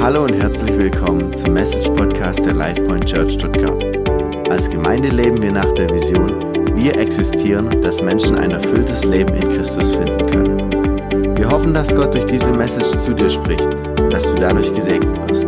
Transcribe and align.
Hallo 0.00 0.24
und 0.24 0.34
herzlich 0.34 0.76
willkommen 0.78 1.36
zum 1.36 1.54
Message 1.54 1.88
Podcast 1.88 2.44
der 2.44 2.54
LifePoint 2.54 3.06
Church 3.06 3.32
Stuttgart. 3.32 3.82
Als 4.48 4.70
Gemeinde 4.70 5.08
leben 5.08 5.42
wir 5.42 5.50
nach 5.50 5.72
der 5.72 5.90
Vision, 5.90 6.76
wir 6.76 6.96
existieren, 6.96 7.82
dass 7.82 8.00
Menschen 8.00 8.36
ein 8.36 8.52
erfülltes 8.52 9.04
Leben 9.04 9.34
in 9.34 9.48
Christus 9.48 9.94
finden 9.94 10.26
können. 10.30 11.36
Wir 11.36 11.50
hoffen, 11.50 11.74
dass 11.74 11.94
Gott 11.94 12.14
durch 12.14 12.26
diese 12.26 12.52
Message 12.52 12.98
zu 13.00 13.14
dir 13.14 13.30
spricht 13.30 13.66
und 13.66 14.12
dass 14.12 14.24
du 14.24 14.36
dadurch 14.36 14.72
gesegnet 14.72 15.28
wirst. 15.28 15.46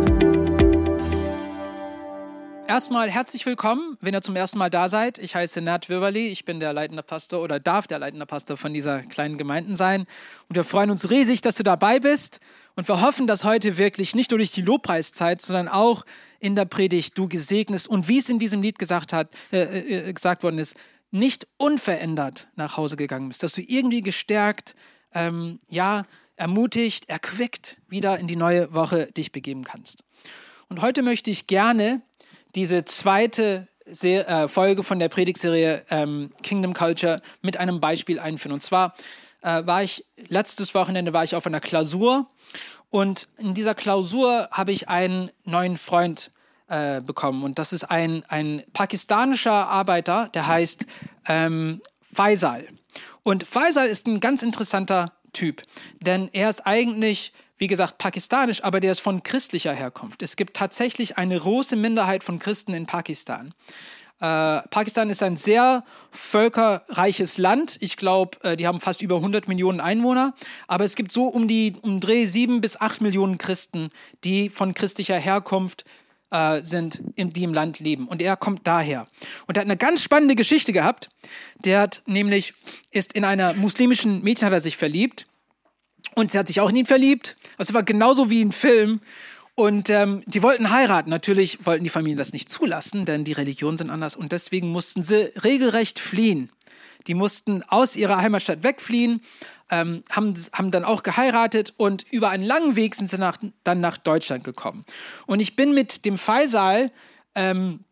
Erstmal 2.69 3.09
herzlich 3.09 3.45
willkommen, 3.47 3.97
wenn 3.99 4.13
ihr 4.13 4.21
zum 4.21 4.35
ersten 4.35 4.59
Mal 4.59 4.69
da 4.69 4.89
seid. 4.89 5.17
Ich 5.17 5.35
heiße 5.35 5.59
Nat 5.59 5.89
Wirberli, 5.89 6.27
ich 6.27 6.45
bin 6.45 6.59
der 6.59 6.71
leitende 6.71 7.01
Pastor 7.01 7.41
oder 7.41 7.59
darf 7.59 7.87
der 7.87 7.97
leitende 7.97 8.27
Pastor 8.27 8.57
von 8.57 8.75
dieser 8.75 9.01
kleinen 9.01 9.37
Gemeinde 9.39 9.75
sein. 9.75 10.01
Und 10.47 10.55
wir 10.55 10.63
freuen 10.63 10.91
uns 10.91 11.09
riesig, 11.09 11.41
dass 11.41 11.55
du 11.55 11.63
dabei 11.63 11.99
bist. 11.99 12.39
Und 12.79 12.87
wir 12.87 13.01
hoffen, 13.01 13.27
dass 13.27 13.43
heute 13.43 13.77
wirklich 13.77 14.15
nicht 14.15 14.31
nur 14.31 14.37
durch 14.37 14.51
die 14.51 14.61
Lobpreiszeit, 14.61 15.41
sondern 15.41 15.67
auch 15.67 16.05
in 16.39 16.55
der 16.55 16.63
Predigt 16.63 17.17
du 17.17 17.27
gesegnest 17.27 17.89
und 17.89 18.07
wie 18.07 18.19
es 18.19 18.29
in 18.29 18.39
diesem 18.39 18.61
Lied 18.61 18.79
gesagt, 18.79 19.11
hat, 19.11 19.33
äh, 19.51 20.07
äh, 20.07 20.13
gesagt 20.13 20.43
worden 20.43 20.59
ist, 20.59 20.77
nicht 21.11 21.45
unverändert 21.57 22.47
nach 22.55 22.77
Hause 22.77 22.95
gegangen 22.95 23.27
bist, 23.27 23.43
dass 23.43 23.51
du 23.51 23.61
irgendwie 23.61 23.99
gestärkt, 23.99 24.75
ähm, 25.13 25.59
ja, 25.69 26.05
ermutigt, 26.37 27.09
erquickt 27.09 27.81
wieder 27.89 28.17
in 28.17 28.27
die 28.27 28.37
neue 28.37 28.73
Woche 28.73 29.07
dich 29.07 29.33
begeben 29.33 29.65
kannst. 29.65 30.05
Und 30.69 30.81
heute 30.81 31.01
möchte 31.01 31.31
ich 31.31 31.47
gerne 31.47 32.01
diese 32.55 32.85
zweite 32.85 33.67
Se 33.87 34.25
äh, 34.25 34.47
Folge 34.47 34.83
von 34.83 34.99
der 34.99 35.09
Predigtserie 35.09 35.83
ähm, 35.89 36.31
Kingdom 36.43 36.73
Culture 36.73 37.21
mit 37.41 37.57
einem 37.57 37.81
Beispiel 37.81 38.21
einführen. 38.21 38.53
Und 38.53 38.61
zwar 38.61 38.93
äh, 39.41 39.65
war 39.65 39.83
ich 39.83 40.05
letztes 40.29 40.73
Wochenende 40.75 41.11
war 41.11 41.25
ich 41.25 41.35
auf 41.35 41.45
einer 41.45 41.59
Klausur 41.59 42.29
und 42.89 43.27
in 43.37 43.53
dieser 43.53 43.75
Klausur 43.75 44.47
habe 44.51 44.71
ich 44.71 44.89
einen 44.89 45.31
neuen 45.45 45.77
Freund 45.77 46.31
äh, 46.67 47.01
bekommen 47.01 47.43
und 47.43 47.59
das 47.59 47.73
ist 47.73 47.85
ein, 47.85 48.23
ein 48.27 48.63
pakistanischer 48.73 49.67
Arbeiter, 49.67 50.29
der 50.33 50.47
heißt 50.47 50.85
ähm, 51.27 51.81
Faisal. 52.01 52.67
Und 53.23 53.45
Faisal 53.45 53.87
ist 53.87 54.07
ein 54.07 54.19
ganz 54.19 54.43
interessanter 54.43 55.13
Typ, 55.33 55.63
denn 56.01 56.29
er 56.33 56.49
ist 56.49 56.65
eigentlich 56.65 57.33
wie 57.59 57.67
gesagt, 57.67 57.97
pakistanisch, 57.97 58.63
aber 58.63 58.79
der 58.79 58.93
ist 58.93 59.01
von 59.01 59.21
christlicher 59.21 59.73
Herkunft. 59.73 60.23
Es 60.23 60.37
gibt 60.37 60.55
tatsächlich 60.55 61.17
eine 61.17 61.37
große 61.37 61.75
Minderheit 61.75 62.23
von 62.23 62.39
Christen 62.39 62.73
in 62.73 62.85
Pakistan. 62.85 63.53
Äh, 64.21 64.61
Pakistan 64.69 65.09
ist 65.09 65.23
ein 65.23 65.37
sehr 65.37 65.83
völkerreiches 66.11 67.37
Land. 67.37 67.77
Ich 67.79 67.95
glaube, 67.95 68.37
äh, 68.43 68.57
die 68.57 68.67
haben 68.67 68.81
fast 68.81 69.01
über 69.01 69.15
100 69.15 69.47
Millionen 69.47 69.79
Einwohner. 69.79 70.33
Aber 70.67 70.83
es 70.83 70.95
gibt 70.95 71.11
so 71.11 71.25
um 71.25 71.47
die 71.47 71.75
um 71.81 71.99
Dreh 72.01 72.25
sieben 72.25 72.59
bis 72.59 72.79
acht 72.79 72.99
Millionen 72.99 73.37
Christen, 73.37 73.91
die 74.25 74.49
von 74.49 74.73
christlicher 74.73 75.15
Herkunft 75.15 75.85
äh, 76.31 76.61
sind, 76.63 77.01
in, 77.15 77.31
die 77.31 77.43
im 77.43 77.53
Land 77.53 77.79
leben. 77.79 78.07
Und 78.07 78.21
er 78.21 78.35
kommt 78.35 78.67
daher. 78.67 79.07
Und 79.47 79.57
er 79.57 79.61
hat 79.61 79.67
eine 79.67 79.77
ganz 79.77 80.03
spannende 80.03 80.35
Geschichte 80.35 80.73
gehabt. 80.73 81.09
Der 81.63 81.79
hat 81.79 82.01
nämlich, 82.05 82.53
ist 82.91 83.13
in 83.13 83.23
einer 83.23 83.53
muslimischen 83.53 84.21
Mädchen 84.21 84.45
hat 84.47 84.53
er 84.53 84.61
sich 84.61 84.75
verliebt. 84.75 85.27
Und 86.15 86.31
sie 86.31 86.39
hat 86.39 86.47
sich 86.47 86.59
auch 86.59 86.69
in 86.69 86.75
ihn 86.75 86.85
verliebt. 86.85 87.37
Also 87.57 87.73
war 87.73 87.83
genauso 87.83 88.29
wie 88.29 88.41
ein 88.41 88.51
Film. 88.51 88.99
Und 89.59 89.89
ähm, 89.89 90.23
die 90.25 90.41
wollten 90.41 90.71
heiraten. 90.71 91.09
Natürlich 91.09 91.65
wollten 91.65 91.83
die 91.83 91.89
Familien 91.89 92.17
das 92.17 92.31
nicht 92.31 92.49
zulassen, 92.49 93.03
denn 93.03 93.25
die 93.25 93.33
Religionen 93.33 93.77
sind 93.77 93.89
anders. 93.89 94.15
Und 94.15 94.31
deswegen 94.31 94.69
mussten 94.69 95.03
sie 95.03 95.33
regelrecht 95.43 95.99
fliehen. 95.99 96.49
Die 97.07 97.13
mussten 97.13 97.61
aus 97.63 97.97
ihrer 97.97 98.19
Heimatstadt 98.19 98.63
wegfliehen, 98.63 99.21
ähm, 99.69 100.05
haben, 100.11 100.33
haben 100.53 100.71
dann 100.71 100.85
auch 100.85 101.03
geheiratet 101.03 101.73
und 101.75 102.05
über 102.09 102.29
einen 102.29 102.45
langen 102.45 102.77
Weg 102.77 102.95
sind 102.95 103.11
sie 103.11 103.17
nach, 103.17 103.37
dann 103.65 103.81
nach 103.81 103.97
Deutschland 103.97 104.45
gekommen. 104.45 104.85
Und 105.25 105.41
ich 105.41 105.57
bin 105.57 105.73
mit 105.73 106.05
dem 106.05 106.17
Faisal 106.17 106.89
ähm, 107.35 107.83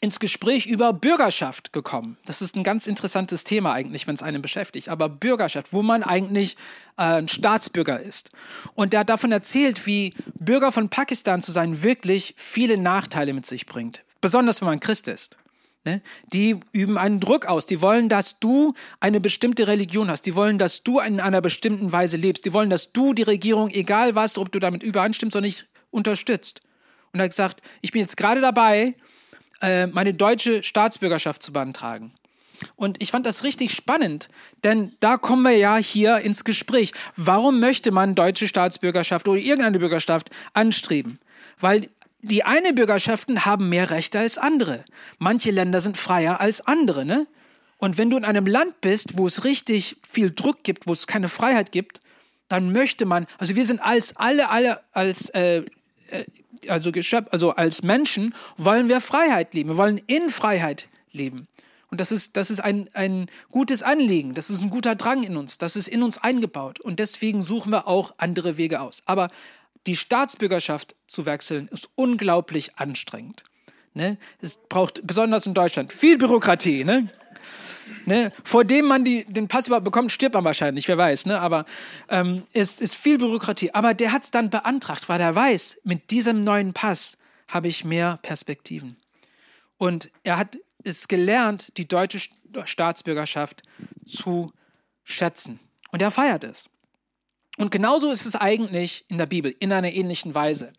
ins 0.00 0.20
Gespräch 0.20 0.66
über 0.66 0.92
Bürgerschaft 0.92 1.72
gekommen. 1.72 2.18
Das 2.26 2.42
ist 2.42 2.56
ein 2.56 2.64
ganz 2.64 2.86
interessantes 2.86 3.44
Thema 3.44 3.72
eigentlich, 3.72 4.06
wenn 4.06 4.14
es 4.14 4.22
einen 4.22 4.42
beschäftigt. 4.42 4.88
Aber 4.88 5.08
Bürgerschaft, 5.08 5.72
wo 5.72 5.82
man 5.82 6.02
eigentlich 6.02 6.56
äh, 6.96 7.02
ein 7.02 7.28
Staatsbürger 7.28 8.00
ist. 8.00 8.30
Und 8.74 8.94
er 8.94 9.00
hat 9.00 9.10
davon 9.10 9.32
erzählt, 9.32 9.86
wie 9.86 10.14
Bürger 10.38 10.72
von 10.72 10.88
Pakistan 10.88 11.42
zu 11.42 11.52
sein 11.52 11.82
wirklich 11.82 12.34
viele 12.36 12.76
Nachteile 12.76 13.32
mit 13.32 13.46
sich 13.46 13.66
bringt. 13.66 14.02
Besonders 14.20 14.60
wenn 14.60 14.68
man 14.68 14.80
Christ 14.80 15.08
ist. 15.08 15.38
Ne? 15.86 16.02
Die 16.32 16.60
üben 16.72 16.98
einen 16.98 17.20
Druck 17.20 17.46
aus. 17.46 17.64
Die 17.64 17.80
wollen, 17.80 18.08
dass 18.08 18.38
du 18.38 18.74
eine 19.00 19.20
bestimmte 19.20 19.66
Religion 19.66 20.10
hast. 20.10 20.26
Die 20.26 20.34
wollen, 20.34 20.58
dass 20.58 20.82
du 20.82 21.00
in 21.00 21.20
einer 21.20 21.40
bestimmten 21.40 21.92
Weise 21.92 22.16
lebst. 22.16 22.44
Die 22.44 22.52
wollen, 22.52 22.68
dass 22.68 22.92
du 22.92 23.14
die 23.14 23.22
Regierung, 23.22 23.70
egal 23.70 24.14
was, 24.14 24.36
ob 24.36 24.52
du 24.52 24.58
damit 24.58 24.82
übereinstimmst 24.82 25.36
oder 25.36 25.46
nicht, 25.46 25.68
unterstützt. 25.90 26.60
Und 27.12 27.20
er 27.20 27.24
hat 27.24 27.30
gesagt, 27.30 27.62
ich 27.80 27.92
bin 27.92 28.02
jetzt 28.02 28.16
gerade 28.18 28.42
dabei, 28.42 28.94
äh, 29.60 29.86
meine 29.86 30.14
deutsche 30.14 30.62
Staatsbürgerschaft 30.62 31.42
zu 31.42 31.52
beantragen. 31.52 32.12
Und 32.74 33.02
ich 33.02 33.10
fand 33.10 33.26
das 33.26 33.44
richtig 33.44 33.74
spannend, 33.74 34.28
denn 34.64 34.92
da 35.00 35.18
kommen 35.18 35.42
wir 35.42 35.56
ja 35.56 35.76
hier 35.76 36.18
ins 36.18 36.44
Gespräch. 36.44 36.92
Warum 37.16 37.60
möchte 37.60 37.92
man 37.92 38.14
deutsche 38.14 38.48
Staatsbürgerschaft 38.48 39.28
oder 39.28 39.38
irgendeine 39.38 39.78
Bürgerschaft 39.78 40.30
anstreben? 40.54 41.18
Weil 41.60 41.88
die 42.22 42.44
eine 42.44 42.72
Bürgerschaften 42.72 43.44
haben 43.44 43.68
mehr 43.68 43.90
Rechte 43.90 44.18
als 44.18 44.38
andere. 44.38 44.84
Manche 45.18 45.50
Länder 45.50 45.80
sind 45.80 45.96
freier 45.96 46.40
als 46.40 46.66
andere, 46.66 47.04
ne? 47.04 47.26
Und 47.78 47.98
wenn 47.98 48.08
du 48.08 48.16
in 48.16 48.24
einem 48.24 48.46
Land 48.46 48.80
bist, 48.80 49.18
wo 49.18 49.26
es 49.26 49.44
richtig 49.44 49.96
viel 50.08 50.30
Druck 50.30 50.64
gibt, 50.64 50.86
wo 50.86 50.92
es 50.92 51.06
keine 51.06 51.28
Freiheit 51.28 51.72
gibt, 51.72 52.00
dann 52.48 52.72
möchte 52.72 53.04
man, 53.04 53.26
also 53.38 53.54
wir 53.54 53.66
sind 53.66 53.80
als 53.80 54.16
alle, 54.16 54.48
alle 54.48 54.80
als 54.92 55.28
äh, 55.30 55.58
äh, 56.10 56.24
also, 56.68 56.90
also 57.30 57.50
als 57.50 57.82
Menschen 57.82 58.34
wollen 58.56 58.88
wir 58.88 59.00
Freiheit 59.00 59.54
leben. 59.54 59.70
Wir 59.70 59.76
wollen 59.76 60.00
in 60.06 60.30
Freiheit 60.30 60.88
leben. 61.12 61.48
Und 61.90 62.00
das 62.00 62.12
ist, 62.12 62.36
das 62.36 62.50
ist 62.50 62.60
ein, 62.60 62.90
ein 62.94 63.30
gutes 63.50 63.82
Anliegen, 63.82 64.34
das 64.34 64.50
ist 64.50 64.60
ein 64.60 64.70
guter 64.70 64.96
Drang 64.96 65.22
in 65.22 65.36
uns, 65.36 65.56
das 65.56 65.76
ist 65.76 65.88
in 65.88 66.02
uns 66.02 66.18
eingebaut. 66.18 66.80
Und 66.80 66.98
deswegen 66.98 67.42
suchen 67.42 67.70
wir 67.70 67.86
auch 67.86 68.14
andere 68.18 68.56
Wege 68.56 68.80
aus. 68.80 69.02
Aber 69.06 69.30
die 69.86 69.96
Staatsbürgerschaft 69.96 70.96
zu 71.06 71.26
wechseln, 71.26 71.68
ist 71.68 71.88
unglaublich 71.94 72.76
anstrengend. 72.76 73.44
Ne? 73.94 74.18
Es 74.40 74.58
braucht 74.68 75.06
besonders 75.06 75.46
in 75.46 75.54
Deutschland 75.54 75.92
viel 75.92 76.18
Bürokratie. 76.18 76.84
Ne? 76.84 77.08
Ne? 78.06 78.32
Vor 78.44 78.64
dem 78.64 78.86
man 78.86 79.04
die, 79.04 79.24
den 79.24 79.48
Pass 79.48 79.66
überhaupt 79.66 79.84
bekommt, 79.84 80.12
stirbt 80.12 80.34
man 80.34 80.44
wahrscheinlich, 80.44 80.86
wer 80.88 80.96
weiß. 80.96 81.26
Ne? 81.26 81.40
Aber 81.40 81.64
ähm, 82.08 82.44
es 82.52 82.80
ist 82.80 82.94
viel 82.94 83.18
Bürokratie. 83.18 83.72
Aber 83.74 83.94
der 83.94 84.12
hat 84.12 84.24
es 84.24 84.30
dann 84.30 84.48
beantragt, 84.48 85.08
weil 85.08 85.20
er 85.20 85.34
weiß, 85.34 85.80
mit 85.84 86.10
diesem 86.10 86.40
neuen 86.40 86.72
Pass 86.72 87.18
habe 87.48 87.68
ich 87.68 87.84
mehr 87.84 88.18
Perspektiven. 88.22 88.96
Und 89.78 90.10
er 90.22 90.38
hat 90.38 90.56
es 90.84 91.08
gelernt, 91.08 91.76
die 91.76 91.86
deutsche 91.86 92.20
Staatsbürgerschaft 92.64 93.62
zu 94.06 94.52
schätzen. 95.04 95.58
Und 95.90 96.00
er 96.00 96.10
feiert 96.10 96.44
es. 96.44 96.68
Und 97.56 97.70
genauso 97.70 98.10
ist 98.10 98.26
es 98.26 98.36
eigentlich 98.36 99.04
in 99.08 99.18
der 99.18 99.26
Bibel, 99.26 99.54
in 99.58 99.72
einer 99.72 99.92
ähnlichen 99.92 100.34
Weise. 100.34 100.72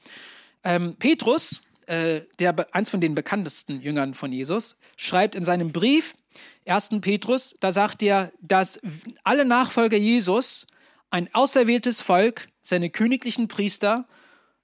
Ähm, 0.63 0.95
Petrus, 0.97 1.61
äh, 1.87 2.21
der, 2.39 2.55
eins 2.73 2.89
von 2.89 3.01
den 3.01 3.15
bekanntesten 3.15 3.81
Jüngern 3.81 4.13
von 4.13 4.31
Jesus, 4.31 4.77
schreibt 4.95 5.35
in 5.35 5.43
seinem 5.43 5.71
Brief 5.71 6.15
1. 6.65 6.89
Petrus, 7.01 7.55
da 7.59 7.71
sagt 7.71 8.03
er, 8.03 8.31
dass 8.41 8.79
alle 9.23 9.45
Nachfolger 9.45 9.97
Jesus 9.97 10.67
ein 11.09 11.33
auserwähltes 11.33 12.01
Volk, 12.01 12.49
seine 12.61 12.89
königlichen 12.89 13.47
Priester, 13.47 14.07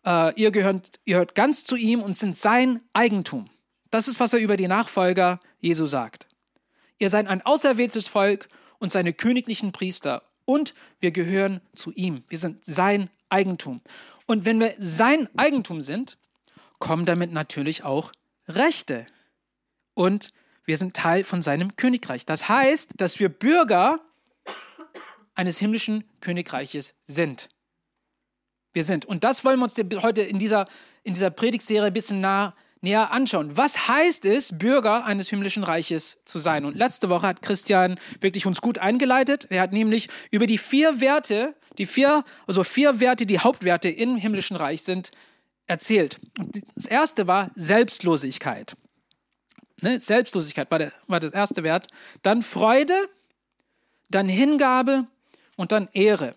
äh, 0.05 0.33
ihr, 0.39 0.51
gehört, 0.51 0.99
ihr 1.05 1.17
hört 1.17 1.35
ganz 1.35 1.63
zu 1.63 1.75
ihm 1.75 2.01
und 2.01 2.17
sind 2.17 2.35
sein 2.35 2.81
Eigentum. 2.93 3.49
Das 3.91 4.07
ist, 4.07 4.19
was 4.19 4.33
er 4.33 4.39
über 4.39 4.57
die 4.57 4.67
Nachfolger 4.67 5.39
Jesu 5.59 5.85
sagt. 5.85 6.27
Ihr 6.97 7.09
seid 7.09 7.27
ein 7.27 7.41
auserwähltes 7.41 8.07
Volk 8.07 8.49
und 8.79 8.91
seine 8.91 9.13
königlichen 9.13 9.71
Priester 9.71 10.23
und 10.45 10.73
wir 10.99 11.11
gehören 11.11 11.61
zu 11.75 11.91
ihm. 11.93 12.23
Wir 12.27 12.37
sind 12.37 12.65
sein 12.65 13.09
Eigentum. 13.29 13.81
Und 14.25 14.45
wenn 14.45 14.59
wir 14.59 14.73
sein 14.77 15.29
Eigentum 15.37 15.81
sind, 15.81 16.17
kommen 16.79 17.05
damit 17.05 17.31
natürlich 17.31 17.83
auch 17.83 18.11
Rechte 18.47 19.05
und 19.93 20.33
wir 20.65 20.77
sind 20.77 20.95
Teil 20.95 21.23
von 21.23 21.41
seinem 21.41 21.75
Königreich. 21.75 22.25
Das 22.25 22.47
heißt, 22.49 22.93
dass 22.97 23.19
wir 23.19 23.29
Bürger 23.29 23.99
eines 25.35 25.57
himmlischen 25.57 26.03
Königreiches 26.21 26.93
sind. 27.05 27.49
Wir 28.71 28.83
sind. 28.83 29.05
Und 29.05 29.23
das 29.23 29.45
wollen 29.45 29.59
wir 29.59 29.65
uns 29.65 29.77
heute 30.01 30.21
in 30.21 30.39
dieser, 30.39 30.67
in 31.03 31.13
dieser 31.13 31.29
Predigtserie 31.29 31.87
ein 31.87 31.93
bisschen 31.93 32.21
nah, 32.21 32.55
näher 32.81 33.11
anschauen. 33.11 33.55
Was 33.55 33.87
heißt 33.87 34.25
es, 34.25 34.57
Bürger 34.57 35.05
eines 35.05 35.29
himmlischen 35.29 35.63
Reiches 35.63 36.21
zu 36.25 36.39
sein? 36.39 36.65
Und 36.65 36.75
letzte 36.75 37.09
Woche 37.09 37.27
hat 37.27 37.41
Christian 37.41 37.99
wirklich 38.19 38.45
uns 38.45 38.61
gut 38.61 38.79
eingeleitet. 38.79 39.47
Er 39.49 39.61
hat 39.61 39.73
nämlich 39.73 40.09
über 40.31 40.47
die 40.47 40.57
vier 40.57 40.99
Werte, 40.99 41.55
die 41.77 41.85
vier, 41.85 42.23
also 42.47 42.63
vier 42.63 42.99
Werte, 42.99 43.25
die 43.25 43.39
Hauptwerte 43.39 43.89
im 43.89 44.17
himmlischen 44.17 44.57
Reich 44.57 44.81
sind, 44.83 45.11
erzählt. 45.65 46.19
Das 46.75 46.85
erste 46.85 47.27
war 47.27 47.51
Selbstlosigkeit. 47.55 48.75
Ne? 49.83 49.99
Selbstlosigkeit 49.99 50.71
war, 50.71 50.79
der, 50.79 50.93
war 51.07 51.19
der 51.19 51.33
erste 51.33 51.63
Wert. 51.63 51.87
Dann 52.21 52.41
Freude, 52.41 52.95
dann 54.09 54.29
Hingabe 54.29 55.07
und 55.57 55.71
dann 55.71 55.89
Ehre. 55.93 56.33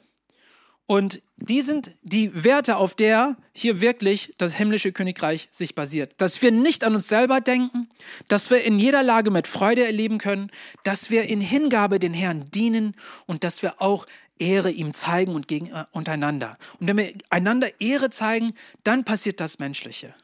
Und 0.86 1.20
die 1.36 1.62
sind 1.62 1.92
die 2.02 2.44
Werte, 2.44 2.76
auf 2.76 2.94
der 2.94 3.36
hier 3.52 3.80
wirklich 3.80 4.34
das 4.38 4.54
himmlische 4.54 4.92
Königreich 4.92 5.48
sich 5.50 5.74
basiert. 5.74 6.14
Dass 6.18 6.40
wir 6.42 6.52
nicht 6.52 6.84
an 6.84 6.94
uns 6.94 7.08
selber 7.08 7.40
denken, 7.40 7.88
dass 8.28 8.50
wir 8.50 8.62
in 8.64 8.78
jeder 8.78 9.02
Lage 9.02 9.30
mit 9.30 9.46
Freude 9.46 9.84
erleben 9.84 10.18
können, 10.18 10.50
dass 10.84 11.10
wir 11.10 11.24
in 11.24 11.40
Hingabe 11.40 11.98
den 11.98 12.14
Herrn 12.14 12.50
dienen 12.52 12.94
und 13.26 13.42
dass 13.42 13.62
wir 13.62 13.80
auch 13.82 14.06
Ehre 14.38 14.70
ihm 14.70 14.94
zeigen 14.94 15.34
und 15.34 15.48
gegen, 15.48 15.68
äh, 15.68 15.84
untereinander. 15.92 16.58
Und 16.78 16.88
wenn 16.88 16.98
wir 16.98 17.12
einander 17.30 17.80
Ehre 17.80 18.10
zeigen, 18.10 18.52
dann 18.84 19.04
passiert 19.04 19.40
das 19.40 19.58
Menschliche. 19.58 20.14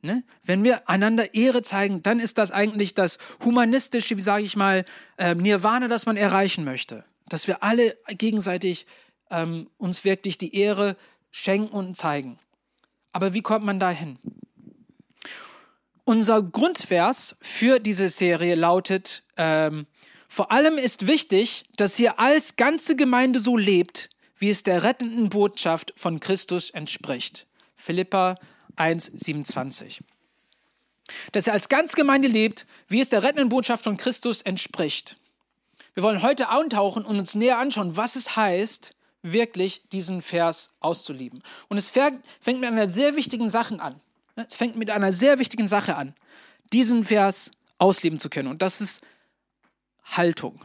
Ne? 0.00 0.22
Wenn 0.44 0.62
wir 0.62 0.88
einander 0.88 1.34
Ehre 1.34 1.62
zeigen, 1.62 2.02
dann 2.02 2.20
ist 2.20 2.38
das 2.38 2.50
eigentlich 2.50 2.94
das 2.94 3.18
humanistische, 3.44 4.16
wie 4.16 4.22
sage 4.22 4.44
ich 4.44 4.54
mal, 4.54 4.84
äh, 5.16 5.34
Nirvana, 5.34 5.88
das 5.88 6.06
man 6.06 6.16
erreichen 6.16 6.64
möchte. 6.64 7.04
Dass 7.28 7.48
wir 7.48 7.62
alle 7.62 7.96
gegenseitig 8.08 8.86
ähm, 9.30 9.68
uns 9.76 10.04
wirklich 10.04 10.38
die 10.38 10.54
Ehre 10.54 10.96
schenken 11.30 11.74
und 11.74 11.96
zeigen. 11.96 12.38
Aber 13.12 13.34
wie 13.34 13.42
kommt 13.42 13.64
man 13.64 13.80
dahin? 13.80 14.18
Unser 16.04 16.42
Grundvers 16.42 17.36
für 17.40 17.80
diese 17.80 18.08
Serie 18.08 18.54
lautet, 18.54 19.24
ähm, 19.36 19.86
vor 20.28 20.52
allem 20.52 20.78
ist 20.78 21.06
wichtig, 21.06 21.64
dass 21.76 21.98
ihr 21.98 22.20
als 22.20 22.56
ganze 22.56 22.96
Gemeinde 22.96 23.40
so 23.40 23.56
lebt, 23.56 24.10
wie 24.38 24.50
es 24.50 24.62
der 24.62 24.84
rettenden 24.84 25.30
Botschaft 25.30 25.92
von 25.96 26.20
Christus 26.20 26.70
entspricht. 26.70 27.46
Philippa 27.76 28.36
1,27. 28.78 30.00
Dass 31.32 31.46
ihr 31.46 31.52
als 31.52 31.68
ganze 31.68 31.96
Gemeinde 31.96 32.28
lebt, 32.28 32.66
wie 32.88 33.00
es 33.00 33.08
der 33.08 33.22
rettenden 33.22 33.48
Botschaft 33.48 33.84
von 33.84 33.96
Christus 33.96 34.42
entspricht. 34.42 35.16
Wir 35.94 36.02
wollen 36.02 36.22
heute 36.22 36.50
eintauchen 36.50 37.04
und 37.04 37.18
uns 37.18 37.34
näher 37.34 37.58
anschauen, 37.58 37.96
was 37.96 38.14
es 38.14 38.36
heißt, 38.36 38.94
wirklich 39.22 39.82
diesen 39.90 40.22
Vers 40.22 40.70
auszulieben. 40.80 41.42
Und 41.68 41.76
es 41.76 41.90
fängt 41.90 42.22
mit 42.44 42.64
einer 42.64 42.88
sehr 42.88 43.16
wichtigen 43.16 43.50
Sache 43.50 43.80
an. 43.80 44.00
Es 44.36 44.54
fängt 44.54 44.76
mit 44.76 44.90
einer 44.90 45.12
sehr 45.12 45.38
wichtigen 45.38 45.66
Sache 45.66 45.96
an, 45.96 46.14
diesen 46.72 47.04
Vers 47.04 47.50
ausleben 47.78 48.18
zu 48.18 48.30
können. 48.30 48.48
Und 48.48 48.62
das 48.62 48.80
ist 48.80 49.00
Haltung. 50.04 50.64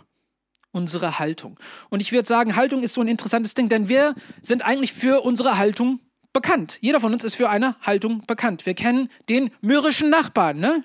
Unsere 0.72 1.20
Haltung. 1.20 1.60
Und 1.90 2.02
ich 2.02 2.12
würde 2.12 2.28
sagen, 2.28 2.56
Haltung 2.56 2.84
ist 2.84 2.94
so 2.94 3.02
ein 3.02 3.08
interessantes 3.08 3.54
Ding, 3.54 3.70
denn 3.70 3.90
wir 3.90 4.16
sind 4.42 4.64
eigentlich 4.64 4.94
für 4.94 5.22
unsere 5.22 5.58
Haltung 5.58 6.00
bekannt. 6.34 6.80
Jeder 6.82 7.00
von 7.00 7.14
uns 7.14 7.24
ist 7.24 7.36
für 7.36 7.50
eine 7.50 7.76
Haltung 7.82 8.26
bekannt. 8.26 8.66
Wir 8.66 8.74
kennen 8.74 9.10
den 9.30 9.52
mürrischen 9.62 10.10
Nachbarn, 10.10 10.60
ne? 10.60 10.84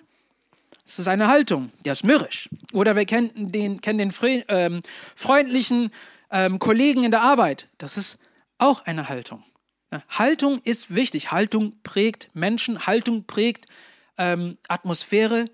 Das 0.84 0.98
ist 0.98 1.08
eine 1.08 1.28
Haltung, 1.28 1.70
der 1.84 1.92
ist 1.92 2.04
mürrisch. 2.04 2.48
Oder 2.72 2.96
wir 2.96 3.04
kennen 3.04 3.52
den, 3.52 3.80
kennen 3.80 3.98
den 3.98 4.44
ähm, 4.48 4.82
freundlichen 5.16 5.90
ähm, 6.30 6.58
Kollegen 6.58 7.04
in 7.04 7.10
der 7.10 7.22
Arbeit. 7.22 7.68
Das 7.76 7.96
ist 7.96 8.18
auch 8.58 8.86
eine 8.86 9.08
Haltung. 9.08 9.44
Haltung 10.08 10.60
ist 10.64 10.94
wichtig. 10.94 11.30
Haltung 11.30 11.74
prägt 11.82 12.28
Menschen, 12.34 12.86
Haltung 12.86 13.24
prägt 13.24 13.66
ähm, 14.18 14.58
Atmosphäre, 14.68 15.46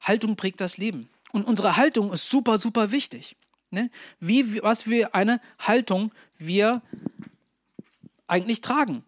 Haltung 0.00 0.36
prägt 0.36 0.60
das 0.60 0.78
Leben. 0.78 1.08
Und 1.32 1.44
unsere 1.44 1.76
Haltung 1.76 2.12
ist 2.12 2.28
super, 2.28 2.58
super 2.58 2.90
wichtig. 2.90 3.36
Ne? 3.70 3.90
Wie, 4.20 4.62
was 4.62 4.84
für 4.84 5.14
eine 5.14 5.40
Haltung 5.58 6.12
wir 6.38 6.82
eigentlich 8.26 8.60
tragen. 8.60 9.04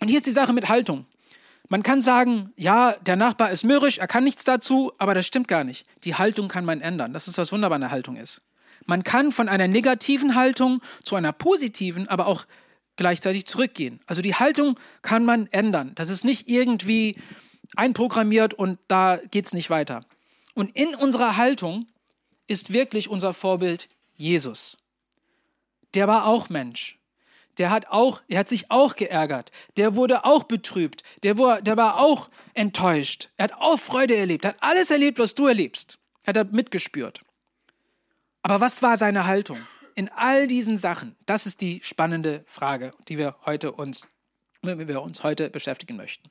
Und 0.00 0.08
hier 0.08 0.16
ist 0.18 0.26
die 0.26 0.32
Sache 0.32 0.52
mit 0.52 0.68
Haltung. 0.68 1.06
Man 1.68 1.84
kann 1.84 2.00
sagen, 2.00 2.52
ja, 2.56 2.92
der 2.94 3.14
Nachbar 3.14 3.52
ist 3.52 3.62
mürrisch, 3.62 3.98
er 3.98 4.08
kann 4.08 4.24
nichts 4.24 4.42
dazu, 4.44 4.92
aber 4.98 5.14
das 5.14 5.26
stimmt 5.26 5.46
gar 5.46 5.62
nicht. 5.62 5.86
Die 6.02 6.16
Haltung 6.16 6.48
kann 6.48 6.64
man 6.64 6.80
ändern. 6.80 7.12
Das 7.12 7.28
ist, 7.28 7.38
was 7.38 7.52
wunderbar 7.52 7.76
eine 7.76 7.92
Haltung 7.92 8.16
ist. 8.16 8.42
Man 8.86 9.04
kann 9.04 9.30
von 9.30 9.48
einer 9.48 9.68
negativen 9.68 10.34
Haltung 10.34 10.82
zu 11.04 11.14
einer 11.14 11.32
positiven, 11.32 12.08
aber 12.08 12.26
auch 12.26 12.46
gleichzeitig 12.96 13.46
zurückgehen. 13.46 14.00
Also 14.06 14.20
die 14.20 14.34
Haltung 14.34 14.80
kann 15.02 15.24
man 15.24 15.46
ändern. 15.48 15.92
Das 15.94 16.08
ist 16.08 16.24
nicht 16.24 16.48
irgendwie 16.48 17.16
einprogrammiert 17.76 18.54
und 18.54 18.78
da 18.88 19.20
geht 19.30 19.46
es 19.46 19.54
nicht 19.54 19.70
weiter. 19.70 20.04
Und 20.54 20.74
in 20.76 20.94
unserer 20.94 21.36
Haltung 21.36 21.86
ist 22.46 22.72
wirklich 22.72 23.08
unser 23.08 23.32
Vorbild 23.32 23.88
Jesus. 24.14 24.76
Der 25.94 26.08
war 26.08 26.26
auch 26.26 26.48
Mensch. 26.48 26.99
Der 27.58 27.70
hat 27.70 27.88
auch, 27.88 28.22
er 28.28 28.40
hat 28.40 28.48
sich 28.48 28.70
auch 28.70 28.96
geärgert. 28.96 29.50
Der 29.76 29.94
wurde 29.94 30.24
auch 30.24 30.44
betrübt. 30.44 31.02
Der 31.22 31.38
war, 31.38 31.60
der 31.60 31.76
war 31.76 31.98
auch 31.98 32.30
enttäuscht. 32.54 33.28
Er 33.36 33.44
hat 33.44 33.52
auch 33.54 33.78
Freude 33.78 34.16
erlebt. 34.16 34.44
Er 34.44 34.50
hat 34.50 34.62
alles 34.62 34.90
erlebt, 34.90 35.18
was 35.18 35.34
du 35.34 35.46
erlebst. 35.46 35.98
Hat 36.26 36.36
er 36.36 36.44
mitgespürt. 36.44 37.20
Aber 38.42 38.60
was 38.60 38.82
war 38.82 38.96
seine 38.96 39.26
Haltung 39.26 39.58
in 39.94 40.08
all 40.08 40.48
diesen 40.48 40.78
Sachen? 40.78 41.16
Das 41.26 41.46
ist 41.46 41.60
die 41.60 41.80
spannende 41.82 42.44
Frage, 42.46 42.92
die 43.08 43.18
wir 43.18 43.36
heute 43.44 43.72
uns, 43.72 44.06
mit 44.62 44.88
wir 44.88 45.02
uns 45.02 45.22
heute 45.22 45.50
beschäftigen 45.50 45.96
möchten. 45.96 46.30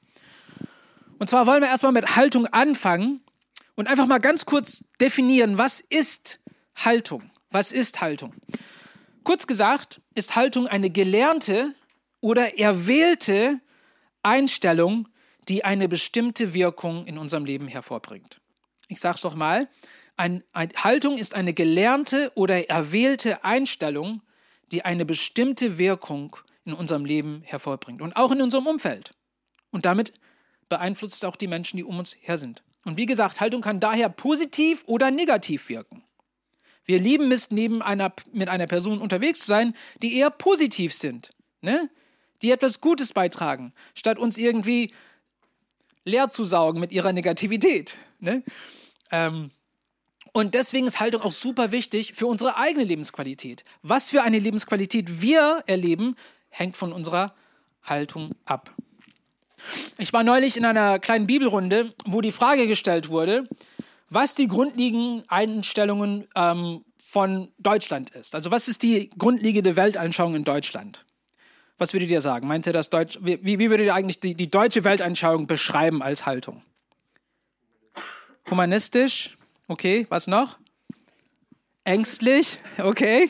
Und 1.20 1.30
zwar 1.30 1.46
wollen 1.46 1.62
wir 1.62 1.70
erstmal 1.70 1.92
mit 1.92 2.16
Haltung 2.16 2.48
anfangen 2.48 3.22
und 3.76 3.88
einfach 3.88 4.08
mal 4.08 4.20
ganz 4.20 4.46
kurz 4.46 4.86
definieren, 5.00 5.58
was 5.58 5.82
ist 5.82 6.40
Haltung? 6.76 7.30
Was 7.52 7.72
ist 7.72 8.02
Haltung? 8.02 8.34
Kurz 9.24 9.48
gesagt, 9.48 10.02
ist 10.16 10.36
Haltung 10.36 10.68
eine 10.68 10.90
gelernte 10.90 11.74
oder 12.22 12.58
erwählte 12.58 13.60
Einstellung, 14.24 15.08
die 15.48 15.64
eine 15.64 15.88
bestimmte 15.88 16.54
Wirkung 16.54 17.06
in 17.06 17.18
unserem 17.18 17.46
Leben 17.46 17.68
hervorbringt. 17.68 18.42
Ich 18.88 19.00
sage 19.00 19.16
es 19.16 19.22
doch 19.22 19.36
mal, 19.36 19.68
ein, 20.18 20.44
ein, 20.52 20.72
Haltung 20.76 21.18
ist 21.18 21.34
eine 21.34 21.54
gelernte 21.54 22.32
oder 22.36 22.70
erwählte 22.70 23.44
Einstellung, 23.44 24.22
die 24.72 24.84
eine 24.84 25.06
bestimmte 25.06 25.78
Wirkung 25.78 26.36
in 26.66 26.74
unserem 26.74 27.06
Leben 27.06 27.42
hervorbringt 27.44 28.02
und 28.02 28.16
auch 28.16 28.32
in 28.32 28.42
unserem 28.42 28.68
Umfeld. 28.68 29.14
Und 29.72 29.86
damit 29.86 30.14
beeinflusst 30.68 31.16
es 31.16 31.24
auch 31.24 31.36
die 31.36 31.48
Menschen, 31.48 31.78
die 31.78 31.84
um 31.84 32.00
uns 32.00 32.16
her 32.20 32.38
sind. 32.38 32.64
Und 32.86 32.98
wie 32.98 33.06
gesagt, 33.06 33.40
Haltung 33.40 33.62
kann 33.62 33.80
daher 33.80 34.10
positiv 34.10 34.84
oder 34.88 35.12
negativ 35.12 35.70
wirken. 35.70 36.04
Wir 36.90 36.98
lieben 36.98 37.32
es, 37.32 37.52
neben 37.52 37.84
einer, 37.84 38.12
mit 38.34 38.50
einer 38.50 38.66
Person 38.66 39.00
unterwegs 39.00 39.42
zu 39.42 39.46
sein, 39.46 39.76
die 40.02 40.18
eher 40.18 40.32
positiv 40.32 40.92
sind, 40.92 41.36
ne? 41.62 41.88
die 42.42 42.50
etwas 42.50 42.82
Gutes 42.82 43.14
beitragen, 43.14 43.74
statt 43.94 44.18
uns 44.18 44.40
irgendwie 44.40 44.92
leer 46.04 46.32
zu 46.32 46.44
saugen 46.44 46.80
mit 46.80 46.92
ihrer 46.92 47.14
Negativität. 47.14 48.00
Ne? 48.20 48.42
Ähm, 49.12 49.52
und 50.34 50.56
deswegen 50.56 50.88
ist 50.88 51.00
Haltung 51.00 51.22
auch 51.22 51.32
super 51.32 51.72
wichtig 51.72 52.14
für 52.16 52.26
unsere 52.26 52.58
eigene 52.58 52.86
Lebensqualität. 52.86 53.66
Was 53.84 54.10
für 54.10 54.24
eine 54.24 54.40
Lebensqualität 54.40 55.22
wir 55.22 55.64
erleben, 55.68 56.16
hängt 56.50 56.76
von 56.76 56.92
unserer 56.92 57.36
Haltung 57.84 58.32
ab. 58.46 58.74
Ich 60.00 60.12
war 60.12 60.24
neulich 60.24 60.58
in 60.58 60.66
einer 60.66 60.98
kleinen 60.98 61.28
Bibelrunde, 61.28 61.94
wo 62.06 62.22
die 62.22 62.32
Frage 62.32 62.66
gestellt 62.66 63.10
wurde, 63.10 63.48
was 64.10 64.36
die 64.36 64.48
grundlegenden 64.48 65.24
Einstellungen 65.30 66.28
ähm, 66.36 66.84
von 67.02 67.52
Deutschland 67.58 68.12
ist. 68.12 68.36
Also 68.36 68.52
was 68.52 68.68
ist 68.68 68.84
die 68.84 69.10
grundlegende 69.18 69.76
Weltanschauung 69.76 70.36
in 70.36 70.44
Deutschland? 70.44 71.06
Was 71.78 71.94
würdet 71.94 72.10
ihr 72.10 72.22
sagen? 72.22 72.48
Meint 72.48 72.68
ihr 72.68 72.74
das 72.74 72.90
Deutsch? 72.90 73.18
Wie, 73.22 73.40
wie 73.42 73.70
würdet 73.70 73.86
ihr 73.86 73.96
eigentlich 73.96 74.20
die, 74.20 74.36
die 74.36 74.50
deutsche 74.50 74.84
Weltanschauung 74.84 75.48
beschreiben 75.48 76.04
als 76.04 76.26
Haltung? 76.26 76.62
Humanistisch? 78.50 79.38
Okay, 79.68 80.06
was 80.10 80.28
noch? 80.28 80.58
Ängstlich, 81.84 82.60
okay. 82.78 83.30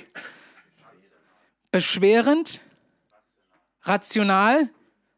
Beschwerend, 1.72 2.62
rational, 3.84 4.70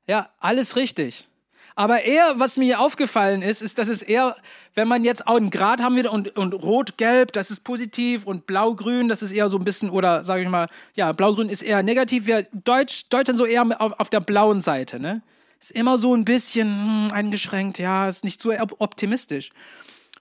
ja, 0.08 0.30
alles 0.40 0.76
richtig. 0.76 1.28
Aber 1.76 2.04
eher, 2.04 2.34
was 2.36 2.58
mir 2.58 2.80
aufgefallen 2.80 3.42
ist, 3.42 3.62
ist, 3.62 3.78
dass 3.78 3.88
es 3.88 4.02
eher, 4.02 4.36
wenn 4.76 4.88
man 4.88 5.04
jetzt 5.04 5.28
auch 5.28 5.38
einen 5.38 5.50
Grad 5.50 5.82
haben 5.82 5.96
will 5.96 6.08
und, 6.08 6.36
und 6.38 6.54
rot-gelb, 6.54 7.32
das 7.32 7.50
ist 7.50 7.64
positiv 7.64 8.26
und 8.26 8.46
blau-grün, 8.46 9.08
das 9.08 9.22
ist 9.22 9.32
eher 9.32 9.50
so 9.50 9.58
ein 9.58 9.64
bisschen, 9.64 9.90
oder 9.90 10.24
sage 10.24 10.44
ich 10.44 10.50
mal, 10.50 10.68
ja, 10.96 11.12
blau-grün 11.12 11.50
ist 11.50 11.62
eher 11.62 11.82
negativ, 11.84 12.26
wir 12.26 12.48
Deutsch, 12.52 13.06
Deutschland 13.10 13.38
so 13.38 13.46
eher 13.46 13.66
auf, 13.82 14.00
auf 14.00 14.10
der 14.10 14.20
blauen 14.20 14.62
Seite, 14.62 15.00
ne? 15.00 15.22
Ist 15.60 15.72
immer 15.72 16.00
so 16.00 16.16
ein 16.16 16.26
bisschen 16.26 16.68
hm, 16.68 17.14
eingeschränkt, 17.14 17.78
ja, 17.78 18.10
ist 18.10 18.24
nicht 18.24 18.42
so 18.42 18.52
optimistisch. 18.80 19.52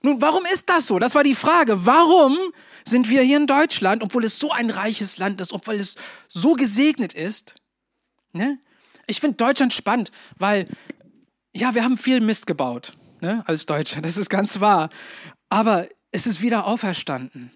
Nun, 0.03 0.21
warum 0.21 0.43
ist 0.53 0.69
das 0.69 0.87
so? 0.87 0.99
Das 0.99 1.15
war 1.15 1.23
die 1.23 1.35
Frage. 1.35 1.85
Warum 1.85 2.37
sind 2.85 3.09
wir 3.09 3.21
hier 3.21 3.37
in 3.37 3.47
Deutschland, 3.47 4.03
obwohl 4.03 4.23
es 4.25 4.39
so 4.39 4.51
ein 4.51 4.69
reiches 4.69 5.17
Land 5.17 5.41
ist, 5.41 5.53
obwohl 5.53 5.75
es 5.75 5.95
so 6.27 6.53
gesegnet 6.53 7.13
ist? 7.13 7.55
Ne? 8.33 8.59
Ich 9.05 9.19
finde 9.19 9.37
Deutschland 9.37 9.73
spannend, 9.73 10.11
weil, 10.37 10.67
ja, 11.53 11.75
wir 11.75 11.83
haben 11.83 11.97
viel 11.97 12.21
Mist 12.21 12.47
gebaut, 12.47 12.95
ne, 13.21 13.43
als 13.47 13.65
Deutsche, 13.65 14.01
das 14.01 14.17
ist 14.17 14.29
ganz 14.29 14.59
wahr. 14.59 14.89
Aber 15.49 15.87
es 16.11 16.27
ist 16.27 16.41
wieder 16.41 16.65
auferstanden. 16.65 17.51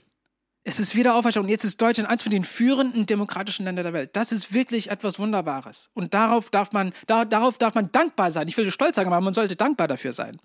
Es 0.63 0.79
ist 0.79 0.95
wieder 0.95 1.15
auferstanden. 1.15 1.47
Und 1.47 1.51
jetzt 1.51 1.63
ist 1.63 1.81
Deutschland 1.81 2.09
eins 2.09 2.23
von 2.23 2.31
den 2.31 2.43
führenden 2.43 3.05
demokratischen 3.05 3.65
Ländern 3.65 3.83
der 3.83 3.93
Welt. 3.93 4.15
Das 4.15 4.31
ist 4.31 4.51
wirklich 4.51 4.89
etwas 4.89 5.19
Wunderbares. 5.19 5.91
Und 5.93 6.13
darauf 6.13 6.49
darf 6.49 6.71
man, 6.71 6.91
da, 7.05 7.23
darauf 7.23 7.57
darf 7.57 7.75
man 7.75 7.91
dankbar 7.91 8.31
sein. 8.31 8.47
Ich 8.47 8.57
will 8.57 8.69
stolz 8.71 8.95
sagen, 8.95 9.07
aber 9.07 9.21
man 9.21 9.33
sollte 9.33 9.55
dankbar 9.55 9.87
dafür 9.87 10.11
sein. 10.11 10.39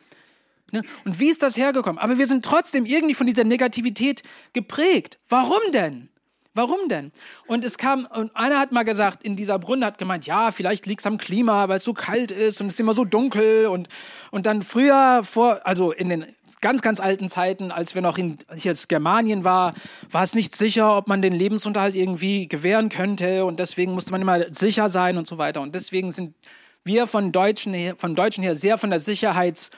Ne? 0.72 0.82
Und 1.04 1.18
wie 1.18 1.30
ist 1.30 1.42
das 1.42 1.56
hergekommen? 1.56 1.98
Aber 1.98 2.18
wir 2.18 2.26
sind 2.26 2.44
trotzdem 2.44 2.84
irgendwie 2.84 3.14
von 3.14 3.26
dieser 3.26 3.44
Negativität 3.44 4.22
geprägt. 4.52 5.18
Warum 5.28 5.60
denn? 5.72 6.10
Warum 6.54 6.88
denn? 6.88 7.12
Und 7.46 7.64
es 7.64 7.78
kam, 7.78 8.06
und 8.06 8.34
einer 8.34 8.58
hat 8.58 8.72
mal 8.72 8.82
gesagt, 8.82 9.22
in 9.22 9.36
dieser 9.36 9.58
Brunne 9.60 9.86
hat 9.86 9.98
gemeint, 9.98 10.26
ja, 10.26 10.50
vielleicht 10.50 10.84
liegt 10.86 11.00
es 11.00 11.06
am 11.06 11.16
Klima, 11.16 11.68
weil 11.68 11.76
es 11.76 11.84
so 11.84 11.94
kalt 11.94 12.32
ist 12.32 12.60
und 12.60 12.66
es 12.66 12.74
ist 12.74 12.80
immer 12.80 12.94
so 12.94 13.04
dunkel. 13.04 13.66
Und, 13.66 13.88
und 14.32 14.46
dann 14.46 14.62
früher, 14.62 15.22
vor, 15.22 15.60
also 15.64 15.92
in 15.92 16.08
den 16.08 16.26
ganz, 16.60 16.82
ganz 16.82 16.98
alten 16.98 17.28
Zeiten, 17.28 17.70
als 17.70 17.94
wir 17.94 18.02
noch 18.02 18.18
in 18.18 18.38
hier 18.56 18.74
Germanien 18.88 19.44
war, 19.44 19.74
war 20.10 20.24
es 20.24 20.34
nicht 20.34 20.56
sicher, 20.56 20.96
ob 20.96 21.06
man 21.06 21.22
den 21.22 21.32
Lebensunterhalt 21.32 21.94
irgendwie 21.94 22.48
gewähren 22.48 22.88
könnte. 22.88 23.44
Und 23.44 23.60
deswegen 23.60 23.92
musste 23.92 24.10
man 24.10 24.20
immer 24.20 24.52
sicher 24.52 24.88
sein 24.88 25.18
und 25.18 25.28
so 25.28 25.38
weiter. 25.38 25.60
Und 25.60 25.76
deswegen 25.76 26.10
sind 26.10 26.34
wir 26.82 27.06
von 27.06 27.30
Deutschen 27.30 27.74
her, 27.74 27.94
von 27.96 28.16
Deutschen 28.16 28.42
her 28.42 28.56
sehr 28.56 28.76
von 28.76 28.90
der 28.90 29.00
Sicherheits- 29.00 29.70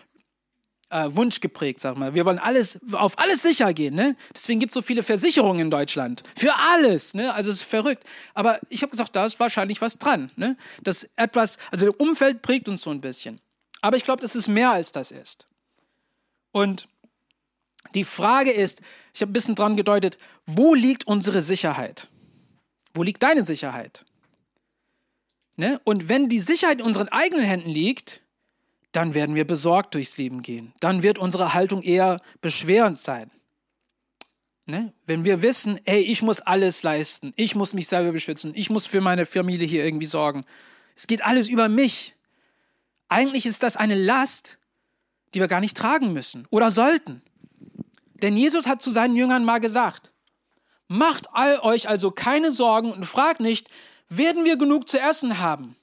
äh, 0.92 1.14
Wunsch 1.16 1.40
geprägt, 1.40 1.80
sag 1.80 1.96
mal. 1.96 2.14
Wir 2.14 2.24
wollen 2.24 2.38
alles, 2.38 2.78
auf 2.92 3.18
alles 3.18 3.42
sicher 3.42 3.72
gehen, 3.72 3.94
ne? 3.94 4.14
Deswegen 4.34 4.60
gibt 4.60 4.72
es 4.72 4.74
so 4.74 4.82
viele 4.82 5.02
Versicherungen 5.02 5.60
in 5.60 5.70
Deutschland. 5.70 6.22
Für 6.36 6.54
alles, 6.54 7.14
ne? 7.14 7.34
Also 7.34 7.50
es 7.50 7.56
ist 7.56 7.62
verrückt. 7.62 8.04
Aber 8.34 8.60
ich 8.68 8.82
habe 8.82 8.90
gesagt, 8.90 9.16
da 9.16 9.24
ist 9.24 9.40
wahrscheinlich 9.40 9.80
was 9.80 9.98
dran, 9.98 10.30
ne? 10.36 10.56
Das 10.82 11.08
etwas, 11.16 11.56
also 11.70 11.86
das 11.86 11.94
Umfeld 11.96 12.42
prägt 12.42 12.68
uns 12.68 12.82
so 12.82 12.90
ein 12.90 13.00
bisschen. 13.00 13.40
Aber 13.80 13.96
ich 13.96 14.04
glaube, 14.04 14.22
dass 14.22 14.34
es 14.34 14.46
mehr 14.46 14.70
als 14.70 14.92
das 14.92 15.10
ist. 15.10 15.48
Und 16.52 16.88
die 17.94 18.04
Frage 18.04 18.50
ist, 18.50 18.80
ich 19.14 19.22
habe 19.22 19.30
ein 19.30 19.32
bisschen 19.32 19.54
dran 19.54 19.76
gedeutet, 19.76 20.18
wo 20.46 20.74
liegt 20.74 21.06
unsere 21.06 21.40
Sicherheit? 21.40 22.08
Wo 22.94 23.02
liegt 23.02 23.22
deine 23.22 23.44
Sicherheit? 23.44 24.04
Ne? 25.56 25.80
Und 25.84 26.08
wenn 26.08 26.28
die 26.28 26.38
Sicherheit 26.38 26.80
in 26.80 26.86
unseren 26.86 27.08
eigenen 27.08 27.44
Händen 27.44 27.70
liegt, 27.70 28.21
dann 28.92 29.14
werden 29.14 29.34
wir 29.34 29.46
besorgt 29.46 29.94
durchs 29.94 30.18
Leben 30.18 30.42
gehen. 30.42 30.72
Dann 30.80 31.02
wird 31.02 31.18
unsere 31.18 31.54
Haltung 31.54 31.82
eher 31.82 32.20
beschwerend 32.40 32.98
sein. 32.98 33.30
Ne? 34.66 34.92
Wenn 35.06 35.24
wir 35.24 35.42
wissen, 35.42 35.80
ey, 35.84 36.00
ich 36.00 36.22
muss 36.22 36.40
alles 36.40 36.82
leisten, 36.82 37.32
ich 37.36 37.54
muss 37.54 37.74
mich 37.74 37.88
selber 37.88 38.12
beschützen, 38.12 38.52
ich 38.54 38.70
muss 38.70 38.86
für 38.86 39.00
meine 39.00 39.26
Familie 39.26 39.66
hier 39.66 39.84
irgendwie 39.84 40.06
sorgen. 40.06 40.44
Es 40.94 41.06
geht 41.06 41.24
alles 41.24 41.48
über 41.48 41.68
mich. 41.68 42.14
Eigentlich 43.08 43.44
ist 43.46 43.62
das 43.62 43.76
eine 43.76 43.96
Last, 43.96 44.58
die 45.34 45.40
wir 45.40 45.48
gar 45.48 45.60
nicht 45.60 45.76
tragen 45.76 46.12
müssen 46.12 46.46
oder 46.50 46.70
sollten. 46.70 47.22
Denn 48.22 48.36
Jesus 48.36 48.66
hat 48.66 48.80
zu 48.80 48.92
seinen 48.92 49.16
Jüngern 49.16 49.44
mal 49.44 49.58
gesagt, 49.58 50.12
macht 50.86 51.26
all 51.32 51.58
euch 51.60 51.88
also 51.88 52.10
keine 52.10 52.52
Sorgen 52.52 52.92
und 52.92 53.04
fragt 53.04 53.40
nicht, 53.40 53.68
werden 54.08 54.44
wir 54.44 54.56
genug 54.56 54.88
zu 54.88 55.00
essen 55.00 55.38
haben? 55.38 55.76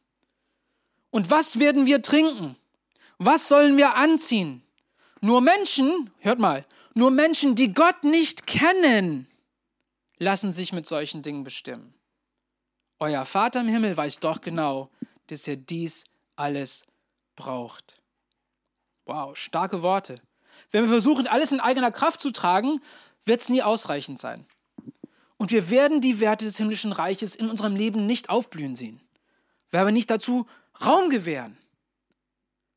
Und 1.09 1.29
was 1.29 1.59
werden 1.59 1.85
wir 1.85 2.01
trinken? 2.01 2.55
Was 3.19 3.49
sollen 3.49 3.75
wir 3.75 3.95
anziehen? 3.95 4.63
Nur 5.19 5.41
Menschen, 5.41 6.09
hört 6.19 6.39
mal, 6.39 6.65
nur 6.93 7.11
Menschen, 7.11 7.53
die 7.53 7.73
Gott 7.73 8.05
nicht 8.05 8.47
kennen, 8.47 9.27
lassen 10.17 10.53
sich 10.53 10.71
mit 10.71 10.87
solchen 10.87 11.21
Dingen 11.21 11.43
bestimmen. 11.43 11.93
Euer 12.97 13.25
Vater 13.25 13.59
im 13.59 13.67
Himmel 13.67 13.95
weiß 13.95 14.19
doch 14.19 14.39
genau, 14.39 14.89
dass 15.27 15.47
ihr 15.47 15.57
dies 15.57 16.05
alles 16.37 16.85
braucht. 17.35 18.01
Wow, 19.05 19.35
starke 19.35 19.81
Worte. 19.81 20.21
Wenn 20.71 20.83
wir 20.83 20.89
versuchen, 20.89 21.27
alles 21.27 21.51
in 21.51 21.59
eigener 21.59 21.91
Kraft 21.91 22.21
zu 22.21 22.31
tragen, 22.31 22.81
wird 23.25 23.41
es 23.41 23.49
nie 23.49 23.63
ausreichend 23.63 24.17
sein. 24.17 24.45
Und 25.37 25.51
wir 25.51 25.69
werden 25.69 25.99
die 25.99 26.21
Werte 26.21 26.45
des 26.45 26.57
himmlischen 26.57 26.93
Reiches 26.93 27.35
in 27.35 27.49
unserem 27.49 27.75
Leben 27.75 28.05
nicht 28.05 28.29
aufblühen 28.29 28.75
sehen, 28.75 29.01
weil 29.71 29.85
wir 29.85 29.91
nicht 29.91 30.09
dazu 30.09 30.47
Raum 30.83 31.09
gewähren. 31.09 31.57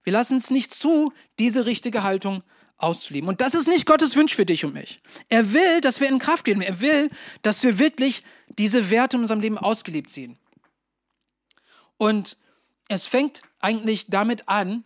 Wir 0.04 0.12
lassen 0.12 0.36
es 0.36 0.50
nicht 0.50 0.72
zu, 0.72 1.12
diese 1.38 1.66
richtige 1.66 2.02
Haltung 2.02 2.42
auszuleben. 2.76 3.28
Und 3.28 3.40
das 3.40 3.54
ist 3.54 3.68
nicht 3.68 3.86
Gottes 3.86 4.16
Wunsch 4.16 4.34
für 4.34 4.44
dich 4.44 4.64
und 4.64 4.74
mich. 4.74 5.00
Er 5.28 5.52
will, 5.52 5.80
dass 5.80 6.00
wir 6.00 6.08
in 6.08 6.18
Kraft 6.18 6.44
gehen. 6.44 6.60
Er 6.60 6.80
will, 6.80 7.10
dass 7.42 7.62
wir 7.62 7.78
wirklich 7.78 8.24
diese 8.58 8.90
Werte 8.90 9.16
in 9.16 9.22
unserem 9.22 9.40
Leben 9.40 9.58
ausgelebt 9.58 10.10
sehen. 10.10 10.38
Und 11.96 12.36
es 12.88 13.06
fängt 13.06 13.42
eigentlich 13.60 14.08
damit 14.08 14.48
an, 14.48 14.84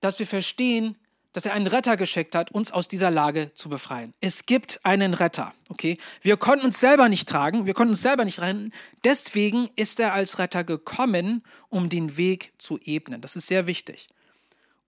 dass 0.00 0.18
wir 0.18 0.26
verstehen, 0.26 0.96
dass 1.32 1.46
er 1.46 1.52
einen 1.52 1.66
Retter 1.66 1.96
geschickt 1.96 2.34
hat, 2.34 2.52
uns 2.52 2.70
aus 2.70 2.86
dieser 2.88 3.10
Lage 3.10 3.52
zu 3.54 3.68
befreien. 3.68 4.14
Es 4.20 4.46
gibt 4.46 4.84
einen 4.84 5.14
Retter, 5.14 5.52
okay? 5.68 5.98
Wir 6.22 6.36
konnten 6.36 6.66
uns 6.66 6.78
selber 6.78 7.08
nicht 7.08 7.28
tragen, 7.28 7.66
wir 7.66 7.74
konnten 7.74 7.90
uns 7.90 8.02
selber 8.02 8.24
nicht 8.24 8.40
retten. 8.40 8.72
Deswegen 9.04 9.68
ist 9.74 9.98
er 9.98 10.12
als 10.12 10.38
Retter 10.38 10.62
gekommen, 10.62 11.42
um 11.70 11.88
den 11.88 12.16
Weg 12.16 12.52
zu 12.58 12.78
ebnen. 12.84 13.20
Das 13.20 13.34
ist 13.34 13.48
sehr 13.48 13.66
wichtig. 13.66 14.08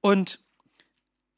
Und 0.06 0.38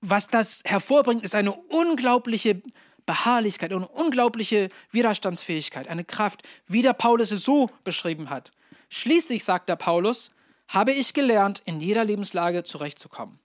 was 0.02 0.28
das 0.28 0.60
hervorbringt, 0.66 1.24
ist 1.24 1.34
eine 1.34 1.52
unglaubliche 1.54 2.60
Beharrlichkeit, 3.06 3.72
eine 3.72 3.88
unglaubliche 3.88 4.68
Widerstandsfähigkeit, 4.90 5.88
eine 5.88 6.04
Kraft, 6.04 6.42
wie 6.66 6.82
der 6.82 6.92
Paulus 6.92 7.30
es 7.30 7.44
so 7.44 7.70
beschrieben 7.82 8.28
hat. 8.28 8.52
Schließlich, 8.90 9.42
sagt 9.42 9.70
der 9.70 9.76
Paulus, 9.76 10.32
habe 10.68 10.92
ich 10.92 11.14
gelernt, 11.14 11.62
in 11.64 11.80
jeder 11.80 12.04
Lebenslage 12.04 12.62
zurechtzukommen. 12.62 13.38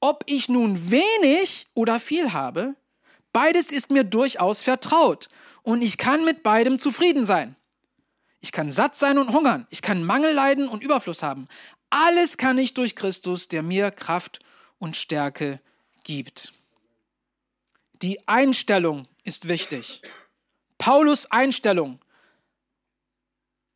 Ob 0.00 0.24
ich 0.24 0.48
nun 0.48 0.90
wenig 0.90 1.66
oder 1.74 2.00
viel 2.00 2.32
habe, 2.32 2.74
beides 3.30 3.72
ist 3.72 3.90
mir 3.90 4.04
durchaus 4.04 4.62
vertraut 4.62 5.28
und 5.62 5.82
ich 5.82 5.98
kann 5.98 6.24
mit 6.24 6.42
beidem 6.42 6.78
zufrieden 6.78 7.26
sein. 7.26 7.56
Ich 8.40 8.52
kann 8.52 8.70
satt 8.70 8.96
sein 8.96 9.18
und 9.18 9.34
hungern, 9.34 9.66
ich 9.68 9.82
kann 9.82 10.02
Mangel 10.02 10.32
leiden 10.32 10.66
und 10.66 10.82
Überfluss 10.82 11.22
haben. 11.22 11.46
Alles 11.90 12.38
kann 12.38 12.56
ich 12.56 12.72
durch 12.72 12.96
Christus, 12.96 13.48
der 13.48 13.62
mir 13.62 13.90
Kraft 13.90 14.38
und 14.38 14.51
Stärke 14.96 15.60
gibt. 16.02 16.52
Die 18.02 18.26
Einstellung 18.26 19.06
ist 19.22 19.46
wichtig. 19.46 20.02
Paulus 20.78 21.30
Einstellung 21.30 22.00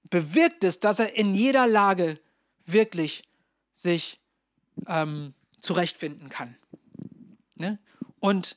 bewirkt 0.04 0.64
es, 0.64 0.80
dass 0.80 0.98
er 0.98 1.14
in 1.14 1.34
jeder 1.34 1.66
Lage 1.66 2.18
wirklich 2.64 3.22
sich 3.72 4.20
ähm, 4.88 5.34
zurechtfinden 5.60 6.28
kann. 6.28 6.56
Ne? 7.54 7.78
Und 8.18 8.56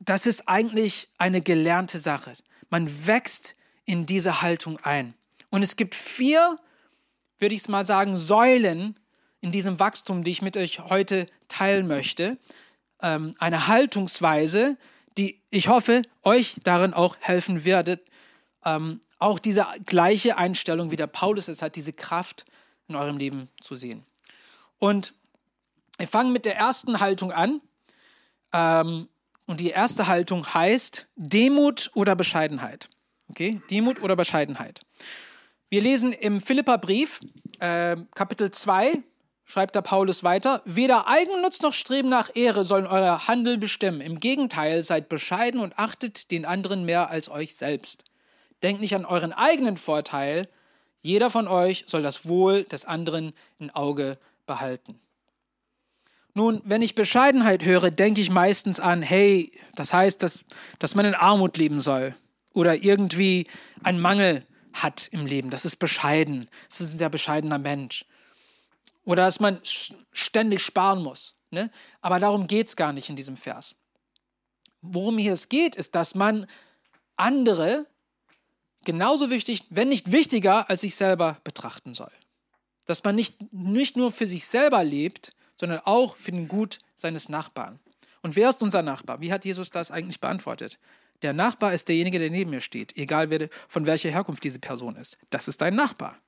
das 0.00 0.26
ist 0.26 0.48
eigentlich 0.48 1.08
eine 1.18 1.40
gelernte 1.40 1.98
Sache. 1.98 2.36
Man 2.70 3.06
wächst 3.06 3.54
in 3.84 4.06
diese 4.06 4.42
Haltung 4.42 4.78
ein. 4.80 5.14
Und 5.50 5.62
es 5.62 5.76
gibt 5.76 5.94
vier, 5.94 6.58
würde 7.38 7.54
ich 7.54 7.62
es 7.62 7.68
mal 7.68 7.84
sagen, 7.84 8.16
Säulen 8.16 8.98
in 9.46 9.52
diesem 9.52 9.78
Wachstum, 9.78 10.24
die 10.24 10.32
ich 10.32 10.42
mit 10.42 10.56
euch 10.56 10.80
heute 10.80 11.26
teilen 11.46 11.86
möchte. 11.86 12.36
Ähm, 13.00 13.32
eine 13.38 13.68
Haltungsweise, 13.68 14.76
die 15.16 15.40
ich 15.50 15.68
hoffe, 15.68 16.02
euch 16.24 16.56
darin 16.64 16.92
auch 16.92 17.16
helfen 17.20 17.64
wird, 17.64 18.00
ähm, 18.64 19.00
auch 19.20 19.38
diese 19.38 19.64
gleiche 19.86 20.36
Einstellung, 20.36 20.90
wie 20.90 20.96
der 20.96 21.06
Paulus 21.06 21.46
es 21.46 21.62
hat, 21.62 21.76
diese 21.76 21.92
Kraft 21.92 22.44
in 22.88 22.96
eurem 22.96 23.18
Leben 23.18 23.48
zu 23.60 23.76
sehen. 23.76 24.04
Und 24.80 25.14
wir 25.96 26.08
fangen 26.08 26.32
mit 26.32 26.44
der 26.44 26.56
ersten 26.56 26.98
Haltung 26.98 27.30
an. 27.30 27.60
Ähm, 28.52 29.08
und 29.46 29.60
die 29.60 29.70
erste 29.70 30.08
Haltung 30.08 30.52
heißt 30.54 31.08
Demut 31.14 31.92
oder 31.94 32.16
Bescheidenheit. 32.16 32.90
Okay, 33.28 33.60
Demut 33.70 34.02
oder 34.02 34.16
Bescheidenheit. 34.16 34.80
Wir 35.68 35.82
lesen 35.82 36.12
im 36.12 36.40
Philipperbrief, 36.40 37.20
äh, 37.60 37.96
Kapitel 38.12 38.50
2, 38.50 39.04
schreibt 39.46 39.76
der 39.76 39.82
Paulus 39.82 40.24
weiter, 40.24 40.60
weder 40.64 41.06
Eigennutz 41.06 41.62
noch 41.62 41.72
Streben 41.72 42.08
nach 42.08 42.30
Ehre 42.34 42.64
sollen 42.64 42.86
euer 42.86 43.28
Handeln 43.28 43.60
bestimmen. 43.60 44.00
Im 44.00 44.20
Gegenteil, 44.20 44.82
seid 44.82 45.08
bescheiden 45.08 45.60
und 45.60 45.78
achtet 45.78 46.30
den 46.32 46.44
anderen 46.44 46.84
mehr 46.84 47.08
als 47.10 47.30
euch 47.30 47.54
selbst. 47.54 48.04
Denkt 48.62 48.80
nicht 48.80 48.94
an 48.94 49.04
euren 49.04 49.32
eigenen 49.32 49.76
Vorteil. 49.76 50.48
Jeder 51.00 51.30
von 51.30 51.46
euch 51.46 51.84
soll 51.86 52.02
das 52.02 52.26
Wohl 52.26 52.64
des 52.64 52.84
anderen 52.84 53.32
im 53.58 53.70
Auge 53.70 54.18
behalten. 54.46 54.98
Nun, 56.34 56.60
wenn 56.64 56.82
ich 56.82 56.94
Bescheidenheit 56.94 57.64
höre, 57.64 57.90
denke 57.90 58.20
ich 58.20 58.28
meistens 58.28 58.80
an, 58.80 59.00
hey, 59.00 59.52
das 59.74 59.94
heißt, 59.94 60.22
dass, 60.22 60.44
dass 60.78 60.94
man 60.94 61.06
in 61.06 61.14
Armut 61.14 61.56
leben 61.56 61.80
soll 61.80 62.14
oder 62.52 62.74
irgendwie 62.74 63.46
einen 63.82 64.00
Mangel 64.00 64.44
hat 64.74 65.08
im 65.12 65.24
Leben. 65.24 65.50
Das 65.50 65.64
ist 65.64 65.76
bescheiden. 65.76 66.48
Das 66.68 66.80
ist 66.80 66.94
ein 66.94 66.98
sehr 66.98 67.08
bescheidener 67.08 67.58
Mensch. 67.58 68.04
Oder 69.06 69.24
dass 69.24 69.40
man 69.40 69.60
ständig 70.12 70.62
sparen 70.62 71.02
muss. 71.02 71.36
Ne? 71.50 71.70
Aber 72.02 72.20
darum 72.20 72.46
geht 72.46 72.66
es 72.66 72.76
gar 72.76 72.92
nicht 72.92 73.08
in 73.08 73.16
diesem 73.16 73.36
Vers. 73.36 73.74
Worum 74.82 75.16
hier 75.16 75.32
es 75.32 75.48
geht, 75.48 75.76
ist, 75.76 75.94
dass 75.94 76.14
man 76.14 76.46
andere 77.16 77.86
genauso 78.84 79.30
wichtig, 79.30 79.64
wenn 79.70 79.88
nicht 79.88 80.12
wichtiger, 80.12 80.68
als 80.68 80.82
sich 80.82 80.96
selber 80.96 81.40
betrachten 81.44 81.94
soll. 81.94 82.10
Dass 82.84 83.02
man 83.02 83.14
nicht, 83.14 83.52
nicht 83.52 83.96
nur 83.96 84.10
für 84.10 84.26
sich 84.26 84.44
selber 84.44 84.84
lebt, 84.84 85.34
sondern 85.58 85.80
auch 85.84 86.16
für 86.16 86.32
den 86.32 86.48
Gut 86.48 86.80
seines 86.96 87.28
Nachbarn. 87.28 87.78
Und 88.22 88.34
wer 88.34 88.50
ist 88.50 88.62
unser 88.62 88.82
Nachbar? 88.82 89.20
Wie 89.20 89.32
hat 89.32 89.44
Jesus 89.44 89.70
das 89.70 89.90
eigentlich 89.92 90.20
beantwortet? 90.20 90.78
Der 91.22 91.32
Nachbar 91.32 91.72
ist 91.72 91.88
derjenige, 91.88 92.18
der 92.18 92.30
neben 92.30 92.50
mir 92.50 92.60
steht, 92.60 92.96
egal 92.96 93.48
von 93.68 93.86
welcher 93.86 94.10
Herkunft 94.10 94.42
diese 94.44 94.58
Person 94.58 94.96
ist. 94.96 95.16
Das 95.30 95.48
ist 95.48 95.60
dein 95.60 95.76
Nachbar. 95.76 96.18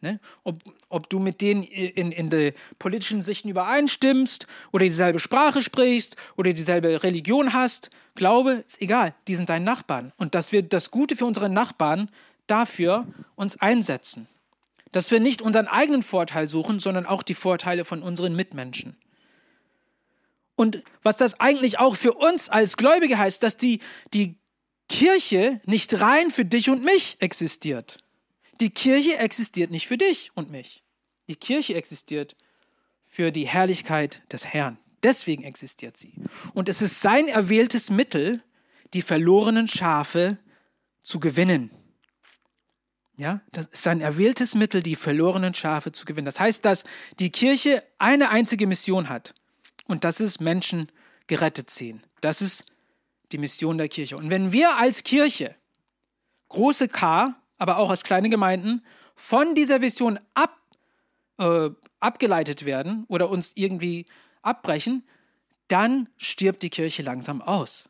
Ne? 0.00 0.20
Ob, 0.44 0.58
ob 0.88 1.10
du 1.10 1.18
mit 1.18 1.40
denen 1.40 1.62
in, 1.64 2.12
in 2.12 2.30
den 2.30 2.52
politischen 2.78 3.20
Sichten 3.20 3.48
übereinstimmst 3.48 4.46
oder 4.70 4.84
dieselbe 4.84 5.18
Sprache 5.18 5.60
sprichst 5.60 6.16
oder 6.36 6.52
dieselbe 6.52 7.02
Religion 7.02 7.52
hast, 7.52 7.90
Glaube, 8.18 8.64
ist 8.66 8.82
egal, 8.82 9.14
die 9.28 9.36
sind 9.36 9.48
deine 9.48 9.64
Nachbarn. 9.64 10.12
Und 10.16 10.34
dass 10.34 10.50
wir 10.50 10.62
das 10.62 10.90
Gute 10.90 11.14
für 11.14 11.24
unsere 11.24 11.48
Nachbarn 11.48 12.10
dafür 12.48 13.06
uns 13.36 13.60
einsetzen. 13.60 14.26
Dass 14.90 15.12
wir 15.12 15.20
nicht 15.20 15.40
unseren 15.40 15.68
eigenen 15.68 16.02
Vorteil 16.02 16.48
suchen, 16.48 16.80
sondern 16.80 17.06
auch 17.06 17.22
die 17.22 17.34
Vorteile 17.34 17.84
von 17.84 18.02
unseren 18.02 18.34
Mitmenschen. 18.34 18.96
Und 20.56 20.82
was 21.04 21.16
das 21.16 21.38
eigentlich 21.38 21.78
auch 21.78 21.94
für 21.94 22.12
uns 22.14 22.48
als 22.48 22.76
Gläubige 22.76 23.18
heißt, 23.18 23.40
dass 23.44 23.56
die, 23.56 23.78
die 24.12 24.34
Kirche 24.88 25.60
nicht 25.64 26.00
rein 26.00 26.32
für 26.32 26.44
dich 26.44 26.70
und 26.70 26.82
mich 26.82 27.18
existiert. 27.20 28.02
Die 28.60 28.70
Kirche 28.70 29.18
existiert 29.18 29.70
nicht 29.70 29.86
für 29.86 29.98
dich 29.98 30.30
und 30.34 30.50
mich. 30.50 30.82
Die 31.28 31.36
Kirche 31.36 31.74
existiert 31.74 32.36
für 33.04 33.30
die 33.30 33.46
Herrlichkeit 33.46 34.22
des 34.32 34.46
Herrn. 34.46 34.78
Deswegen 35.02 35.44
existiert 35.44 35.96
sie. 35.96 36.14
Und 36.54 36.68
es 36.68 36.82
ist 36.82 37.00
sein 37.00 37.28
erwähltes 37.28 37.90
Mittel, 37.90 38.42
die 38.94 39.02
verlorenen 39.02 39.68
Schafe 39.68 40.38
zu 41.02 41.20
gewinnen. 41.20 41.70
Ja, 43.16 43.40
das 43.52 43.66
ist 43.66 43.82
sein 43.82 44.00
erwähltes 44.00 44.54
Mittel, 44.54 44.82
die 44.82 44.96
verlorenen 44.96 45.54
Schafe 45.54 45.92
zu 45.92 46.04
gewinnen. 46.04 46.26
Das 46.26 46.38
heißt, 46.38 46.64
dass 46.64 46.84
die 47.18 47.30
Kirche 47.30 47.82
eine 47.98 48.30
einzige 48.30 48.66
Mission 48.66 49.08
hat. 49.08 49.34
Und 49.86 50.04
das 50.04 50.20
ist 50.20 50.40
Menschen 50.40 50.90
gerettet 51.26 51.70
sehen. 51.70 52.02
Das 52.20 52.40
ist 52.40 52.66
die 53.32 53.38
Mission 53.38 53.78
der 53.78 53.88
Kirche. 53.88 54.16
Und 54.16 54.30
wenn 54.30 54.52
wir 54.52 54.76
als 54.76 55.02
Kirche, 55.02 55.54
große 56.48 56.88
K, 56.88 57.34
aber 57.58 57.78
auch 57.78 57.90
als 57.90 58.04
kleine 58.04 58.30
Gemeinden, 58.30 58.84
von 59.14 59.54
dieser 59.54 59.80
Vision 59.80 60.18
ab, 60.34 60.56
äh, 61.38 61.70
abgeleitet 62.00 62.64
werden 62.64 63.04
oder 63.08 63.28
uns 63.30 63.52
irgendwie 63.56 64.06
abbrechen, 64.42 65.06
dann 65.66 66.08
stirbt 66.16 66.62
die 66.62 66.70
Kirche 66.70 67.02
langsam 67.02 67.42
aus, 67.42 67.88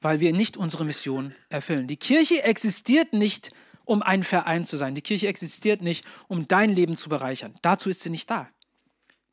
weil 0.00 0.20
wir 0.20 0.32
nicht 0.32 0.56
unsere 0.56 0.84
Mission 0.84 1.34
erfüllen. 1.48 1.86
Die 1.86 1.96
Kirche 1.96 2.42
existiert 2.44 3.12
nicht, 3.12 3.50
um 3.84 4.02
ein 4.02 4.22
Verein 4.22 4.64
zu 4.64 4.76
sein. 4.76 4.94
Die 4.94 5.02
Kirche 5.02 5.28
existiert 5.28 5.82
nicht, 5.82 6.04
um 6.28 6.48
dein 6.48 6.70
Leben 6.70 6.96
zu 6.96 7.08
bereichern. 7.08 7.54
Dazu 7.62 7.90
ist 7.90 8.00
sie 8.00 8.10
nicht 8.10 8.30
da. 8.30 8.48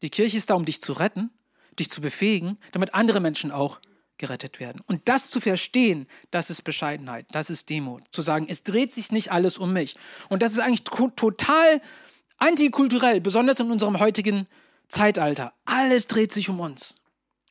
Die 0.01 0.09
Kirche 0.09 0.37
ist 0.37 0.49
da, 0.49 0.55
um 0.55 0.65
dich 0.65 0.81
zu 0.81 0.93
retten, 0.93 1.29
dich 1.77 1.89
zu 1.89 2.01
befähigen, 2.01 2.57
damit 2.71 2.93
andere 2.93 3.19
Menschen 3.19 3.51
auch 3.51 3.79
gerettet 4.19 4.59
werden. 4.59 4.81
Und 4.85 5.01
das 5.05 5.31
zu 5.31 5.41
verstehen, 5.41 6.07
das 6.29 6.51
ist 6.51 6.61
Bescheidenheit, 6.61 7.25
das 7.31 7.49
ist 7.49 7.69
Demut. 7.69 8.03
Zu 8.11 8.21
sagen, 8.21 8.45
es 8.47 8.61
dreht 8.61 8.93
sich 8.93 9.11
nicht 9.11 9.31
alles 9.31 9.57
um 9.57 9.73
mich. 9.73 9.95
Und 10.29 10.43
das 10.43 10.51
ist 10.51 10.59
eigentlich 10.59 10.83
total 10.83 11.81
antikulturell, 12.37 13.21
besonders 13.21 13.59
in 13.59 13.71
unserem 13.71 13.99
heutigen 13.99 14.47
Zeitalter. 14.87 15.53
Alles 15.65 16.07
dreht 16.07 16.31
sich 16.31 16.49
um 16.49 16.59
uns. 16.59 16.95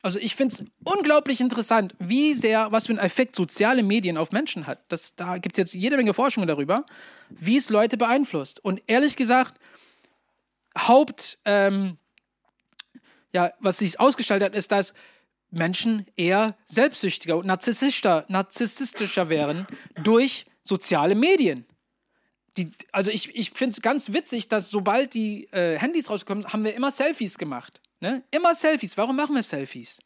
Also 0.01 0.17
ich 0.19 0.35
finde 0.35 0.55
es 0.55 0.93
unglaublich 0.95 1.41
interessant, 1.41 1.93
wie 1.99 2.33
sehr, 2.33 2.71
was 2.71 2.85
für 2.85 2.93
einen 2.93 2.99
Effekt 2.99 3.35
soziale 3.35 3.83
Medien 3.83 4.17
auf 4.17 4.31
Menschen 4.31 4.65
hat. 4.65 4.79
Das, 4.87 5.15
da 5.15 5.37
gibt 5.37 5.55
es 5.55 5.57
jetzt 5.57 5.73
jede 5.73 5.97
Menge 5.97 6.13
Forschung 6.13 6.47
darüber, 6.47 6.85
wie 7.29 7.57
es 7.57 7.69
Leute 7.69 7.97
beeinflusst. 7.97 8.63
Und 8.63 8.81
ehrlich 8.87 9.17
gesagt, 9.17 9.59
Haupt, 10.77 11.37
ähm, 11.43 11.97
ja, 13.33 13.51
was 13.59 13.79
sich 13.79 13.99
ausgestaltet 13.99 14.51
hat, 14.51 14.55
ist, 14.55 14.71
dass 14.71 14.93
Menschen 15.51 16.05
eher 16.15 16.55
selbstsüchtiger 16.65 17.37
und 17.37 17.47
narzisstischer, 17.47 18.25
narzisstischer 18.27 19.29
wären 19.29 19.67
durch 20.03 20.45
soziale 20.61 21.15
Medien. 21.15 21.65
Die, 22.57 22.71
also 22.91 23.11
ich, 23.11 23.33
ich 23.35 23.51
finde 23.51 23.73
es 23.73 23.81
ganz 23.81 24.11
witzig, 24.11 24.47
dass 24.47 24.69
sobald 24.69 25.13
die 25.13 25.45
äh, 25.51 25.77
Handys 25.77 26.09
rauskommen, 26.09 26.45
haben 26.45 26.63
wir 26.63 26.73
immer 26.73 26.91
Selfies 26.91 27.37
gemacht. 27.37 27.81
Ne? 27.99 28.23
Immer 28.31 28.55
Selfies. 28.55 28.97
Warum 28.97 29.15
machen 29.15 29.35
wir 29.35 29.43
Selfies? 29.43 29.99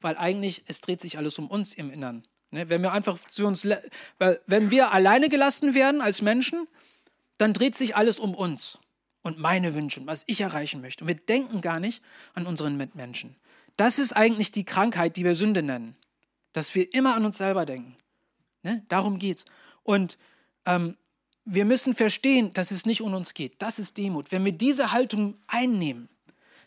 Weil 0.00 0.16
eigentlich, 0.16 0.62
es 0.66 0.80
dreht 0.80 1.00
sich 1.00 1.18
alles 1.18 1.38
um 1.38 1.48
uns 1.48 1.74
im 1.74 1.90
Innern. 1.90 2.26
Ne? 2.50 2.68
Wenn 2.68 2.82
wir 2.82 2.92
einfach 2.92 3.18
zu 3.18 3.46
uns, 3.46 3.66
weil 4.18 4.40
wenn 4.46 4.70
wir 4.70 4.92
alleine 4.92 5.28
gelassen 5.28 5.74
werden 5.74 6.00
als 6.00 6.22
Menschen, 6.22 6.68
dann 7.38 7.52
dreht 7.52 7.74
sich 7.74 7.96
alles 7.96 8.18
um 8.18 8.34
uns 8.34 8.78
und 9.22 9.38
meine 9.38 9.74
Wünsche 9.74 10.00
und 10.00 10.06
was 10.06 10.24
ich 10.26 10.40
erreichen 10.40 10.80
möchte. 10.80 11.04
Und 11.04 11.08
wir 11.08 11.16
denken 11.16 11.60
gar 11.60 11.80
nicht 11.80 12.02
an 12.34 12.46
unseren 12.46 12.76
Mitmenschen. 12.76 13.36
Das 13.76 13.98
ist 13.98 14.12
eigentlich 14.12 14.52
die 14.52 14.64
Krankheit, 14.64 15.16
die 15.16 15.24
wir 15.24 15.34
Sünde 15.34 15.62
nennen. 15.62 15.96
Dass 16.52 16.74
wir 16.74 16.92
immer 16.94 17.14
an 17.16 17.24
uns 17.24 17.38
selber 17.38 17.66
denken. 17.66 17.96
Ne? 18.62 18.84
Darum 18.88 19.18
geht's. 19.18 19.44
Und 19.82 20.18
ähm, 20.66 20.96
wir 21.44 21.64
müssen 21.64 21.94
verstehen, 21.94 22.52
dass 22.54 22.70
es 22.70 22.86
nicht 22.86 23.02
um 23.02 23.12
uns 23.12 23.34
geht. 23.34 23.60
Das 23.60 23.78
ist 23.78 23.96
Demut. 23.98 24.32
Wenn 24.32 24.44
wir 24.44 24.52
diese 24.52 24.92
Haltung 24.92 25.36
einnehmen, 25.46 26.08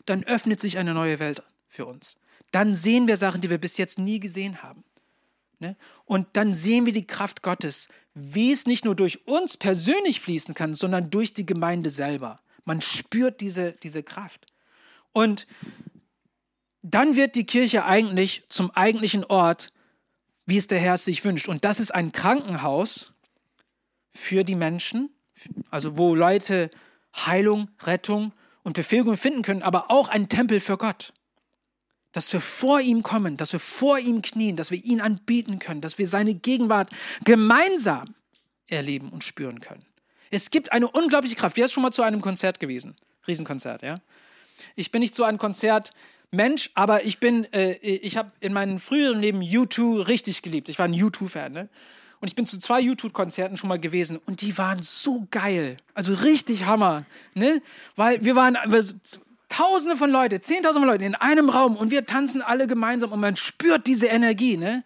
dann 0.06 0.24
öffnet 0.24 0.60
sich 0.60 0.78
eine 0.78 0.94
neue 0.94 1.18
Welt 1.18 1.42
für 1.66 1.86
uns. 1.86 2.16
Dann 2.52 2.74
sehen 2.74 3.08
wir 3.08 3.16
Sachen, 3.16 3.40
die 3.40 3.50
wir 3.50 3.58
bis 3.58 3.76
jetzt 3.76 3.98
nie 3.98 4.20
gesehen 4.20 4.62
haben. 4.62 4.84
Ne? 5.58 5.76
Und 6.04 6.28
dann 6.34 6.54
sehen 6.54 6.86
wir 6.86 6.92
die 6.92 7.06
Kraft 7.06 7.42
Gottes, 7.42 7.88
wie 8.14 8.52
es 8.52 8.66
nicht 8.66 8.84
nur 8.84 8.94
durch 8.94 9.26
uns 9.26 9.56
persönlich 9.56 10.20
fließen 10.20 10.54
kann, 10.54 10.74
sondern 10.74 11.10
durch 11.10 11.34
die 11.34 11.46
Gemeinde 11.46 11.90
selber. 11.90 12.40
Man 12.64 12.80
spürt 12.80 13.40
diese, 13.40 13.72
diese 13.72 14.02
Kraft. 14.02 14.46
Und 15.12 15.46
dann 16.94 17.16
wird 17.16 17.34
die 17.34 17.46
Kirche 17.46 17.84
eigentlich 17.84 18.44
zum 18.48 18.70
eigentlichen 18.70 19.24
Ort, 19.24 19.72
wie 20.46 20.56
es 20.56 20.66
der 20.66 20.78
Herr 20.78 20.96
sich 20.96 21.24
wünscht. 21.24 21.48
Und 21.48 21.64
das 21.64 21.80
ist 21.80 21.94
ein 21.94 22.12
Krankenhaus 22.12 23.12
für 24.14 24.44
die 24.44 24.54
Menschen, 24.54 25.10
also 25.70 25.98
wo 25.98 26.14
Leute 26.14 26.70
Heilung, 27.14 27.68
Rettung 27.82 28.32
und 28.62 28.74
Befähigung 28.74 29.16
finden 29.16 29.42
können, 29.42 29.62
aber 29.62 29.90
auch 29.90 30.08
ein 30.08 30.28
Tempel 30.28 30.60
für 30.60 30.76
Gott. 30.76 31.12
Dass 32.12 32.32
wir 32.32 32.40
vor 32.40 32.80
ihm 32.80 33.02
kommen, 33.02 33.36
dass 33.36 33.52
wir 33.52 33.60
vor 33.60 33.98
ihm 33.98 34.22
knien, 34.22 34.56
dass 34.56 34.70
wir 34.70 34.82
ihn 34.82 35.00
anbieten 35.00 35.58
können, 35.58 35.80
dass 35.80 35.98
wir 35.98 36.08
seine 36.08 36.34
Gegenwart 36.34 36.90
gemeinsam 37.24 38.14
erleben 38.66 39.10
und 39.10 39.24
spüren 39.24 39.60
können. 39.60 39.84
Es 40.30 40.50
gibt 40.50 40.72
eine 40.72 40.88
unglaubliche 40.88 41.36
Kraft. 41.36 41.56
Wer 41.56 41.66
ist 41.66 41.72
schon 41.72 41.82
mal 41.82 41.92
zu 41.92 42.02
einem 42.02 42.20
Konzert 42.20 42.60
gewesen? 42.60 42.96
Riesenkonzert, 43.26 43.82
ja? 43.82 44.00
Ich 44.74 44.90
bin 44.90 45.00
nicht 45.00 45.14
zu 45.14 45.24
einem 45.24 45.38
Konzert 45.38 45.92
Mensch, 46.30 46.70
aber 46.74 47.04
ich 47.04 47.18
bin, 47.18 47.50
äh, 47.52 47.74
ich 47.74 48.16
habe 48.16 48.28
in 48.40 48.52
meinem 48.52 48.78
früheren 48.78 49.20
Leben 49.20 49.40
U2 49.40 50.06
richtig 50.06 50.42
geliebt. 50.42 50.68
Ich 50.68 50.78
war 50.78 50.86
ein 50.86 50.94
U2-Fan, 50.94 51.52
ne? 51.52 51.68
Und 52.20 52.28
ich 52.28 52.34
bin 52.34 52.46
zu 52.46 52.58
zwei 52.58 52.80
YouTube-Konzerten 52.80 53.56
schon 53.56 53.68
mal 53.68 53.78
gewesen 53.78 54.18
und 54.26 54.40
die 54.40 54.58
waren 54.58 54.82
so 54.82 55.26
geil. 55.30 55.76
Also 55.94 56.14
richtig 56.14 56.66
Hammer. 56.66 57.04
Ne? 57.34 57.62
Weil 57.94 58.24
wir 58.24 58.34
waren 58.34 58.56
Tausende 59.48 59.96
von 59.96 60.10
Leuten, 60.10 60.42
Zehntausende 60.42 60.80
von 60.80 60.88
Leuten 60.88 61.04
in 61.04 61.14
einem 61.14 61.48
Raum 61.48 61.76
und 61.76 61.90
wir 61.90 62.04
tanzen 62.04 62.42
alle 62.42 62.66
gemeinsam 62.66 63.12
und 63.12 63.20
man 63.20 63.36
spürt 63.36 63.86
diese 63.86 64.08
Energie. 64.08 64.56
Ne? 64.56 64.84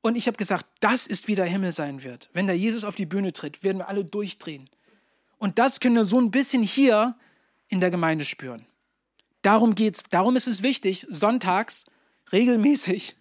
Und 0.00 0.16
ich 0.16 0.26
habe 0.26 0.36
gesagt, 0.36 0.66
das 0.80 1.06
ist 1.06 1.28
wie 1.28 1.34
der 1.34 1.44
Himmel 1.44 1.72
sein 1.72 2.02
wird. 2.02 2.30
Wenn 2.32 2.46
der 2.46 2.56
Jesus 2.56 2.84
auf 2.84 2.96
die 2.96 3.06
Bühne 3.06 3.32
tritt, 3.32 3.62
werden 3.62 3.78
wir 3.78 3.88
alle 3.88 4.04
durchdrehen. 4.04 4.68
Und 5.38 5.58
das 5.58 5.80
können 5.80 5.94
wir 5.94 6.04
so 6.04 6.20
ein 6.20 6.30
bisschen 6.30 6.62
hier 6.62 7.14
in 7.68 7.80
der 7.80 7.90
Gemeinde 7.90 8.24
spüren. 8.24 8.66
Darum 9.42 9.74
geht's. 9.74 10.02
Darum 10.10 10.36
ist 10.36 10.46
es 10.46 10.62
wichtig, 10.62 11.06
sonntags 11.08 11.86
regelmäßig 12.32 13.16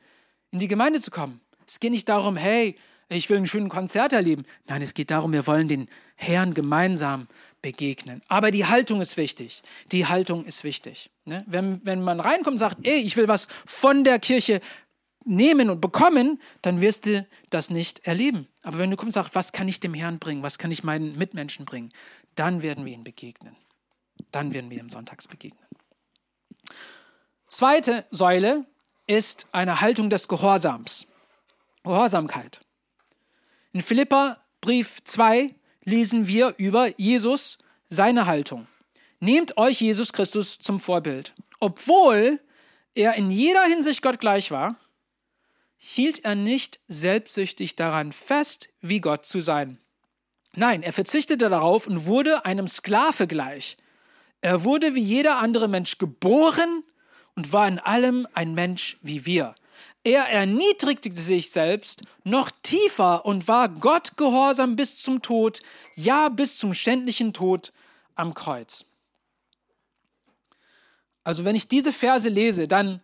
in 0.52 0.60
die 0.60 0.68
Gemeinde 0.68 1.02
zu 1.02 1.12
kommen. 1.12 1.42
Es 1.68 1.80
geht 1.80 1.92
nicht 1.92 2.10
darum, 2.10 2.36
hey, 2.36 2.76
ich 3.10 3.30
will 3.30 3.38
einen 3.38 3.48
schönen 3.48 3.70
Konzert 3.70 4.14
erleben. 4.14 4.46
Nein, 4.68 4.82
es 4.82 4.94
geht 4.94 5.12
darum, 5.12 5.34
wir 5.34 5.48
wollen 5.48 5.68
den 5.68 5.90
Herrn 6.16 6.54
gemeinsam 6.54 7.28
begegnen. 7.62 8.22
Aber 8.28 8.52
die 8.52 8.66
Haltung 8.66 9.02
ist 9.02 9.18
wichtig. 9.18 9.64
Die 9.92 10.06
Haltung 10.06 10.46
ist 10.46 10.64
wichtig. 10.64 11.10
Ne? 11.26 11.44
Wenn, 11.48 11.84
wenn 11.86 12.02
man 12.02 12.20
reinkommt 12.20 12.54
und 12.54 12.58
sagt, 12.60 12.78
ey, 12.84 13.00
ich 13.00 13.18
will 13.18 13.28
was 13.28 13.48
von 13.66 14.04
der 14.04 14.20
Kirche 14.20 14.62
nehmen 15.26 15.70
und 15.70 15.82
bekommen, 15.82 16.40
dann 16.62 16.82
wirst 16.82 17.06
du 17.06 17.26
das 17.50 17.70
nicht 17.70 18.06
erleben. 18.06 18.48
Aber 18.64 18.78
wenn 18.78 18.90
du 18.90 18.96
kommst 18.96 19.18
und 19.18 19.24
sagst, 19.24 19.36
was 19.36 19.52
kann 19.52 19.68
ich 19.68 19.80
dem 19.80 19.94
Herrn 19.94 20.20
bringen, 20.20 20.44
was 20.44 20.58
kann 20.58 20.72
ich 20.72 20.84
meinen 20.84 21.18
Mitmenschen 21.18 21.66
bringen, 21.66 21.92
dann 22.36 22.62
werden 22.62 22.86
wir 22.86 22.94
ihm 22.94 23.04
begegnen. 23.04 23.56
Dann 24.32 24.54
werden 24.54 24.70
wir 24.70 24.80
ihm 24.80 24.90
sonntags 24.90 25.28
begegnen. 25.28 25.64
Zweite 27.48 28.06
Säule 28.12 28.66
ist 29.08 29.48
eine 29.52 29.82
Haltung 29.82 30.10
des 30.10 30.28
Gehorsams. 30.28 31.08
Gehorsamkeit. 31.84 32.60
In 33.74 33.82
Philippa 33.82 34.38
Brief 34.62 35.04
2 35.04 35.56
lesen 35.84 36.28
wir 36.28 36.54
über 36.58 37.00
Jesus, 37.00 37.58
seine 37.90 38.26
Haltung. 38.26 38.68
Nehmt 39.20 39.58
euch 39.58 39.82
Jesus 39.82 40.14
Christus 40.14 40.60
zum 40.60 40.80
Vorbild. 40.80 41.34
Obwohl 41.60 42.40
er 42.94 43.16
in 43.16 43.32
jeder 43.32 43.64
Hinsicht 43.64 44.02
Gott 44.02 44.20
gleich 44.20 44.52
war, 44.52 44.76
hielt 45.78 46.26
er 46.26 46.36
nicht 46.36 46.80
selbstsüchtig 46.88 47.76
daran 47.76 48.12
fest, 48.12 48.70
wie 48.82 49.02
Gott 49.02 49.26
zu 49.26 49.40
sein. 49.40 49.80
Nein, 50.54 50.84
er 50.84 50.94
verzichtete 50.94 51.50
darauf 51.50 51.88
und 51.88 52.06
wurde 52.06 52.46
einem 52.46 52.68
Sklave 52.68 53.28
gleich. 53.28 53.78
Er 54.42 54.64
wurde 54.64 54.96
wie 54.96 55.02
jeder 55.02 55.40
andere 55.40 55.68
Mensch 55.68 55.98
geboren 55.98 56.84
und 57.36 57.52
war 57.52 57.68
in 57.68 57.80
allem 57.80 58.28
ein 58.34 58.54
Mensch 58.54 58.98
wie 59.02 59.26
wir. 59.26 59.56
Er 60.04 60.30
erniedrigte 60.30 61.14
sich 61.16 61.52
selbst 61.52 62.04
noch 62.24 62.52
tiefer 62.64 63.26
und 63.26 63.48
war 63.48 63.70
Gott 63.70 64.18
gehorsam 64.18 64.76
bis 64.76 65.02
zum 65.02 65.22
Tod, 65.22 65.62
ja 65.96 66.30
bis 66.30 66.58
zum 66.58 66.74
schändlichen 66.74 67.34
Tod 67.34 67.74
am 68.16 68.34
Kreuz. 68.34 68.86
Also 71.24 71.44
wenn 71.46 71.56
ich 71.56 71.68
diese 71.68 71.92
Verse 71.92 72.30
lese, 72.30 72.68
dann, 72.68 73.02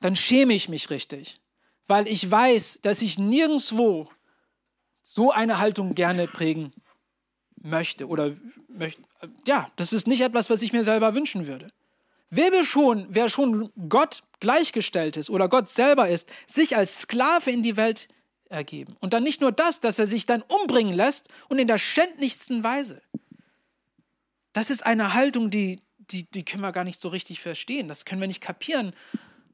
dann 0.00 0.16
schäme 0.16 0.54
ich 0.54 0.68
mich 0.68 0.90
richtig, 0.90 1.40
weil 1.86 2.08
ich 2.08 2.30
weiß, 2.30 2.80
dass 2.82 3.02
ich 3.02 3.18
nirgendwo 3.18 4.08
so 5.02 5.30
eine 5.30 5.58
Haltung 5.58 5.94
gerne 5.94 6.26
prägen 6.26 6.72
möchte 7.64 8.06
oder 8.06 8.32
möchte. 8.68 9.02
Ja, 9.46 9.70
das 9.76 9.92
ist 9.92 10.06
nicht 10.06 10.20
etwas, 10.20 10.50
was 10.50 10.62
ich 10.62 10.72
mir 10.72 10.84
selber 10.84 11.14
wünschen 11.14 11.46
würde. 11.46 11.68
Wer 12.30 12.52
will 12.52 12.64
schon, 12.64 13.06
wer 13.08 13.28
schon 13.28 13.70
Gott 13.88 14.22
gleichgestellt 14.40 15.16
ist 15.16 15.30
oder 15.30 15.48
Gott 15.48 15.68
selber 15.68 16.08
ist, 16.08 16.30
sich 16.46 16.76
als 16.76 17.00
Sklave 17.00 17.50
in 17.50 17.62
die 17.62 17.76
Welt 17.76 18.08
ergeben. 18.48 18.96
Und 19.00 19.14
dann 19.14 19.22
nicht 19.22 19.40
nur 19.40 19.52
das, 19.52 19.80
dass 19.80 19.98
er 19.98 20.06
sich 20.06 20.26
dann 20.26 20.42
umbringen 20.42 20.94
lässt 20.94 21.28
und 21.48 21.58
in 21.58 21.68
der 21.68 21.78
schändlichsten 21.78 22.62
Weise. 22.62 23.00
Das 24.52 24.70
ist 24.70 24.84
eine 24.84 25.14
Haltung, 25.14 25.50
die, 25.50 25.80
die, 25.98 26.30
die 26.30 26.44
können 26.44 26.62
wir 26.62 26.72
gar 26.72 26.84
nicht 26.84 27.00
so 27.00 27.08
richtig 27.08 27.40
verstehen. 27.40 27.88
Das 27.88 28.04
können 28.04 28.20
wir 28.20 28.28
nicht 28.28 28.42
kapieren, 28.42 28.94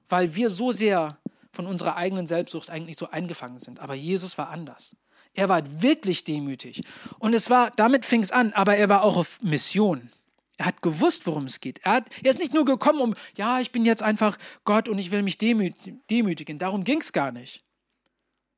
weil 0.09 0.35
wir 0.35 0.51
so 0.51 0.73
sehr 0.73 1.18
von 1.53 1.66
unserer 1.66 1.96
eigenen 1.96 2.27
Selbstsucht 2.27 2.70
eigentlich 2.70 2.96
so 2.96 3.11
eingefangen 3.11 3.59
sind. 3.59 3.81
Aber 3.81 3.94
Jesus 3.94 4.38
war 4.38 4.51
anders. 4.51 4.96
Er 5.35 5.49
war 5.49 5.62
wirklich 5.83 6.25
demütig. 6.25 6.83
Und 7.19 7.35
es 7.35 7.51
war, 7.51 7.71
damit 7.73 8.05
fing 8.05 8.23
es 8.23 8.33
an, 8.33 8.53
aber 8.53 8.77
er 8.77 8.88
war 8.88 9.03
auch 9.03 9.16
auf 9.16 9.40
Mission. 9.43 10.11
Er 10.57 10.66
hat 10.66 10.83
gewusst, 10.83 11.27
worum 11.27 11.45
es 11.45 11.61
geht. 11.61 11.79
Er, 11.85 11.93
hat, 11.93 12.05
er 12.23 12.31
ist 12.31 12.40
nicht 12.40 12.53
nur 12.53 12.64
gekommen, 12.64 13.01
um, 13.01 13.14
ja, 13.37 13.61
ich 13.61 13.73
bin 13.73 13.85
jetzt 13.85 14.03
einfach 14.03 14.37
Gott 14.64 14.88
und 14.88 14.99
ich 14.99 15.11
will 15.11 15.23
mich 15.23 15.38
demütigen. 15.38 16.59
Darum 16.59 16.85
ging 16.85 17.01
es 17.01 17.12
gar 17.12 17.33
nicht. 17.33 17.64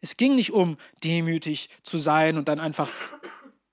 Es 0.00 0.16
ging 0.16 0.34
nicht 0.34 0.52
um 0.52 0.78
demütig 1.04 1.68
zu 1.84 1.98
sein 1.98 2.36
und 2.36 2.48
dann 2.48 2.58
einfach 2.58 2.90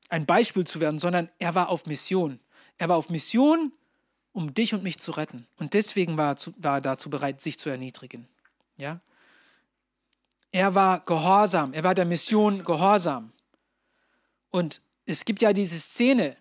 ein 0.10 0.26
Beispiel 0.26 0.66
zu 0.66 0.80
werden, 0.80 1.00
sondern 1.00 1.30
er 1.40 1.56
war 1.56 1.70
auf 1.70 1.88
Mission. 1.88 2.40
Er 2.78 2.90
war 2.90 2.98
auf 2.98 3.10
Mission, 3.10 3.72
um 4.32 4.54
dich 4.54 4.74
und 4.74 4.84
mich 4.84 5.00
zu 5.00 5.12
retten. 5.12 5.48
Und 5.58 5.74
deswegen 5.74 6.18
war 6.18 6.34
er, 6.34 6.36
zu, 6.36 6.54
war 6.58 6.78
er 6.78 6.82
dazu 6.82 7.10
bereit, 7.10 7.42
sich 7.42 7.58
zu 7.58 7.70
erniedrigen. 7.70 8.28
Ja? 8.78 9.02
Er 10.52 10.76
war 10.76 11.02
gehorsam. 11.06 11.74
Er 11.74 11.84
war 11.84 11.96
der 11.96 12.06
Mission 12.06 12.64
gehorsam. 12.64 13.34
Und 14.50 14.82
es 15.06 15.26
gibt 15.26 15.42
ja 15.42 15.54
diese 15.54 15.80
Szene, 15.80 16.36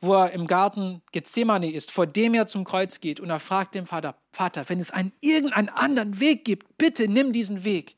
wo 0.00 0.14
er 0.14 0.32
im 0.32 0.46
Garten 0.46 1.02
Gethsemane 1.12 1.70
ist, 1.70 1.90
vor 1.90 2.06
dem 2.06 2.34
er 2.34 2.46
zum 2.46 2.64
Kreuz 2.64 3.00
geht 3.00 3.20
und 3.20 3.30
er 3.30 3.40
fragt 3.40 3.74
den 3.74 3.86
Vater, 3.86 4.16
Vater, 4.32 4.68
wenn 4.68 4.80
es 4.80 4.90
einen 4.90 5.12
irgendeinen 5.20 5.68
anderen 5.68 6.20
Weg 6.20 6.44
gibt, 6.44 6.78
bitte 6.78 7.08
nimm 7.08 7.32
diesen 7.32 7.64
Weg 7.64 7.96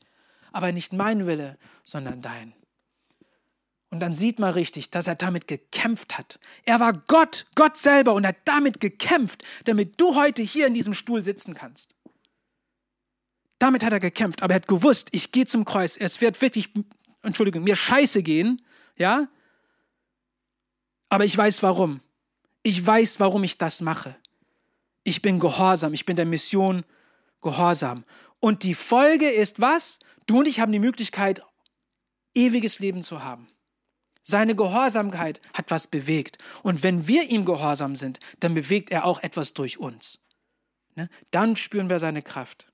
aber 0.51 0.71
nicht 0.71 0.93
mein 0.93 1.25
Wille, 1.25 1.57
sondern 1.83 2.21
dein. 2.21 2.53
Und 3.89 3.99
dann 3.99 4.13
sieht 4.13 4.39
man 4.39 4.53
richtig, 4.53 4.89
dass 4.89 5.07
er 5.07 5.15
damit 5.15 5.47
gekämpft 5.47 6.17
hat. 6.17 6.39
Er 6.63 6.79
war 6.79 6.93
Gott, 6.93 7.47
Gott 7.55 7.75
selber 7.75 8.13
und 8.13 8.25
hat 8.25 8.37
damit 8.45 8.79
gekämpft, 8.79 9.43
damit 9.65 9.99
du 9.99 10.15
heute 10.15 10.43
hier 10.43 10.67
in 10.67 10.73
diesem 10.73 10.93
Stuhl 10.93 11.21
sitzen 11.21 11.53
kannst. 11.53 11.95
Damit 13.61 13.83
hat 13.83 13.93
er 13.93 13.99
gekämpft, 13.99 14.41
aber 14.41 14.55
er 14.55 14.61
hat 14.61 14.67
gewusst, 14.67 15.09
ich 15.11 15.31
gehe 15.31 15.45
zum 15.45 15.65
Kreuz, 15.65 15.95
es 15.95 16.19
wird 16.19 16.41
wirklich, 16.41 16.71
Entschuldigung, 17.21 17.63
mir 17.63 17.75
scheiße 17.75 18.23
gehen, 18.23 18.65
ja? 18.97 19.27
Aber 21.09 21.25
ich 21.25 21.37
weiß 21.37 21.61
warum. 21.61 22.01
Ich 22.63 22.83
weiß, 22.83 23.19
warum 23.19 23.43
ich 23.43 23.59
das 23.59 23.81
mache. 23.81 24.15
Ich 25.03 25.21
bin 25.21 25.39
gehorsam, 25.39 25.93
ich 25.93 26.05
bin 26.07 26.15
der 26.15 26.25
Mission 26.25 26.83
gehorsam. 27.43 28.03
Und 28.39 28.63
die 28.63 28.73
Folge 28.73 29.29
ist 29.29 29.61
was? 29.61 29.99
Du 30.25 30.39
und 30.39 30.47
ich 30.47 30.59
haben 30.59 30.71
die 30.71 30.79
Möglichkeit, 30.79 31.43
ewiges 32.33 32.79
Leben 32.79 33.03
zu 33.03 33.23
haben. 33.23 33.47
Seine 34.23 34.55
Gehorsamkeit 34.55 35.39
hat 35.53 35.69
was 35.69 35.85
bewegt. 35.85 36.39
Und 36.63 36.81
wenn 36.81 37.07
wir 37.07 37.29
ihm 37.29 37.45
gehorsam 37.45 37.95
sind, 37.95 38.19
dann 38.39 38.55
bewegt 38.55 38.89
er 38.89 39.05
auch 39.05 39.21
etwas 39.21 39.53
durch 39.53 39.77
uns. 39.77 40.17
Ne? 40.95 41.09
Dann 41.29 41.55
spüren 41.55 41.91
wir 41.91 41.99
seine 41.99 42.23
Kraft. 42.23 42.70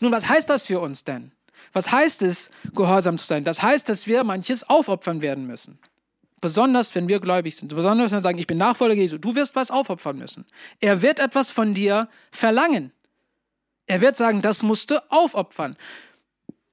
Nun, 0.00 0.12
was 0.12 0.28
heißt 0.28 0.48
das 0.50 0.66
für 0.66 0.80
uns 0.80 1.04
denn? 1.04 1.32
Was 1.72 1.90
heißt 1.90 2.22
es, 2.22 2.50
gehorsam 2.74 3.18
zu 3.18 3.26
sein? 3.26 3.44
Das 3.44 3.62
heißt, 3.62 3.88
dass 3.88 4.06
wir 4.06 4.24
manches 4.24 4.68
aufopfern 4.68 5.22
werden 5.22 5.46
müssen. 5.46 5.78
Besonders, 6.40 6.94
wenn 6.94 7.08
wir 7.08 7.18
gläubig 7.18 7.56
sind. 7.56 7.74
Besonders, 7.74 8.10
wenn 8.10 8.18
wir 8.18 8.22
sagen, 8.22 8.38
ich 8.38 8.46
bin 8.46 8.58
Nachfolger 8.58 8.94
Jesu. 8.94 9.18
Du 9.18 9.34
wirst 9.34 9.56
was 9.56 9.70
aufopfern 9.70 10.18
müssen. 10.18 10.44
Er 10.80 11.02
wird 11.02 11.18
etwas 11.18 11.50
von 11.50 11.74
dir 11.74 12.08
verlangen. 12.30 12.92
Er 13.86 14.00
wird 14.00 14.16
sagen, 14.16 14.42
das 14.42 14.62
musst 14.62 14.90
du 14.90 15.02
aufopfern. 15.10 15.76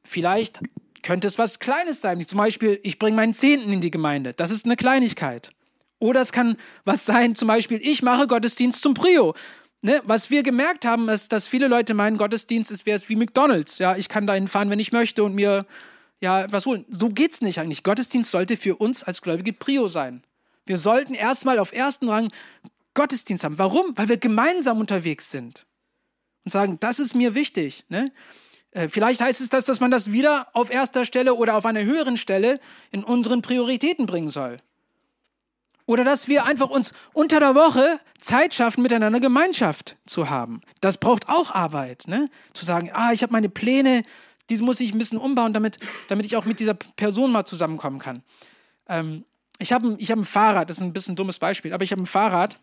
Vielleicht 0.04 0.60
könnte 1.02 1.28
es 1.28 1.38
was 1.38 1.60
Kleines 1.60 2.02
sein, 2.02 2.26
zum 2.26 2.38
Beispiel, 2.38 2.80
ich 2.84 2.98
bringe 2.98 3.16
meinen 3.16 3.34
Zehnten 3.34 3.72
in 3.72 3.82
die 3.82 3.92
Gemeinde. 3.92 4.34
Das 4.34 4.52
ist 4.52 4.66
eine 4.66 4.76
Kleinigkeit. 4.76 5.52
Oder 6.00 6.22
es 6.22 6.32
kann 6.32 6.58
was 6.86 7.06
sein, 7.06 7.36
zum 7.36 7.48
Beispiel, 7.48 7.80
ich 7.82 8.02
mache 8.02 8.28
Gottesdienst 8.28 8.82
zum 8.82 8.94
Prio. 8.94 9.36
Ne? 9.84 10.02
Was 10.06 10.30
wir 10.30 10.44
gemerkt 10.44 10.86
haben, 10.86 11.10
ist, 11.10 11.34
dass 11.34 11.50
viele 11.50 11.68
Leute 11.68 11.94
meinen, 11.94 12.16
Gottesdienst 12.16 12.72
ist 12.72 12.86
wäre 12.86 12.96
es 12.96 13.10
wie 13.10 13.18
McDonalds. 13.18 13.80
Ja, 13.80 13.98
ich 13.98 14.08
kann 14.08 14.26
dahin 14.26 14.48
fahren, 14.48 14.70
wenn 14.70 14.80
ich 14.80 14.94
möchte 14.94 15.26
und 15.26 15.36
mir 15.36 15.66
ja 16.22 16.50
was 16.52 16.66
holen. 16.66 16.86
So 16.88 17.10
geht's 17.10 17.42
nicht 17.42 17.60
eigentlich. 17.60 17.84
Gottesdienst 17.84 18.32
sollte 18.32 18.56
für 18.56 18.78
uns 18.78 19.04
als 19.04 19.22
Gläubige 19.22 19.52
Prio 19.52 19.90
sein. 19.90 20.24
Wir 20.66 20.78
sollten 20.78 21.14
erstmal 21.14 21.60
auf 21.60 21.74
ersten 21.74 22.08
Rang 22.08 22.32
Gottesdienst 22.94 23.44
haben. 23.44 23.58
Warum? 23.58 23.98
Weil 23.98 24.08
wir 24.08 24.18
gemeinsam 24.18 24.80
unterwegs 24.80 25.32
sind 25.32 25.66
und 26.46 26.52
sagen, 26.52 26.78
das 26.80 27.00
ist 27.00 27.14
mir 27.14 27.36
wichtig. 27.36 27.84
Ne? 27.90 28.14
Äh, 28.72 28.88
vielleicht 28.88 29.20
heißt 29.20 29.42
es 29.42 29.50
das, 29.50 29.66
dass 29.66 29.82
man 29.82 29.92
das 29.92 30.14
wieder 30.14 30.48
auf 30.54 30.72
erster 30.72 31.04
Stelle 31.04 31.34
oder 31.34 31.58
auf 31.58 31.66
einer 31.66 31.84
höheren 31.84 32.16
Stelle 32.16 32.62
in 32.92 33.04
unseren 33.04 33.42
Prioritäten 33.42 34.06
bringen 34.06 34.30
soll. 34.30 34.60
Oder 35.86 36.04
dass 36.04 36.28
wir 36.28 36.46
einfach 36.46 36.70
uns 36.70 36.94
unter 37.14 37.40
der 37.40 37.56
Woche 37.56 38.00
Zeit 38.20 38.54
schaffen, 38.54 38.82
miteinander 38.84 39.20
Gemeinschaft 39.20 39.98
zu 40.06 40.30
haben. 40.30 40.62
Das 40.80 40.98
braucht 40.98 41.28
auch 41.28 41.52
Arbeit. 41.52 42.06
Ne? 42.08 42.30
Zu 42.54 42.66
sagen, 42.66 42.90
ah, 42.94 43.12
ich 43.12 43.22
habe 43.22 43.34
meine 43.34 43.50
Pläne, 43.50 44.04
diese 44.50 44.64
muss 44.64 44.80
ich 44.80 44.94
ein 44.94 44.98
bisschen 44.98 45.18
umbauen, 45.18 45.54
damit, 45.54 45.80
damit 46.08 46.26
ich 46.26 46.36
auch 46.36 46.46
mit 46.46 46.60
dieser 46.60 46.74
Person 46.74 47.32
mal 47.32 47.46
zusammenkommen 47.46 48.00
kann. 48.00 48.24
Ähm, 48.88 49.26
ich 49.60 49.74
habe 49.74 49.96
ich 50.00 50.12
hab 50.12 50.18
ein 50.18 50.26
Fahrrad, 50.26 50.70
das 50.70 50.78
ist 50.78 50.84
ein 50.84 50.94
bisschen 50.94 51.14
ein 51.14 51.18
dummes 51.18 51.40
Beispiel, 51.40 51.74
aber 51.74 51.84
ich 51.84 51.92
habe 51.92 52.02
ein 52.02 52.08
Fahrrad 52.08 52.60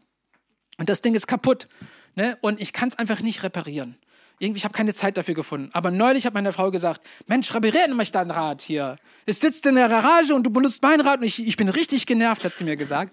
und 0.78 0.88
das 0.88 1.02
Ding 1.02 1.14
ist 1.14 1.26
kaputt. 1.26 1.68
Ne? 2.14 2.38
Und 2.40 2.60
ich 2.60 2.72
kann 2.72 2.88
es 2.88 2.98
einfach 2.98 3.20
nicht 3.20 3.42
reparieren. 3.42 3.96
Irgendwie, 4.42 4.56
ich 4.56 4.64
habe 4.64 4.72
keine 4.72 4.94
Zeit 4.94 5.18
dafür 5.18 5.34
gefunden. 5.34 5.68
Aber 5.74 5.90
neulich 5.90 6.24
hat 6.24 6.32
meine 6.32 6.52
Frau 6.54 6.70
gesagt, 6.70 7.02
Mensch, 7.26 7.54
repariere 7.54 7.94
mich 7.94 8.10
dein 8.10 8.30
Rad 8.30 8.62
hier. 8.62 8.96
Es 9.26 9.38
sitzt 9.38 9.66
in 9.66 9.74
der 9.74 9.90
Garage 9.90 10.34
und 10.34 10.44
du 10.44 10.50
benutzt 10.50 10.82
mein 10.82 11.02
Rad 11.02 11.20
und 11.20 11.26
ich, 11.26 11.46
ich 11.46 11.58
bin 11.58 11.68
richtig 11.68 12.06
genervt, 12.06 12.42
hat 12.42 12.54
sie 12.54 12.64
mir 12.64 12.76
gesagt. 12.76 13.12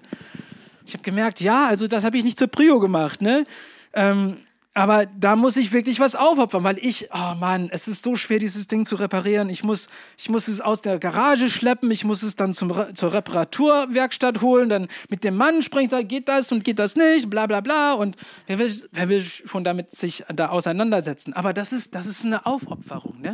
Ich 0.86 0.94
habe 0.94 1.04
gemerkt, 1.04 1.42
ja, 1.42 1.68
also 1.68 1.86
das 1.90 2.06
habe 2.06 2.18
ich 2.18 2.24
nicht 2.24 2.40
zur 2.40 2.48
Prio 2.48 2.80
gemacht. 2.80 3.22
Ne? 3.22 3.46
Ähm, 3.92 4.38
aber 4.78 5.08
da 5.08 5.36
muss 5.36 5.58
ich 5.58 5.72
wirklich 5.72 6.00
was 6.00 6.14
aufopfern, 6.14 6.64
weil 6.64 6.78
ich, 6.78 7.10
oh 7.12 7.34
Mann, 7.34 7.68
es 7.72 7.88
ist 7.88 8.04
so 8.04 8.16
schwer, 8.16 8.38
dieses 8.38 8.68
Ding 8.68 8.86
zu 8.86 8.98
reparieren. 8.98 9.50
Ich 9.50 9.64
muss, 9.64 9.90
ich 10.18 10.30
muss 10.30 10.48
es 10.48 10.62
aus 10.62 10.84
der 10.84 11.00
Garage 11.00 11.50
schleppen, 11.50 11.90
ich 11.90 12.06
muss 12.06 12.22
es 12.22 12.36
dann 12.36 12.54
zum, 12.54 12.72
zur 12.94 13.12
Reparaturwerkstatt 13.12 14.42
holen, 14.42 14.70
dann 14.70 14.88
mit 15.10 15.24
dem 15.24 15.36
Mann 15.36 15.64
sprechen, 15.64 15.90
da 15.90 16.04
geht 16.04 16.28
das 16.28 16.52
und 16.52 16.64
geht 16.64 16.78
das 16.78 16.96
nicht, 16.96 17.28
bla 17.28 17.48
bla 17.48 17.62
bla. 17.62 17.94
Und 17.94 18.18
wer 18.46 18.60
will, 18.60 18.72
wer 18.92 19.10
will 19.10 19.24
schon 19.24 19.64
damit 19.64 19.94
sich 19.94 20.24
da 20.32 20.50
auseinandersetzen? 20.50 21.34
Aber 21.34 21.54
das 21.54 21.74
ist, 21.74 21.96
das 21.96 22.06
ist 22.06 22.24
eine 22.24 22.46
Aufopferung. 22.46 23.20
Ne? 23.20 23.34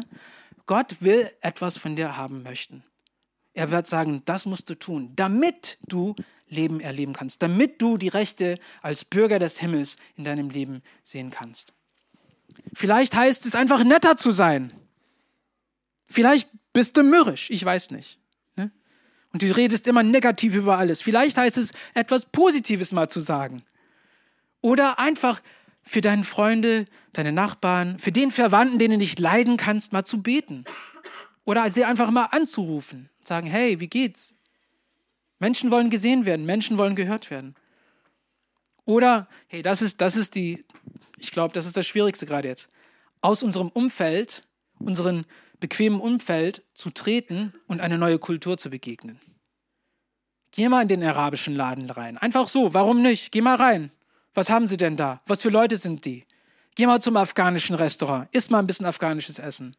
Gott 0.66 1.02
will 1.02 1.30
etwas 1.42 1.78
von 1.78 1.98
dir 1.98 2.16
haben 2.16 2.44
möchten. 2.44 2.86
Er 3.52 3.70
wird 3.70 3.86
sagen, 3.86 4.22
das 4.24 4.46
musst 4.46 4.70
du 4.70 4.76
tun, 4.76 5.12
damit 5.18 5.78
du 5.90 6.16
Leben 6.54 6.80
erleben 6.80 7.13
kannst, 7.13 7.42
damit 7.42 7.82
du 7.82 7.98
die 7.98 8.08
Rechte 8.08 8.60
als 8.82 9.04
Bürger 9.04 9.39
des 9.39 9.60
Himmels 9.60 9.98
in 10.16 10.24
deinem 10.24 10.50
Leben 10.50 10.82
sehen 11.04 11.32
kannst. 11.32 11.74
Vielleicht 12.74 13.16
heißt 13.16 13.46
es 13.46 13.56
einfach 13.56 13.84
netter 13.84 14.16
zu 14.16 14.32
sein. 14.32 14.74
Vielleicht 16.08 16.50
bist 16.74 16.96
du 16.98 17.04
mürrisch, 17.04 17.50
ich 17.50 17.63
weiß 17.63 17.92
nicht. 17.92 18.20
Ne? 18.56 18.72
Und 19.32 19.42
du 19.42 19.56
redest 19.56 19.88
immer 19.88 20.04
negativ 20.04 20.56
über 20.56 20.78
alles. 20.78 21.02
Vielleicht 21.02 21.38
heißt 21.38 21.58
es, 21.58 21.72
etwas 21.94 22.26
Positives 22.26 22.92
mal 22.92 23.10
zu 23.10 23.20
sagen. 23.20 23.63
Oder 24.62 25.00
einfach 25.00 25.42
für 25.84 26.02
deine 26.02 26.24
Freunde, 26.24 26.86
deine 27.12 27.32
Nachbarn, 27.32 28.00
für 28.00 28.12
den 28.12 28.32
Verwandten, 28.32 28.80
den 28.80 28.92
du 28.92 28.98
nicht 28.98 29.20
leiden 29.20 29.58
kannst, 29.58 29.92
mal 29.92 30.06
zu 30.06 30.22
beten. 30.22 30.66
Oder 31.46 31.70
sie 31.70 31.84
einfach 31.84 32.10
mal 32.10 32.26
anzurufen. 32.26 33.10
Sagen, 33.24 33.48
hey, 33.48 33.80
wie 33.80 33.88
geht's? 33.88 34.36
Menschen 35.39 35.72
wollen 35.72 35.89
gesehen 35.89 36.26
werden, 36.26 36.46
Menschen 36.46 36.78
wollen 36.78 36.96
gehört 36.96 37.30
werden. 37.30 37.56
Oder, 38.86 39.28
hey, 39.48 39.62
das 39.62 39.82
ist, 39.82 40.02
das 40.02 40.15
ist 40.15 40.36
die, 40.36 40.65
ich 41.17 41.32
glaube, 41.32 41.54
das 41.54 41.65
ist 41.65 41.78
das 41.78 41.88
Schwierigste 41.88 42.26
gerade 42.26 42.48
jetzt, 42.48 42.69
aus 43.22 43.43
unserem 43.43 43.69
Umfeld, 43.69 44.46
unserem 44.80 45.26
bequemen 45.60 46.02
Umfeld 46.02 46.63
zu 46.74 46.89
treten 46.89 47.54
und 47.67 47.80
eine 47.80 47.98
neue 47.98 48.19
Kultur 48.19 48.58
zu 48.58 48.69
begegnen. 48.69 49.19
Geh 50.52 50.69
mal 50.69 50.84
in 50.84 50.88
den 50.88 51.04
arabischen 51.04 51.56
Laden 51.56 51.89
rein. 51.89 52.17
Einfach 52.17 52.48
so, 52.48 52.74
warum 52.74 53.02
nicht? 53.02 53.32
Geh 53.32 53.41
mal 53.41 53.56
rein. 53.56 53.91
Was 54.34 54.50
haben 54.50 54.67
sie 54.67 54.78
denn 54.78 54.98
da? 54.98 55.22
Was 55.26 55.41
für 55.41 55.50
Leute 55.50 55.78
sind 55.78 56.06
die? 56.06 56.26
Geh 56.76 56.86
mal 56.86 57.02
zum 57.02 57.17
afghanischen 57.17 57.76
Restaurant. 57.76 58.28
Iss 58.32 58.50
mal 58.50 58.60
ein 58.60 58.67
bisschen 58.67 58.86
afghanisches 58.86 59.39
Essen. 59.39 59.76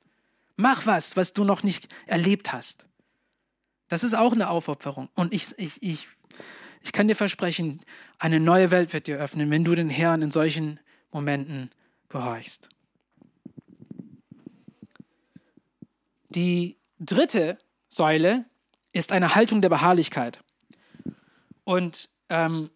Mach 0.56 0.86
was, 0.86 1.16
was 1.16 1.32
du 1.32 1.44
noch 1.44 1.62
nicht 1.62 1.88
erlebt 2.06 2.52
hast. 2.52 2.86
Das 3.88 4.02
ist 4.02 4.14
auch 4.14 4.32
eine 4.32 4.48
Aufopferung. 4.48 5.08
Und 5.14 5.32
ich, 5.34 5.56
ich, 5.58 5.82
ich, 5.82 6.08
Ich 6.82 6.92
kann 6.92 7.08
dir 7.08 7.16
versprechen, 7.16 7.80
eine 8.18 8.40
neue 8.40 8.70
Welt 8.70 8.92
wird 8.92 9.06
dir 9.06 9.18
öffnen, 9.18 9.50
wenn 9.50 9.64
du 9.64 9.74
den 9.74 9.88
Herrn 9.88 10.22
in 10.22 10.30
solchen 10.30 10.80
Momenten 11.12 11.70
gehorchst. 12.08 12.68
Die 16.28 16.76
dritte 16.98 17.58
Säule 17.88 18.44
ist 18.92 19.12
eine 19.12 19.34
Haltung 19.34 19.62
der 19.62 19.68
Beharrlichkeit. 19.68 20.40
Und 21.64 22.10
ähm, 22.28 22.70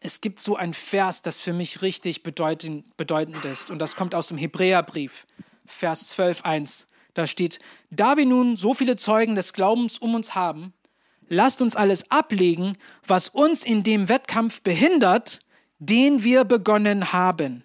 es 0.00 0.20
gibt 0.20 0.40
so 0.40 0.56
ein 0.56 0.74
Vers, 0.74 1.22
das 1.22 1.38
für 1.38 1.52
mich 1.52 1.82
richtig 1.82 2.22
bedeutend, 2.22 2.96
bedeutend 2.96 3.44
ist. 3.44 3.70
Und 3.70 3.78
das 3.78 3.96
kommt 3.96 4.14
aus 4.14 4.28
dem 4.28 4.38
Hebräerbrief, 4.38 5.26
Vers 5.66 6.08
12, 6.10 6.44
1. 6.44 6.86
Da 7.16 7.26
steht, 7.26 7.60
da 7.90 8.18
wir 8.18 8.26
nun 8.26 8.56
so 8.56 8.74
viele 8.74 8.96
Zeugen 8.96 9.36
des 9.36 9.54
Glaubens 9.54 9.96
um 9.96 10.14
uns 10.14 10.34
haben, 10.34 10.74
lasst 11.30 11.62
uns 11.62 11.74
alles 11.74 12.10
ablegen, 12.10 12.76
was 13.06 13.30
uns 13.30 13.64
in 13.64 13.82
dem 13.82 14.10
Wettkampf 14.10 14.60
behindert, 14.60 15.40
den 15.78 16.24
wir 16.24 16.44
begonnen 16.44 17.14
haben. 17.14 17.64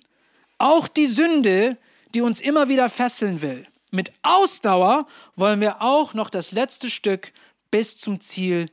Auch 0.57 0.87
die 0.87 1.07
Sünde, 1.07 1.77
die 2.13 2.21
uns 2.21 2.39
immer 2.39 2.69
wieder 2.69 2.87
fesseln 2.87 3.41
will. 3.41 3.67
Mit 3.91 4.13
Ausdauer 4.23 5.05
wollen 5.35 5.59
wir 5.59 5.81
auch 5.81 6.13
noch 6.13 6.29
das 6.29 6.53
letzte 6.53 6.89
Stück 6.89 7.33
bis 7.71 7.97
zum 7.97 8.21
Ziel 8.21 8.69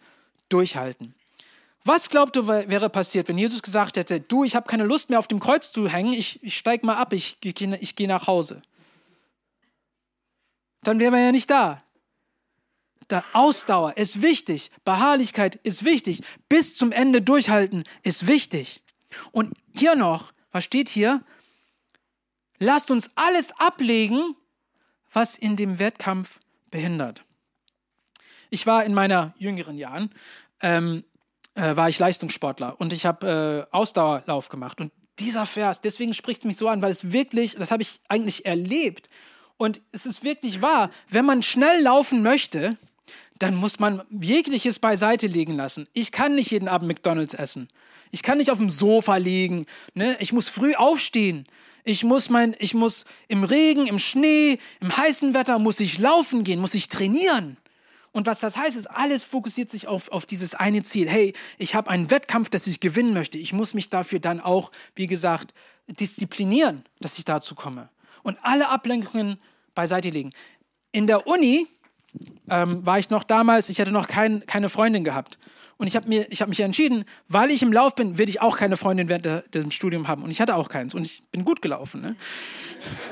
durchhalten. 0.49 1.13
Was 1.83 2.09
glaubt 2.09 2.37
du, 2.37 2.47
wäre 2.47 2.89
passiert, 2.89 3.27
wenn 3.27 3.39
Jesus 3.39 3.63
gesagt 3.63 3.97
hätte, 3.97 4.21
du, 4.21 4.45
ich 4.45 4.55
habe 4.55 4.69
keine 4.69 4.85
Lust 4.85 5.11
mehr 5.11 5.19
auf 5.19 5.27
dem 5.27 5.41
Kreuz 5.41 5.73
zu 5.73 5.89
hängen, 5.89 6.13
ich, 6.13 6.41
ich 6.45 6.57
steig 6.57 6.85
mal 6.85 6.95
ab, 6.95 7.13
ich, 7.13 7.37
ich, 7.43 7.61
ich 7.61 7.97
gehe 7.97 8.07
nach 8.07 8.29
Hause. 8.29 8.63
Dann 10.83 10.99
wären 11.01 11.13
wir 11.13 11.21
ja 11.21 11.33
nicht 11.33 11.51
da. 11.51 11.83
Da 13.09 13.25
Ausdauer 13.33 13.97
ist 13.97 14.21
wichtig, 14.21 14.71
Beharrlichkeit 14.85 15.57
ist 15.57 15.85
wichtig, 15.85 16.23
bis 16.49 16.77
zum 16.77 16.93
Ende 16.93 17.23
durchhalten 17.23 17.85
ist 18.03 18.27
wichtig. 18.27 18.83
Und 19.33 19.55
hier 19.75 19.97
noch, 19.97 20.33
was 20.53 20.65
steht 20.65 20.91
hier? 20.91 21.23
Lasst 22.59 22.91
uns 22.91 23.11
alles 23.15 23.53
ablegen, 23.59 24.35
was 25.13 25.39
in 25.39 25.57
dem 25.57 25.79
Wettkampf 25.79 26.39
behindert. 26.71 27.25
Ich 28.51 28.67
war 28.67 28.85
in 28.85 28.93
meiner 28.95 29.35
jüngeren 29.39 29.79
Jahren, 29.79 30.15
ähm, 30.61 31.05
äh, 31.55 31.77
war 31.77 31.89
ich 31.89 31.99
Leistungssportler 31.99 32.81
und 32.81 32.93
ich 32.93 33.07
habe 33.07 33.67
äh, 33.71 33.75
Ausdauerlauf 33.75 34.49
gemacht. 34.49 34.81
Und 34.81 34.93
dieser 35.19 35.47
Vers, 35.47 35.81
deswegen 35.81 36.15
spricht 36.15 36.41
es 36.41 36.45
mich 36.45 36.57
so 36.57 36.69
an, 36.69 36.83
weil 36.83 36.91
es 36.91 37.13
wirklich, 37.13 37.55
das 37.55 37.71
habe 37.71 37.83
ich 37.83 38.01
eigentlich 38.09 38.47
erlebt. 38.47 39.09
Und 39.59 39.83
es 39.93 40.07
ist 40.07 40.25
wirklich 40.25 40.63
wahr, 40.63 40.91
wenn 41.11 41.27
man 41.27 41.43
schnell 41.43 41.83
laufen 41.83 42.23
möchte, 42.23 42.79
dann 43.39 43.55
muss 43.55 43.79
man 43.79 44.03
jegliches 44.11 44.79
beiseite 44.79 45.27
legen 45.27 45.55
lassen. 45.55 45.87
Ich 45.93 46.13
kann 46.13 46.35
nicht 46.35 46.51
jeden 46.51 46.69
Abend 46.69 46.89
McDonalds 46.89 47.35
essen. 47.35 47.69
Ich 48.11 48.23
kann 48.23 48.39
nicht 48.39 48.51
auf 48.51 48.59
dem 48.59 48.71
Sofa 48.71 49.17
liegen. 49.17 49.67
Ne? 49.95 50.17
Ich 50.21 50.33
muss 50.33 50.49
früh 50.49 50.75
aufstehen. 50.75 51.47
Ich 51.85 52.05
muss 52.05 52.31
mein, 52.31 52.55
ich 52.59 52.75
muss 52.75 53.05
im 53.29 53.45
Regen, 53.45 53.87
im 53.87 53.99
Schnee, 53.99 54.59
im 54.81 54.97
heißen 54.97 55.35
Wetter 55.35 55.59
muss 55.59 55.81
ich 55.81 55.99
laufen 55.99 56.45
gehen, 56.45 56.61
muss 56.61 56.75
ich 56.75 56.89
trainieren. 56.89 57.57
Und 58.13 58.27
was 58.27 58.41
das 58.41 58.57
heißt, 58.57 58.77
ist, 58.77 58.91
alles 58.91 59.25
fokussiert 59.25 59.71
sich 59.71 59.87
auf, 59.87 60.11
auf 60.11 60.27
dieses 60.27 60.55
eine 60.55 60.83
Ziel. 60.83 61.09
Hey, 61.09 61.35
ich 61.57 61.75
habe 61.75 61.91
einen 61.91 62.11
Wettkampf, 62.11 62.49
das 62.49 62.67
ich 62.67 62.81
gewinnen 62.81 63.13
möchte. 63.13 63.39
Ich 63.39 63.53
muss 63.53 63.75
mich 63.75 63.91
dafür 63.91 64.19
dann 64.19 64.41
auch, 64.41 64.73
wie 64.95 65.07
gesagt, 65.07 65.55
disziplinieren, 65.87 66.85
dass 67.01 67.19
ich 67.19 67.25
dazu 67.25 67.55
komme. 67.55 67.91
Und 68.23 68.39
alle 68.43 68.69
Ablenkungen 68.69 69.39
beiseite 69.75 70.11
legen. 70.11 70.33
In 70.93 71.07
der 71.07 71.27
Uni 71.27 71.67
ähm, 72.49 72.85
war 72.85 72.99
ich 72.99 73.11
noch 73.11 73.25
damals, 73.25 73.69
ich 73.69 73.81
hatte 73.81 73.93
noch 73.93 74.09
kein, 74.09 74.45
keine 74.47 74.69
Freundin 74.69 75.05
gehabt. 75.05 75.39
Und 75.77 75.87
ich 75.87 75.95
habe 75.95 76.13
hab 76.13 76.49
mich 76.49 76.61
entschieden, 76.61 77.05
weil 77.29 77.51
ich 77.51 77.63
im 77.63 77.73
Lauf 77.73 77.95
bin, 77.95 78.19
will 78.19 78.29
ich 78.29 78.41
auch 78.41 78.57
keine 78.57 78.77
Freundin 78.77 79.09
während 79.09 79.55
dem 79.55 79.71
Studium 79.71 80.09
haben. 80.09 80.25
Und 80.25 80.31
ich 80.31 80.41
hatte 80.41 80.57
auch 80.57 80.69
keins. 80.69 80.93
Und 80.93 81.07
ich 81.07 81.23
bin 81.31 81.45
gut 81.45 81.63
gelaufen. 81.63 82.01
Ne? 82.01 82.17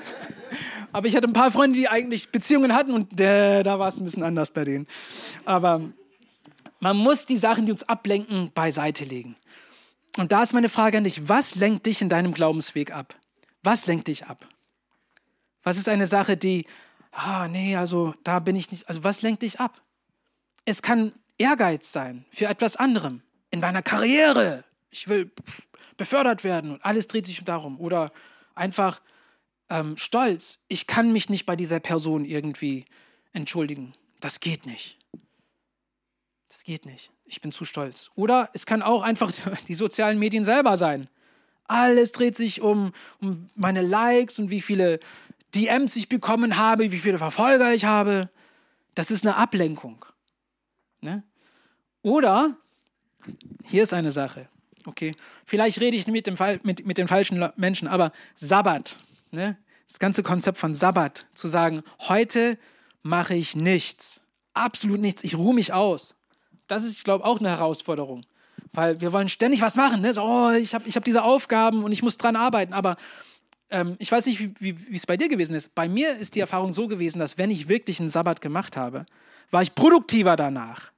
Aber 0.92 1.06
ich 1.06 1.14
hatte 1.14 1.28
ein 1.28 1.32
paar 1.32 1.52
Freunde, 1.52 1.78
die 1.78 1.88
eigentlich 1.88 2.30
Beziehungen 2.30 2.74
hatten 2.74 2.92
und 2.92 3.20
äh, 3.20 3.62
da 3.62 3.78
war 3.78 3.88
es 3.88 3.96
ein 3.96 4.04
bisschen 4.04 4.22
anders 4.22 4.50
bei 4.50 4.64
denen. 4.64 4.86
Aber 5.44 5.80
man 6.80 6.96
muss 6.96 7.26
die 7.26 7.36
Sachen, 7.36 7.66
die 7.66 7.72
uns 7.72 7.82
ablenken, 7.82 8.50
beiseite 8.52 9.04
legen. 9.04 9.36
Und 10.16 10.32
da 10.32 10.42
ist 10.42 10.54
meine 10.54 10.68
Frage 10.68 10.98
an 10.98 11.04
dich, 11.04 11.28
was 11.28 11.56
lenkt 11.56 11.86
dich 11.86 12.00
in 12.00 12.08
deinem 12.08 12.32
Glaubensweg 12.32 12.92
ab? 12.92 13.14
Was 13.62 13.86
lenkt 13.86 14.08
dich 14.08 14.26
ab? 14.26 14.46
Was 15.66 15.76
ist 15.76 15.88
eine 15.88 16.06
Sache, 16.06 16.36
die, 16.36 16.64
ah, 17.10 17.48
nee, 17.48 17.74
also 17.74 18.14
da 18.22 18.38
bin 18.38 18.54
ich 18.54 18.70
nicht, 18.70 18.88
also 18.88 19.02
was 19.02 19.22
lenkt 19.22 19.42
dich 19.42 19.58
ab? 19.58 19.82
Es 20.64 20.80
kann 20.80 21.12
Ehrgeiz 21.38 21.90
sein 21.90 22.24
für 22.30 22.44
etwas 22.44 22.76
anderem, 22.76 23.20
in 23.50 23.58
meiner 23.58 23.82
Karriere. 23.82 24.62
Ich 24.90 25.08
will 25.08 25.32
befördert 25.96 26.44
werden 26.44 26.70
und 26.70 26.84
alles 26.84 27.08
dreht 27.08 27.26
sich 27.26 27.42
darum. 27.42 27.80
Oder 27.80 28.12
einfach 28.54 29.00
ähm, 29.68 29.96
Stolz, 29.96 30.60
ich 30.68 30.86
kann 30.86 31.12
mich 31.12 31.30
nicht 31.30 31.46
bei 31.46 31.56
dieser 31.56 31.80
Person 31.80 32.24
irgendwie 32.24 32.84
entschuldigen. 33.32 33.92
Das 34.20 34.38
geht 34.38 34.66
nicht. 34.66 34.98
Das 36.46 36.62
geht 36.62 36.86
nicht. 36.86 37.10
Ich 37.24 37.40
bin 37.40 37.50
zu 37.50 37.64
stolz. 37.64 38.12
Oder 38.14 38.50
es 38.52 38.66
kann 38.66 38.82
auch 38.82 39.02
einfach 39.02 39.32
die 39.66 39.74
sozialen 39.74 40.20
Medien 40.20 40.44
selber 40.44 40.76
sein. 40.76 41.08
Alles 41.64 42.12
dreht 42.12 42.36
sich 42.36 42.60
um, 42.60 42.92
um 43.20 43.50
meine 43.56 43.82
Likes 43.82 44.38
und 44.38 44.50
wie 44.50 44.60
viele 44.60 45.00
DMs 45.56 45.96
ich 45.96 46.08
bekommen 46.08 46.56
habe, 46.56 46.92
wie 46.92 46.98
viele 46.98 47.18
Verfolger 47.18 47.72
ich 47.72 47.84
habe. 47.84 48.28
Das 48.94 49.10
ist 49.10 49.24
eine 49.24 49.36
Ablenkung. 49.36 50.04
Ne? 51.00 51.22
Oder, 52.02 52.56
hier 53.64 53.82
ist 53.82 53.92
eine 53.92 54.10
Sache, 54.10 54.48
okay, 54.84 55.14
vielleicht 55.44 55.80
rede 55.80 55.96
ich 55.96 56.06
mit, 56.06 56.26
dem, 56.26 56.36
mit, 56.62 56.86
mit 56.86 56.98
den 56.98 57.08
falschen 57.08 57.48
Menschen, 57.56 57.88
aber 57.88 58.12
Sabbat, 58.36 58.98
ne? 59.30 59.56
das 59.88 59.98
ganze 59.98 60.22
Konzept 60.22 60.58
von 60.58 60.74
Sabbat, 60.74 61.26
zu 61.34 61.48
sagen, 61.48 61.82
heute 62.00 62.58
mache 63.02 63.34
ich 63.34 63.56
nichts, 63.56 64.22
absolut 64.54 65.00
nichts, 65.00 65.24
ich 65.24 65.36
ruhe 65.36 65.54
mich 65.54 65.72
aus. 65.72 66.16
Das 66.66 66.84
ist, 66.84 66.98
ich 66.98 67.04
glaube, 67.04 67.24
auch 67.24 67.40
eine 67.40 67.50
Herausforderung. 67.50 68.24
Weil 68.72 69.00
wir 69.00 69.12
wollen 69.12 69.28
ständig 69.28 69.60
was 69.60 69.76
machen. 69.76 70.00
Ne? 70.00 70.12
So, 70.12 70.22
oh, 70.22 70.50
ich 70.50 70.74
habe 70.74 70.88
ich 70.88 70.96
hab 70.96 71.04
diese 71.04 71.22
Aufgaben 71.22 71.84
und 71.84 71.92
ich 71.92 72.02
muss 72.02 72.18
dran 72.18 72.36
arbeiten. 72.36 72.72
Aber 72.72 72.96
ähm, 73.70 73.96
ich 73.98 74.10
weiß 74.10 74.26
nicht, 74.26 74.60
wie 74.60 74.76
es 74.94 75.06
bei 75.06 75.16
dir 75.16 75.28
gewesen 75.28 75.54
ist. 75.54 75.74
Bei 75.74 75.88
mir 75.88 76.16
ist 76.16 76.34
die 76.34 76.40
Erfahrung 76.40 76.72
so 76.72 76.86
gewesen, 76.86 77.18
dass 77.18 77.38
wenn 77.38 77.50
ich 77.50 77.68
wirklich 77.68 78.00
einen 78.00 78.08
Sabbat 78.08 78.40
gemacht 78.40 78.76
habe, 78.76 79.06
war 79.50 79.62
ich 79.62 79.74
produktiver 79.74 80.36
danach. 80.36 80.92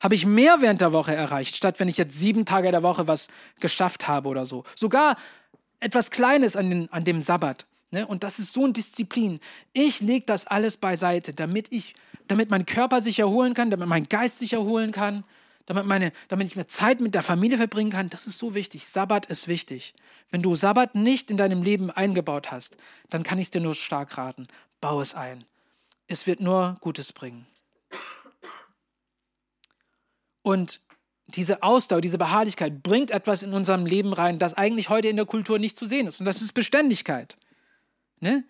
Habe 0.00 0.14
ich 0.14 0.24
mehr 0.24 0.56
während 0.60 0.80
der 0.80 0.92
Woche 0.92 1.14
erreicht, 1.14 1.56
statt 1.56 1.78
wenn 1.78 1.88
ich 1.88 1.98
jetzt 1.98 2.18
sieben 2.18 2.46
Tage 2.46 2.70
der 2.70 2.82
Woche 2.82 3.06
was 3.06 3.28
geschafft 3.60 4.08
habe 4.08 4.28
oder 4.28 4.46
so. 4.46 4.64
Sogar 4.74 5.16
etwas 5.78 6.10
Kleines 6.10 6.56
an, 6.56 6.70
den, 6.70 6.92
an 6.92 7.04
dem 7.04 7.20
Sabbat. 7.20 7.66
Ne? 7.90 8.06
Und 8.06 8.24
das 8.24 8.38
ist 8.38 8.52
so 8.52 8.64
eine 8.64 8.72
Disziplin. 8.72 9.40
Ich 9.72 10.00
lege 10.00 10.24
das 10.26 10.46
alles 10.46 10.76
beiseite, 10.76 11.34
damit 11.34 11.70
ich, 11.70 11.94
damit 12.28 12.50
mein 12.50 12.66
Körper 12.66 13.02
sich 13.02 13.18
erholen 13.18 13.54
kann, 13.54 13.70
damit 13.70 13.88
mein 13.88 14.08
Geist 14.08 14.38
sich 14.38 14.52
erholen 14.52 14.92
kann, 14.92 15.24
damit, 15.70 15.86
meine, 15.86 16.10
damit 16.26 16.48
ich 16.48 16.56
mehr 16.56 16.66
Zeit 16.66 17.00
mit 17.00 17.14
der 17.14 17.22
Familie 17.22 17.56
verbringen 17.56 17.92
kann. 17.92 18.10
Das 18.10 18.26
ist 18.26 18.38
so 18.38 18.54
wichtig. 18.54 18.88
Sabbat 18.88 19.26
ist 19.26 19.46
wichtig. 19.46 19.94
Wenn 20.28 20.42
du 20.42 20.56
Sabbat 20.56 20.96
nicht 20.96 21.30
in 21.30 21.36
deinem 21.36 21.62
Leben 21.62 21.92
eingebaut 21.92 22.50
hast, 22.50 22.76
dann 23.08 23.22
kann 23.22 23.38
ich 23.38 23.44
es 23.44 23.50
dir 23.52 23.60
nur 23.60 23.76
stark 23.76 24.18
raten. 24.18 24.48
Bau 24.80 25.00
es 25.00 25.14
ein. 25.14 25.44
Es 26.08 26.26
wird 26.26 26.40
nur 26.40 26.76
Gutes 26.80 27.12
bringen. 27.12 27.46
Und 30.42 30.80
diese 31.28 31.62
Ausdauer, 31.62 32.00
diese 32.00 32.18
Beharrlichkeit 32.18 32.82
bringt 32.82 33.12
etwas 33.12 33.44
in 33.44 33.52
unserem 33.52 33.86
Leben 33.86 34.12
rein, 34.12 34.40
das 34.40 34.54
eigentlich 34.54 34.88
heute 34.88 35.06
in 35.06 35.14
der 35.14 35.26
Kultur 35.26 35.60
nicht 35.60 35.76
zu 35.76 35.86
sehen 35.86 36.08
ist. 36.08 36.18
Und 36.18 36.26
das 36.26 36.42
ist 36.42 36.52
Beständigkeit. 36.52 37.38
Ne? 38.18 38.42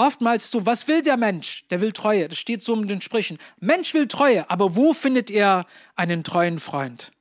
Oftmals 0.00 0.50
so, 0.50 0.64
was 0.64 0.88
will 0.88 1.02
der 1.02 1.18
Mensch? 1.18 1.66
Der 1.68 1.82
will 1.82 1.92
Treue. 1.92 2.26
Das 2.26 2.38
steht 2.38 2.62
so 2.62 2.74
in 2.74 2.88
den 2.88 3.02
Sprüchen. 3.02 3.36
Mensch 3.58 3.92
will 3.92 4.08
Treue, 4.08 4.48
aber 4.48 4.74
wo 4.74 4.94
findet 4.94 5.30
er 5.30 5.66
einen 5.94 6.24
treuen 6.24 6.58
Freund? 6.58 7.12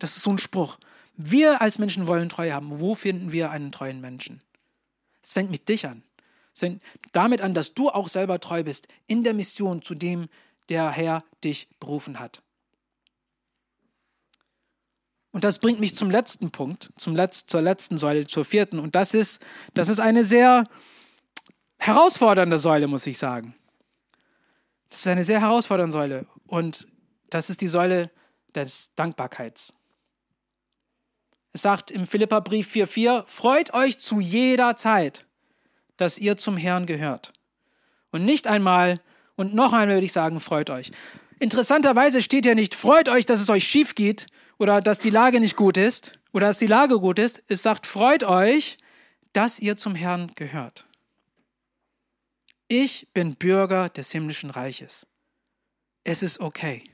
Das 0.00 0.16
ist 0.16 0.24
so 0.24 0.32
ein 0.32 0.38
Spruch. 0.38 0.78
Wir 1.16 1.62
als 1.62 1.78
Menschen 1.78 2.08
wollen 2.08 2.28
Treue 2.28 2.52
haben. 2.52 2.80
Wo 2.80 2.96
finden 2.96 3.30
wir 3.30 3.52
einen 3.52 3.70
treuen 3.70 4.00
Menschen? 4.00 4.42
Es 5.22 5.32
fängt 5.32 5.52
mit 5.52 5.68
dich 5.68 5.86
an. 5.86 6.02
Es 6.52 6.58
fängt 6.58 6.82
damit 7.12 7.40
an, 7.40 7.54
dass 7.54 7.72
du 7.72 7.88
auch 7.88 8.08
selber 8.08 8.40
treu 8.40 8.64
bist 8.64 8.88
in 9.06 9.22
der 9.22 9.34
Mission, 9.34 9.82
zu 9.82 9.94
dem 9.94 10.28
der 10.68 10.90
Herr 10.90 11.22
dich 11.44 11.68
berufen 11.78 12.18
hat. 12.18 12.42
Und 15.30 15.44
das 15.44 15.60
bringt 15.60 15.78
mich 15.78 15.94
zum 15.94 16.10
letzten 16.10 16.50
Punkt, 16.50 16.92
zum 16.96 17.14
Letz-, 17.14 17.46
zur 17.46 17.62
letzten 17.62 17.96
Säule, 17.96 18.26
zur 18.26 18.44
vierten. 18.44 18.80
Und 18.80 18.96
das 18.96 19.14
ist, 19.14 19.40
das 19.74 19.88
ist 19.88 20.00
eine 20.00 20.24
sehr 20.24 20.64
herausfordernde 21.86 22.58
Säule, 22.58 22.86
muss 22.86 23.06
ich 23.06 23.18
sagen. 23.18 23.54
Das 24.88 25.00
ist 25.00 25.06
eine 25.06 25.24
sehr 25.24 25.40
herausfordernde 25.40 25.92
Säule. 25.92 26.26
Und 26.46 26.86
das 27.30 27.50
ist 27.50 27.60
die 27.60 27.68
Säule 27.68 28.10
des 28.54 28.94
Dankbarkeits. 28.94 29.74
Es 31.52 31.62
sagt 31.62 31.90
im 31.90 32.06
Philipperbrief 32.06 32.72
4,4: 32.72 33.26
Freut 33.26 33.74
euch 33.74 33.98
zu 33.98 34.20
jeder 34.20 34.76
Zeit, 34.76 35.26
dass 35.96 36.18
ihr 36.18 36.36
zum 36.36 36.56
Herrn 36.56 36.86
gehört. 36.86 37.32
Und 38.10 38.24
nicht 38.24 38.46
einmal, 38.46 39.00
und 39.36 39.54
noch 39.54 39.72
einmal 39.72 39.96
würde 39.96 40.06
ich 40.06 40.12
sagen, 40.12 40.40
freut 40.40 40.70
euch. 40.70 40.90
Interessanterweise 41.38 42.22
steht 42.22 42.46
ja 42.46 42.54
nicht, 42.54 42.74
freut 42.74 43.08
euch, 43.08 43.26
dass 43.26 43.40
es 43.40 43.50
euch 43.50 43.66
schief 43.66 43.94
geht 43.94 44.26
oder 44.58 44.80
dass 44.80 45.00
die 45.00 45.10
Lage 45.10 45.40
nicht 45.40 45.56
gut 45.56 45.76
ist 45.76 46.18
oder 46.32 46.46
dass 46.46 46.58
die 46.58 46.66
Lage 46.66 46.98
gut 46.98 47.18
ist. 47.18 47.42
Es 47.48 47.62
sagt, 47.62 47.86
freut 47.86 48.24
euch, 48.24 48.78
dass 49.32 49.58
ihr 49.58 49.76
zum 49.76 49.94
Herrn 49.94 50.32
gehört. 50.36 50.86
Ich 52.68 53.08
bin 53.12 53.36
Bürger 53.36 53.88
des 53.88 54.10
himmlischen 54.12 54.50
Reiches. 54.50 55.06
Es 56.02 56.22
ist 56.22 56.40
okay. 56.40 56.90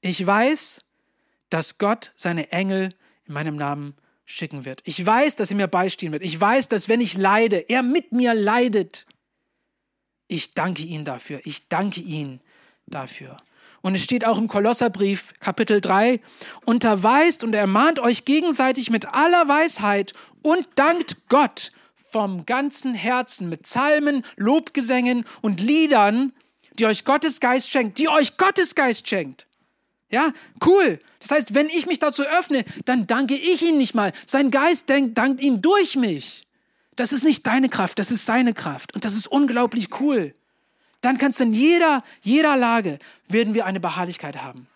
Ich 0.00 0.24
weiß, 0.24 0.80
dass 1.50 1.78
Gott 1.78 2.12
seine 2.16 2.50
Engel 2.52 2.94
in 3.26 3.34
meinem 3.34 3.56
Namen 3.56 3.94
schicken 4.24 4.64
wird. 4.64 4.82
Ich 4.84 5.04
weiß, 5.04 5.36
dass 5.36 5.50
er 5.50 5.56
mir 5.56 5.68
beistehen 5.68 6.12
wird. 6.12 6.22
Ich 6.22 6.40
weiß, 6.40 6.68
dass 6.68 6.88
wenn 6.88 7.00
ich 7.00 7.16
leide, 7.16 7.56
er 7.56 7.82
mit 7.82 8.12
mir 8.12 8.34
leidet. 8.34 9.06
Ich 10.26 10.54
danke 10.54 10.82
ihm 10.82 11.04
dafür. 11.04 11.40
Ich 11.44 11.68
danke 11.68 12.00
ihm 12.00 12.40
dafür. 12.86 13.36
Und 13.82 13.94
es 13.94 14.02
steht 14.02 14.24
auch 14.24 14.38
im 14.38 14.48
Kolosserbrief 14.48 15.34
Kapitel 15.40 15.82
3, 15.82 16.20
unterweist 16.64 17.44
und 17.44 17.52
ermahnt 17.52 17.98
euch 17.98 18.24
gegenseitig 18.24 18.88
mit 18.88 19.06
aller 19.08 19.46
Weisheit 19.46 20.14
und 20.40 20.66
dankt 20.74 21.28
Gott 21.28 21.70
vom 22.14 22.46
ganzen 22.46 22.94
Herzen 22.94 23.48
mit 23.48 23.62
Psalmen, 23.62 24.24
Lobgesängen 24.36 25.24
und 25.42 25.60
Liedern, 25.60 26.32
die 26.78 26.86
euch 26.86 27.04
Gottes 27.04 27.40
Geist 27.40 27.70
schenkt, 27.70 27.98
die 27.98 28.08
euch 28.08 28.36
Gottes 28.36 28.74
Geist 28.74 29.08
schenkt. 29.08 29.46
Ja, 30.10 30.32
cool. 30.64 31.00
Das 31.18 31.32
heißt, 31.32 31.54
wenn 31.54 31.66
ich 31.66 31.86
mich 31.86 31.98
dazu 31.98 32.22
öffne, 32.22 32.64
dann 32.84 33.06
danke 33.06 33.34
ich 33.34 33.62
ihn 33.62 33.78
nicht 33.78 33.94
mal. 33.94 34.12
Sein 34.26 34.50
Geist 34.50 34.88
dankt, 34.88 35.18
dankt 35.18 35.40
ihn 35.40 35.60
durch 35.60 35.96
mich. 35.96 36.46
Das 36.96 37.12
ist 37.12 37.24
nicht 37.24 37.44
deine 37.46 37.68
Kraft, 37.68 37.98
das 37.98 38.12
ist 38.12 38.24
seine 38.24 38.54
Kraft. 38.54 38.94
Und 38.94 39.04
das 39.04 39.14
ist 39.14 39.26
unglaublich 39.26 40.00
cool 40.00 40.34
dann 41.04 41.18
kannst 41.18 41.40
du 41.40 41.44
in 41.44 41.52
jeder, 41.52 42.02
jeder 42.22 42.56
Lage, 42.56 42.98
werden 43.28 43.54
wir 43.54 43.66
eine 43.66 43.80
Beharrlichkeit 43.80 44.42
haben. 44.42 44.68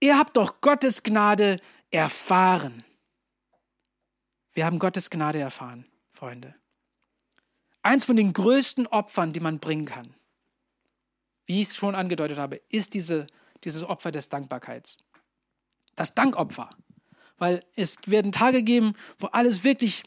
Ihr 0.00 0.18
habt 0.18 0.36
doch 0.36 0.60
Gottes 0.60 1.02
Gnade 1.02 1.60
erfahren. 1.90 2.84
Wir 4.52 4.66
haben 4.66 4.78
Gottes 4.78 5.10
Gnade 5.10 5.38
erfahren, 5.38 5.86
Freunde. 6.24 6.54
Eins 7.82 8.06
von 8.06 8.16
den 8.16 8.32
größten 8.32 8.86
Opfern, 8.86 9.34
die 9.34 9.40
man 9.40 9.58
bringen 9.58 9.84
kann, 9.84 10.14
wie 11.44 11.60
ich 11.60 11.68
es 11.68 11.76
schon 11.76 11.94
angedeutet 11.94 12.38
habe, 12.38 12.62
ist 12.70 12.94
diese, 12.94 13.26
dieses 13.62 13.84
Opfer 13.84 14.10
des 14.10 14.30
Dankbarkeits. 14.30 14.96
Das 15.96 16.14
Dankopfer. 16.14 16.70
Weil 17.36 17.62
es 17.76 17.98
werden 18.06 18.32
Tage 18.32 18.62
geben, 18.62 18.94
wo 19.18 19.26
alles 19.26 19.64
wirklich 19.64 20.04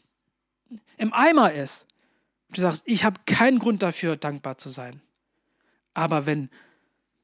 im 0.96 1.12
Eimer 1.12 1.52
ist. 1.52 1.86
Du 2.50 2.60
sagst, 2.62 2.82
ich 2.84 3.04
habe 3.04 3.20
keinen 3.24 3.60
Grund 3.60 3.84
dafür, 3.84 4.16
dankbar 4.16 4.58
zu 4.58 4.70
sein. 4.70 5.00
Aber 5.94 6.26
wenn, 6.26 6.50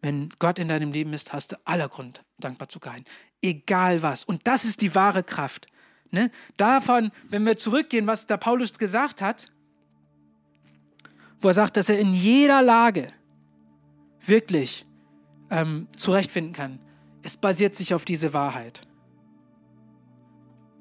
wenn 0.03 0.29
Gott 0.39 0.61
in 0.61 0.69
deinem 0.69 0.93
Leben 0.93 1.13
ist, 1.15 1.33
hast 1.33 1.51
du 1.51 1.57
aller 1.65 1.89
Grund, 1.89 2.23
dankbar 2.39 2.69
zu 2.69 2.79
sein. 2.81 3.05
Egal 3.43 4.03
was. 4.03 4.23
Und 4.23 4.47
das 4.47 4.65
ist 4.65 4.83
die 4.83 4.95
wahre 4.95 5.25
Kraft. 5.25 5.67
Ne? 6.14 6.31
Davon, 6.57 7.11
wenn 7.29 7.44
wir 7.44 7.57
zurückgehen, 7.57 8.07
was 8.07 8.27
der 8.27 8.38
Paulus 8.38 8.79
gesagt 8.79 9.20
hat, 9.20 9.50
wo 11.40 11.48
er 11.48 11.55
sagt, 11.55 11.77
dass 11.77 11.90
er 11.90 11.98
in 11.98 12.14
jeder 12.14 12.62
Lage 12.62 13.09
wirklich 14.24 14.87
ähm, 15.50 15.88
zurechtfinden 15.96 16.55
kann. 16.55 16.79
Es 17.22 17.37
basiert 17.37 17.74
sich 17.74 17.92
auf 17.94 18.05
diese 18.05 18.33
Wahrheit. 18.33 18.87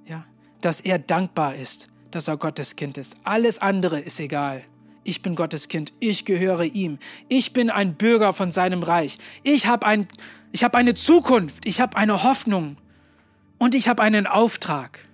Ja, 0.06 0.26
dass 0.62 0.80
er 0.80 1.00
dankbar 1.00 1.56
ist, 1.56 1.90
dass 2.12 2.28
er 2.28 2.38
Gottes 2.38 2.76
Kind 2.76 2.98
ist. 2.98 3.16
Alles 3.24 3.60
andere 3.60 4.00
ist 4.00 4.20
egal. 4.20 4.64
Ich 5.04 5.22
bin 5.22 5.36
Gottes 5.36 5.68
Kind, 5.68 5.92
ich 6.00 6.24
gehöre 6.24 6.64
ihm. 6.64 6.98
Ich 7.28 7.52
bin 7.52 7.70
ein 7.70 7.96
Bürger 7.96 8.32
von 8.32 8.52
seinem 8.52 8.84
Reich. 8.84 9.18
Ich 9.44 9.68
habe 9.68 9.86
ein, 9.86 10.08
hab 10.56 10.76
eine 10.76 10.94
Zukunft, 10.94 11.66
ich 11.66 11.82
habe 11.82 11.98
eine 11.98 12.24
Hoffnung 12.24 12.78
und 13.58 13.76
ich 13.76 13.90
habe 13.90 14.02
einen 14.02 14.28
Auftrag. 14.28 15.08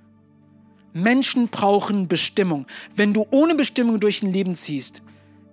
Menschen 0.94 1.48
brauchen 1.50 2.08
Bestimmung. 2.08 2.66
Wenn 2.96 3.14
du 3.14 3.26
ohne 3.32 3.56
Bestimmung 3.56 4.00
durch 4.00 4.24
ein 4.24 4.34
Leben 4.34 4.56
ziehst, 4.56 5.02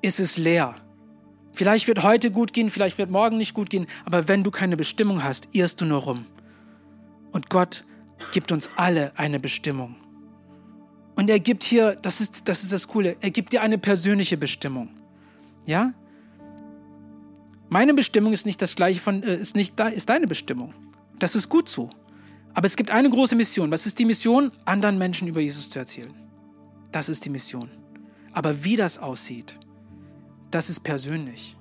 ist 0.02 0.20
es 0.20 0.36
leer. 0.36 0.74
Vielleicht 1.52 1.88
wird 1.88 2.02
heute 2.02 2.30
gut 2.30 2.52
gehen, 2.52 2.68
vielleicht 2.68 2.98
wird 2.98 3.10
morgen 3.10 3.38
nicht 3.38 3.54
gut 3.54 3.70
gehen, 3.70 3.86
aber 4.04 4.28
wenn 4.28 4.44
du 4.44 4.50
keine 4.50 4.76
Bestimmung 4.76 5.24
hast, 5.24 5.48
irrst 5.52 5.80
du 5.80 5.86
nur 5.86 6.00
rum. 6.02 6.26
Und 7.32 7.50
Gott 7.50 7.84
gibt 8.32 8.52
uns 8.52 8.70
alle 8.76 9.12
eine 9.16 9.40
Bestimmung. 9.40 9.96
Und 11.14 11.30
er 11.30 11.40
gibt 11.40 11.64
hier, 11.64 11.96
das 11.96 12.20
ist, 12.20 12.48
das 12.48 12.62
ist 12.62 12.72
das 12.72 12.88
Coole, 12.88 13.16
er 13.20 13.30
gibt 13.30 13.52
dir 13.52 13.62
eine 13.62 13.78
persönliche 13.78 14.36
Bestimmung. 14.36 14.90
Ja? 15.64 15.94
Meine 17.68 17.94
Bestimmung 17.94 18.32
ist 18.32 18.46
nicht 18.46 18.60
das 18.60 18.76
gleiche 18.76 19.00
von, 19.00 19.22
äh, 19.22 19.36
ist 19.36 19.56
nicht 19.56 19.80
ist 19.80 20.08
deine 20.08 20.26
Bestimmung. 20.26 20.74
Das 21.18 21.34
ist 21.34 21.48
gut 21.48 21.68
so. 21.68 21.90
Aber 22.56 22.66
es 22.66 22.74
gibt 22.74 22.90
eine 22.90 23.10
große 23.10 23.36
Mission. 23.36 23.70
Was 23.70 23.84
ist 23.84 23.98
die 23.98 24.06
Mission? 24.06 24.50
Anderen 24.64 24.96
Menschen 24.96 25.28
über 25.28 25.40
Jesus 25.40 25.68
zu 25.68 25.78
erzählen. 25.78 26.14
Das 26.90 27.10
ist 27.10 27.26
die 27.26 27.28
Mission. 27.28 27.68
Aber 28.32 28.64
wie 28.64 28.76
das 28.76 28.96
aussieht, 28.96 29.60
das 30.50 30.70
ist 30.70 30.80
persönlich. 30.80 31.54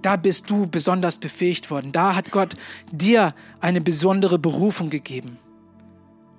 Da 0.00 0.14
bist 0.14 0.48
du 0.48 0.68
besonders 0.68 1.18
befähigt 1.18 1.68
worden. 1.72 1.90
Da 1.90 2.14
hat 2.14 2.30
Gott 2.30 2.54
dir 2.92 3.34
eine 3.58 3.80
besondere 3.80 4.38
Berufung 4.38 4.88
gegeben. 4.88 5.36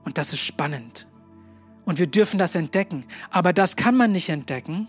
Und 0.06 0.18
das 0.18 0.32
ist 0.32 0.40
spannend. 0.40 1.06
Und 1.84 2.00
wir 2.00 2.08
dürfen 2.08 2.40
das 2.40 2.56
entdecken. 2.56 3.04
Aber 3.30 3.52
das 3.52 3.76
kann 3.76 3.98
man 3.98 4.14
nicht 4.14 4.30
entdecken, 4.30 4.88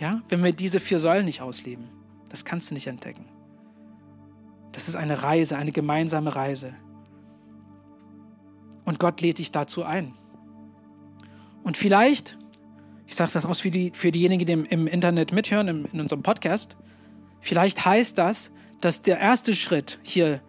ja, 0.00 0.22
wenn 0.30 0.42
wir 0.42 0.54
diese 0.54 0.80
vier 0.80 1.00
Säulen 1.00 1.26
nicht 1.26 1.42
ausleben. 1.42 1.88
Das 2.30 2.46
kannst 2.46 2.70
du 2.70 2.74
nicht 2.76 2.86
entdecken. 2.86 3.26
Das 4.72 4.88
ist 4.88 4.96
eine 4.96 5.22
Reise, 5.22 5.58
eine 5.58 5.72
gemeinsame 5.72 6.34
Reise. 6.34 6.72
Und 8.86 8.98
Gott 8.98 9.20
lädt 9.20 9.38
dich 9.38 9.52
dazu 9.52 9.84
ein. 9.84 10.14
Und 11.62 11.76
vielleicht, 11.76 12.38
ich 13.06 13.14
sage 13.14 13.32
das 13.34 13.44
aus 13.44 13.60
für, 13.60 13.70
die, 13.70 13.92
für 13.92 14.12
diejenigen, 14.12 14.46
die 14.46 14.52
im, 14.52 14.64
im 14.64 14.86
Internet 14.86 15.32
mithören, 15.32 15.68
im, 15.68 15.86
in 15.92 16.00
unserem 16.00 16.22
Podcast, 16.22 16.78
vielleicht 17.40 17.84
heißt 17.84 18.16
das, 18.16 18.52
dass 18.80 19.02
der 19.02 19.18
erste 19.18 19.54
Schritt 19.54 19.98
hier 20.02 20.40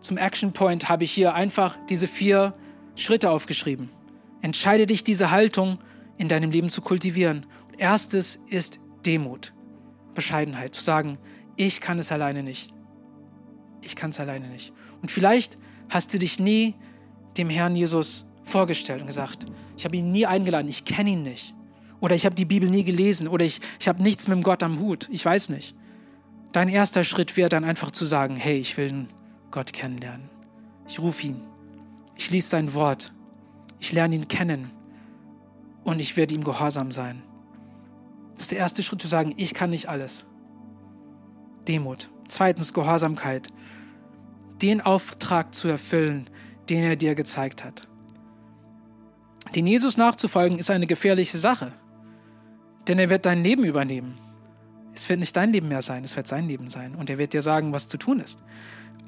zum 0.00 0.16
Action 0.16 0.52
Point 0.52 0.88
habe 0.88 1.04
ich 1.04 1.12
hier 1.12 1.34
einfach 1.34 1.76
diese 1.88 2.06
vier 2.06 2.54
Schritte 2.96 3.30
aufgeschrieben. 3.30 3.90
Entscheide 4.42 4.86
dich, 4.86 5.04
diese 5.04 5.30
Haltung 5.30 5.78
in 6.16 6.28
deinem 6.28 6.50
Leben 6.50 6.70
zu 6.70 6.82
kultivieren. 6.82 7.46
erstes 7.78 8.36
ist 8.48 8.80
Demut, 9.06 9.54
Bescheidenheit, 10.14 10.74
zu 10.74 10.82
sagen, 10.82 11.18
ich 11.56 11.80
kann 11.80 11.98
es 11.98 12.12
alleine 12.12 12.42
nicht. 12.42 12.74
Ich 13.82 13.96
kann 13.96 14.10
es 14.10 14.20
alleine 14.20 14.48
nicht. 14.48 14.72
Und 15.00 15.10
vielleicht 15.10 15.58
hast 15.90 16.14
du 16.14 16.18
dich 16.18 16.40
nie 16.40 16.74
dem 17.36 17.50
Herrn 17.50 17.76
Jesus 17.76 18.26
vorgestellt 18.44 19.02
und 19.02 19.06
gesagt, 19.06 19.46
ich 19.76 19.84
habe 19.84 19.96
ihn 19.96 20.10
nie 20.10 20.26
eingeladen, 20.26 20.68
ich 20.68 20.84
kenne 20.84 21.10
ihn 21.10 21.22
nicht. 21.22 21.54
Oder 22.00 22.14
ich 22.14 22.24
habe 22.24 22.34
die 22.34 22.46
Bibel 22.46 22.70
nie 22.70 22.84
gelesen 22.84 23.28
oder 23.28 23.44
ich, 23.44 23.60
ich 23.78 23.88
habe 23.88 24.02
nichts 24.02 24.26
mit 24.26 24.42
Gott 24.42 24.62
am 24.62 24.80
Hut, 24.80 25.08
ich 25.10 25.24
weiß 25.24 25.50
nicht. 25.50 25.74
Dein 26.52 26.68
erster 26.68 27.04
Schritt 27.04 27.36
wäre 27.36 27.48
dann 27.48 27.64
einfach 27.64 27.90
zu 27.90 28.04
sagen, 28.04 28.34
hey, 28.36 28.58
ich 28.58 28.76
will 28.76 29.06
Gott 29.50 29.72
kennenlernen. 29.72 30.28
Ich 30.88 30.98
rufe 30.98 31.26
ihn. 31.26 31.40
Ich 32.16 32.30
lese 32.30 32.48
sein 32.48 32.74
Wort. 32.74 33.12
Ich 33.78 33.92
lerne 33.92 34.16
ihn 34.16 34.28
kennen. 34.28 34.70
Und 35.84 36.00
ich 36.00 36.16
werde 36.16 36.34
ihm 36.34 36.42
gehorsam 36.42 36.90
sein. 36.90 37.22
Das 38.32 38.42
ist 38.42 38.50
der 38.50 38.58
erste 38.58 38.82
Schritt 38.82 39.00
zu 39.00 39.08
sagen, 39.08 39.34
ich 39.36 39.54
kann 39.54 39.70
nicht 39.70 39.88
alles. 39.88 40.26
Demut. 41.68 42.10
Zweitens 42.28 42.72
Gehorsamkeit. 42.72 43.48
Den 44.62 44.80
Auftrag 44.80 45.54
zu 45.54 45.68
erfüllen, 45.68 46.28
den 46.68 46.84
er 46.84 46.96
dir 46.96 47.14
gezeigt 47.14 47.64
hat. 47.64 47.88
Den 49.54 49.66
Jesus 49.66 49.96
nachzufolgen 49.96 50.58
ist 50.58 50.70
eine 50.70 50.86
gefährliche 50.86 51.38
Sache. 51.38 51.72
Denn 52.86 52.98
er 52.98 53.10
wird 53.10 53.26
dein 53.26 53.42
Leben 53.42 53.64
übernehmen. 53.64 54.18
Es 54.94 55.08
wird 55.08 55.20
nicht 55.20 55.36
dein 55.36 55.52
Leben 55.52 55.68
mehr 55.68 55.82
sein, 55.82 56.04
es 56.04 56.16
wird 56.16 56.26
sein 56.26 56.46
Leben 56.46 56.68
sein. 56.68 56.94
Und 56.94 57.10
er 57.10 57.18
wird 57.18 57.32
dir 57.32 57.42
sagen, 57.42 57.72
was 57.72 57.88
zu 57.88 57.96
tun 57.96 58.20
ist. 58.20 58.42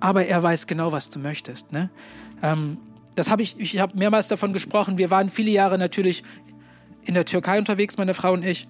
Aber 0.01 0.27
er 0.27 0.43
weiß 0.43 0.67
genau, 0.67 0.93
was 0.93 1.11
du 1.11 1.19
möchtest. 1.19 1.73
Ne? 1.73 1.91
Ähm, 2.43 2.79
das 3.15 3.31
habe 3.31 3.43
ich, 3.43 3.59
ich 3.59 3.79
habe 3.79 3.97
mehrmals 3.97 4.29
davon 4.29 4.53
gesprochen. 4.53 4.99
Wir 4.99 5.11
waren 5.11 5.29
viele 5.29 5.51
Jahre 5.51 5.79
natürlich 5.79 6.23
in 7.03 7.15
der 7.15 7.25
Türkei 7.25 7.59
unterwegs, 7.59 7.99
meine 7.99 8.15
Frau 8.15 8.33
und 8.33 8.45
ich. 8.45 8.69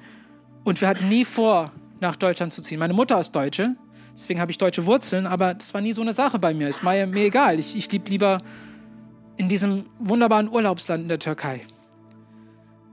Und 0.64 0.80
wir 0.80 0.88
hatten 0.88 1.08
nie 1.08 1.24
vor, 1.24 1.72
nach 2.00 2.16
Deutschland 2.16 2.52
zu 2.52 2.62
ziehen. 2.62 2.78
Meine 2.78 2.94
Mutter 2.94 3.18
ist 3.20 3.32
Deutsche, 3.32 3.76
deswegen 4.14 4.40
habe 4.40 4.50
ich 4.50 4.58
deutsche 4.58 4.86
Wurzeln, 4.86 5.26
aber 5.26 5.54
das 5.54 5.74
war 5.74 5.80
nie 5.80 5.92
so 5.92 6.02
eine 6.02 6.12
Sache 6.12 6.38
bei 6.38 6.54
mir. 6.54 6.68
Ist 6.68 6.82
mir, 6.82 7.06
mir 7.06 7.24
egal. 7.24 7.58
Ich, 7.58 7.76
ich 7.76 7.90
liebe 7.90 8.10
lieber 8.10 8.42
in 9.36 9.48
diesem 9.48 9.86
wunderbaren 9.98 10.48
Urlaubsland 10.48 11.02
in 11.02 11.08
der 11.08 11.18
Türkei. 11.18 11.66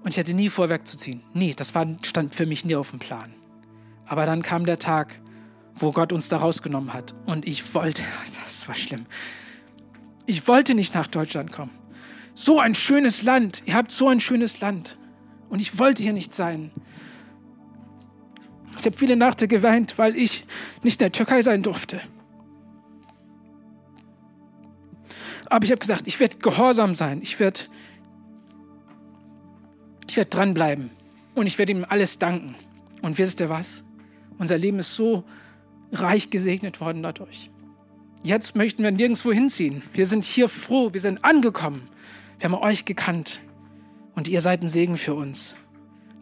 Und 0.03 0.11
ich 0.11 0.20
hatte 0.20 0.34
nie 0.34 0.49
vor, 0.49 0.70
wegzuziehen. 0.70 1.22
Nie. 1.34 1.53
Das 1.53 1.76
war, 1.76 1.86
stand 2.03 2.34
für 2.34 2.45
mich 2.45 2.65
nie 2.65 2.76
auf 2.76 2.91
dem 2.91 2.99
Plan. 2.99 3.34
Aber 4.05 4.26
dann 4.26 4.41
kam 4.41 4.65
der 4.65 4.80
Tag, 4.80 5.20
wo 5.76 5.91
Gott 5.91 6.11
uns 6.13 6.30
da 6.30 6.38
rausgenommen 6.38 6.93
hat. 6.93 7.13
Und 7.26 7.47
ich 7.47 7.76
wollte, 7.76 8.03
das 8.26 8.67
war 8.67 8.76
schlimm. 8.76 9.05
Ich 10.26 10.47
wollte 10.47 10.74
nicht 10.76 10.93
nach 10.93 11.07
Deutschland 11.07 11.51
kommen. 11.51 11.72
So 12.34 12.59
ein 12.59 12.76
schönes 12.76 13.24
Land. 13.24 13.63
Ihr 13.65 13.74
habt 13.74 13.91
so 13.91 14.07
ein 14.07 14.20
schönes 14.20 14.61
Land. 14.61 14.97
Und 15.49 15.59
ich 15.59 15.78
wollte 15.78 16.01
hier 16.01 16.13
nicht 16.13 16.34
sein. 16.34 16.72
Ich 18.80 18.86
habe 18.86 18.97
viele 18.97 19.15
Nächte 19.15 19.47
geweint, 19.47 19.97
weil 19.97 20.15
ich 20.15 20.45
nicht 20.84 21.01
in 21.01 21.05
der 21.05 21.11
Türkei 21.11 21.41
sein 21.41 21.63
durfte. 21.63 22.01
Aber 25.47 25.65
ich 25.65 25.71
habe 25.71 25.80
gesagt, 25.80 26.07
ich 26.07 26.19
werde 26.19 26.38
gehorsam 26.38 26.95
sein. 26.95 27.21
Ich 27.21 27.39
werde 27.39 27.61
ich 30.07 30.17
werd 30.17 30.34
dranbleiben. 30.34 30.91
Und 31.36 31.47
ich 31.47 31.57
werde 31.57 31.73
ihm 31.73 31.86
alles 31.88 32.19
danken. 32.19 32.55
Und 33.01 33.17
wisst 33.17 33.39
ihr 33.39 33.49
was? 33.49 33.84
Unser 34.38 34.57
Leben 34.57 34.80
ist 34.80 34.95
so 34.95 35.23
reich 35.91 36.30
gesegnet 36.30 36.80
worden 36.80 37.03
dadurch. 37.03 37.49
Jetzt 38.23 38.55
möchten 38.55 38.84
wir 38.84 38.91
nirgendwo 38.91 39.32
hinziehen. 39.32 39.82
Wir 39.93 40.05
sind 40.05 40.25
hier 40.25 40.49
froh, 40.49 40.93
wir 40.93 41.01
sind 41.01 41.23
angekommen. 41.23 41.89
Wir 42.39 42.49
haben 42.49 42.55
euch 42.55 42.86
gekannt 42.86 43.41
und 44.15 44.27
ihr 44.27 44.41
seid 44.41 44.61
ein 44.61 44.67
Segen 44.67 44.97
für 44.97 45.13
uns. 45.13 45.55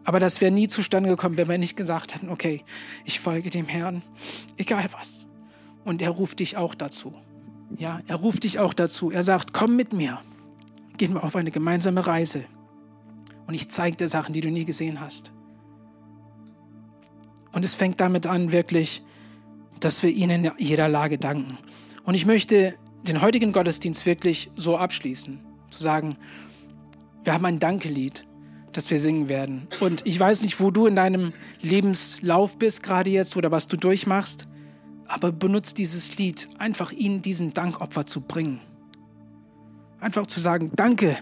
Aber 0.08 0.20
das 0.20 0.40
wäre 0.40 0.50
nie 0.50 0.68
zustande 0.68 1.10
gekommen, 1.10 1.36
wenn 1.36 1.50
wir 1.50 1.58
nicht 1.58 1.76
gesagt 1.76 2.14
hätten, 2.14 2.30
okay, 2.30 2.64
ich 3.04 3.20
folge 3.20 3.50
dem 3.50 3.66
Herrn, 3.66 4.00
egal 4.56 4.88
was. 4.98 5.26
Und 5.84 6.00
er 6.00 6.08
ruft 6.08 6.38
dich 6.38 6.56
auch 6.56 6.74
dazu. 6.74 7.12
Ja, 7.76 8.00
er 8.06 8.16
ruft 8.16 8.44
dich 8.44 8.58
auch 8.58 8.72
dazu. 8.72 9.10
Er 9.10 9.22
sagt, 9.22 9.52
komm 9.52 9.76
mit 9.76 9.92
mir. 9.92 10.18
Gehen 10.96 11.12
wir 11.12 11.24
auf 11.24 11.36
eine 11.36 11.50
gemeinsame 11.50 12.06
Reise. 12.06 12.46
Und 13.46 13.52
ich 13.52 13.68
zeige 13.68 13.98
dir 13.98 14.08
Sachen, 14.08 14.32
die 14.32 14.40
du 14.40 14.50
nie 14.50 14.64
gesehen 14.64 14.98
hast. 14.98 15.30
Und 17.52 17.66
es 17.66 17.74
fängt 17.74 18.00
damit 18.00 18.26
an, 18.26 18.50
wirklich, 18.50 19.02
dass 19.78 20.02
wir 20.02 20.08
ihnen 20.08 20.46
in 20.46 20.52
jeder 20.56 20.88
Lage 20.88 21.18
danken. 21.18 21.58
Und 22.04 22.14
ich 22.14 22.24
möchte 22.24 22.76
den 23.02 23.20
heutigen 23.20 23.52
Gottesdienst 23.52 24.06
wirklich 24.06 24.50
so 24.56 24.78
abschließen, 24.78 25.38
zu 25.70 25.82
sagen, 25.82 26.16
wir 27.24 27.34
haben 27.34 27.44
ein 27.44 27.58
Dankelied, 27.58 28.24
das 28.72 28.90
wir 28.90 29.00
singen 29.00 29.28
werden. 29.28 29.68
Und 29.80 30.06
ich 30.06 30.18
weiß 30.18 30.42
nicht, 30.42 30.60
wo 30.60 30.70
du 30.70 30.86
in 30.86 30.96
deinem 30.96 31.32
Lebenslauf 31.60 32.58
bist, 32.58 32.82
gerade 32.82 33.10
jetzt, 33.10 33.36
oder 33.36 33.50
was 33.50 33.68
du 33.68 33.76
durchmachst, 33.76 34.46
aber 35.06 35.32
benutzt 35.32 35.78
dieses 35.78 36.16
Lied, 36.18 36.48
einfach 36.58 36.92
ihnen 36.92 37.22
diesen 37.22 37.54
Dankopfer 37.54 38.06
zu 38.06 38.20
bringen. 38.20 38.60
Einfach 40.00 40.26
zu 40.26 40.40
sagen, 40.40 40.70
danke, 40.76 41.18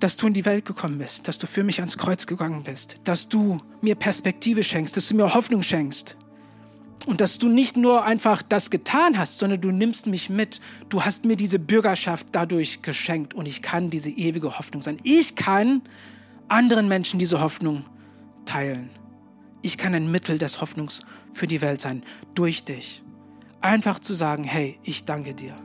dass 0.00 0.16
du 0.16 0.26
in 0.26 0.34
die 0.34 0.44
Welt 0.44 0.64
gekommen 0.64 0.98
bist, 0.98 1.26
dass 1.26 1.38
du 1.38 1.46
für 1.46 1.64
mich 1.64 1.78
ans 1.80 1.96
Kreuz 1.96 2.26
gegangen 2.26 2.64
bist, 2.64 2.98
dass 3.04 3.28
du 3.28 3.58
mir 3.80 3.94
Perspektive 3.94 4.62
schenkst, 4.62 4.96
dass 4.96 5.08
du 5.08 5.14
mir 5.14 5.34
Hoffnung 5.34 5.62
schenkst. 5.62 6.16
Und 7.06 7.20
dass 7.20 7.38
du 7.38 7.48
nicht 7.48 7.76
nur 7.76 8.04
einfach 8.04 8.42
das 8.42 8.70
getan 8.70 9.16
hast, 9.16 9.38
sondern 9.38 9.60
du 9.60 9.70
nimmst 9.70 10.08
mich 10.08 10.28
mit. 10.28 10.60
Du 10.88 11.04
hast 11.04 11.24
mir 11.24 11.36
diese 11.36 11.60
Bürgerschaft 11.60 12.26
dadurch 12.32 12.82
geschenkt 12.82 13.32
und 13.32 13.46
ich 13.46 13.62
kann 13.62 13.90
diese 13.90 14.10
ewige 14.10 14.58
Hoffnung 14.58 14.82
sein. 14.82 14.98
Ich 15.04 15.36
kann 15.36 15.82
anderen 16.48 16.88
Menschen 16.88 17.18
diese 17.18 17.40
Hoffnung 17.40 17.84
teilen. 18.44 18.90
Ich 19.62 19.78
kann 19.78 19.94
ein 19.94 20.10
Mittel 20.10 20.38
des 20.38 20.60
Hoffnungs 20.60 21.02
für 21.32 21.46
die 21.46 21.60
Welt 21.60 21.80
sein, 21.80 22.02
durch 22.34 22.64
dich. 22.64 23.02
Einfach 23.60 23.98
zu 23.98 24.14
sagen, 24.14 24.44
hey, 24.44 24.78
ich 24.82 25.04
danke 25.04 25.34
dir. 25.34 25.56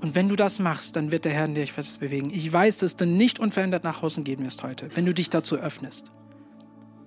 Und 0.00 0.14
wenn 0.14 0.28
du 0.28 0.36
das 0.36 0.58
machst, 0.58 0.96
dann 0.96 1.10
wird 1.10 1.24
der 1.24 1.32
Herr 1.32 1.46
in 1.46 1.54
dir 1.54 1.62
etwas 1.62 1.98
bewegen. 1.98 2.30
Ich 2.30 2.52
weiß, 2.52 2.78
dass 2.78 2.96
du 2.96 3.06
nicht 3.06 3.38
unverändert 3.38 3.84
nach 3.84 4.02
Hause 4.02 4.22
gehen 4.22 4.44
wirst 4.44 4.62
heute, 4.62 4.88
wenn 4.94 5.06
du 5.06 5.14
dich 5.14 5.30
dazu 5.30 5.56
öffnest. 5.56 6.12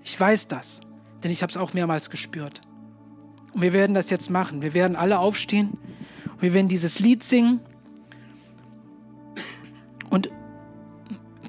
Ich 0.03 0.19
weiß 0.19 0.47
das, 0.47 0.81
denn 1.23 1.31
ich 1.31 1.41
habe 1.41 1.51
es 1.51 1.57
auch 1.57 1.73
mehrmals 1.73 2.09
gespürt. 2.09 2.61
Und 3.53 3.61
wir 3.61 3.73
werden 3.73 3.93
das 3.93 4.09
jetzt 4.09 4.29
machen. 4.29 4.61
Wir 4.61 4.73
werden 4.73 4.95
alle 4.95 5.19
aufstehen 5.19 5.77
und 6.25 6.41
wir 6.41 6.53
werden 6.53 6.67
dieses 6.67 6.99
Lied 6.99 7.23
singen. 7.23 7.59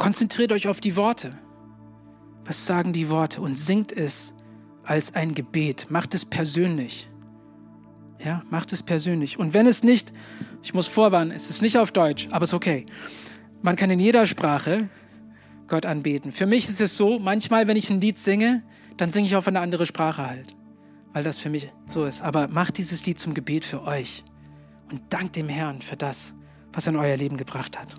Konzentriert 0.09 0.53
euch 0.53 0.69
auf 0.69 0.81
die 0.81 0.97
Worte. 0.97 1.33
Was 2.47 2.65
sagen 2.65 2.95
die 2.95 3.11
Worte? 3.11 3.43
Und 3.43 3.59
singt 3.59 3.93
es 3.93 4.33
als 4.83 5.15
ein 5.15 5.35
Gebet. 5.35 5.91
Macht 5.91 6.15
es 6.15 6.25
persönlich. 6.25 7.11
Ja, 8.19 8.43
macht 8.49 8.73
es 8.73 8.83
persönlich. 8.83 9.39
Und 9.39 9.53
wenn 9.53 9.67
es 9.67 9.83
nicht, 9.83 10.15
ich 10.63 10.73
muss 10.73 10.87
vorwarnen, 10.87 11.31
es 11.31 11.51
ist 11.51 11.61
nicht 11.61 11.77
auf 11.77 11.93
Deutsch, 11.93 12.27
aber 12.31 12.45
es 12.45 12.53
ist 12.53 12.55
okay. 12.55 12.87
Man 13.61 13.77
kann 13.77 13.91
in 13.91 14.01
jeder 14.01 14.25
Sprache 14.25 14.89
Gott 15.67 15.85
anbeten. 15.85 16.33
Für 16.33 16.47
mich 16.47 16.71
ist 16.71 16.81
es 16.81 16.97
so, 16.97 17.19
manchmal, 17.19 17.69
wenn 17.69 17.77
ich 17.77 17.91
ein 17.91 18.01
Lied 18.01 18.19
singe, 18.19 18.63
dann 18.97 19.13
singe 19.13 19.27
ich 19.27 19.37
auf 19.37 19.47
eine 19.47 19.61
andere 19.61 19.85
Sprache 19.85 20.27
halt, 20.27 20.57
weil 21.13 21.23
das 21.23 21.37
für 21.37 21.51
mich 21.51 21.71
so 21.85 22.07
ist. 22.07 22.23
Aber 22.23 22.49
macht 22.49 22.79
dieses 22.79 23.05
Lied 23.05 23.19
zum 23.19 23.35
Gebet 23.35 23.67
für 23.67 23.83
euch 23.83 24.25
und 24.91 25.03
dankt 25.11 25.37
dem 25.37 25.51
Herrn 25.51 25.83
für 25.83 25.97
das, 25.97 26.35
was 26.73 26.87
er 26.87 26.95
in 26.95 26.99
euer 26.99 27.19
Leben 27.19 27.37
gebracht 27.37 27.79
hat. 27.79 27.99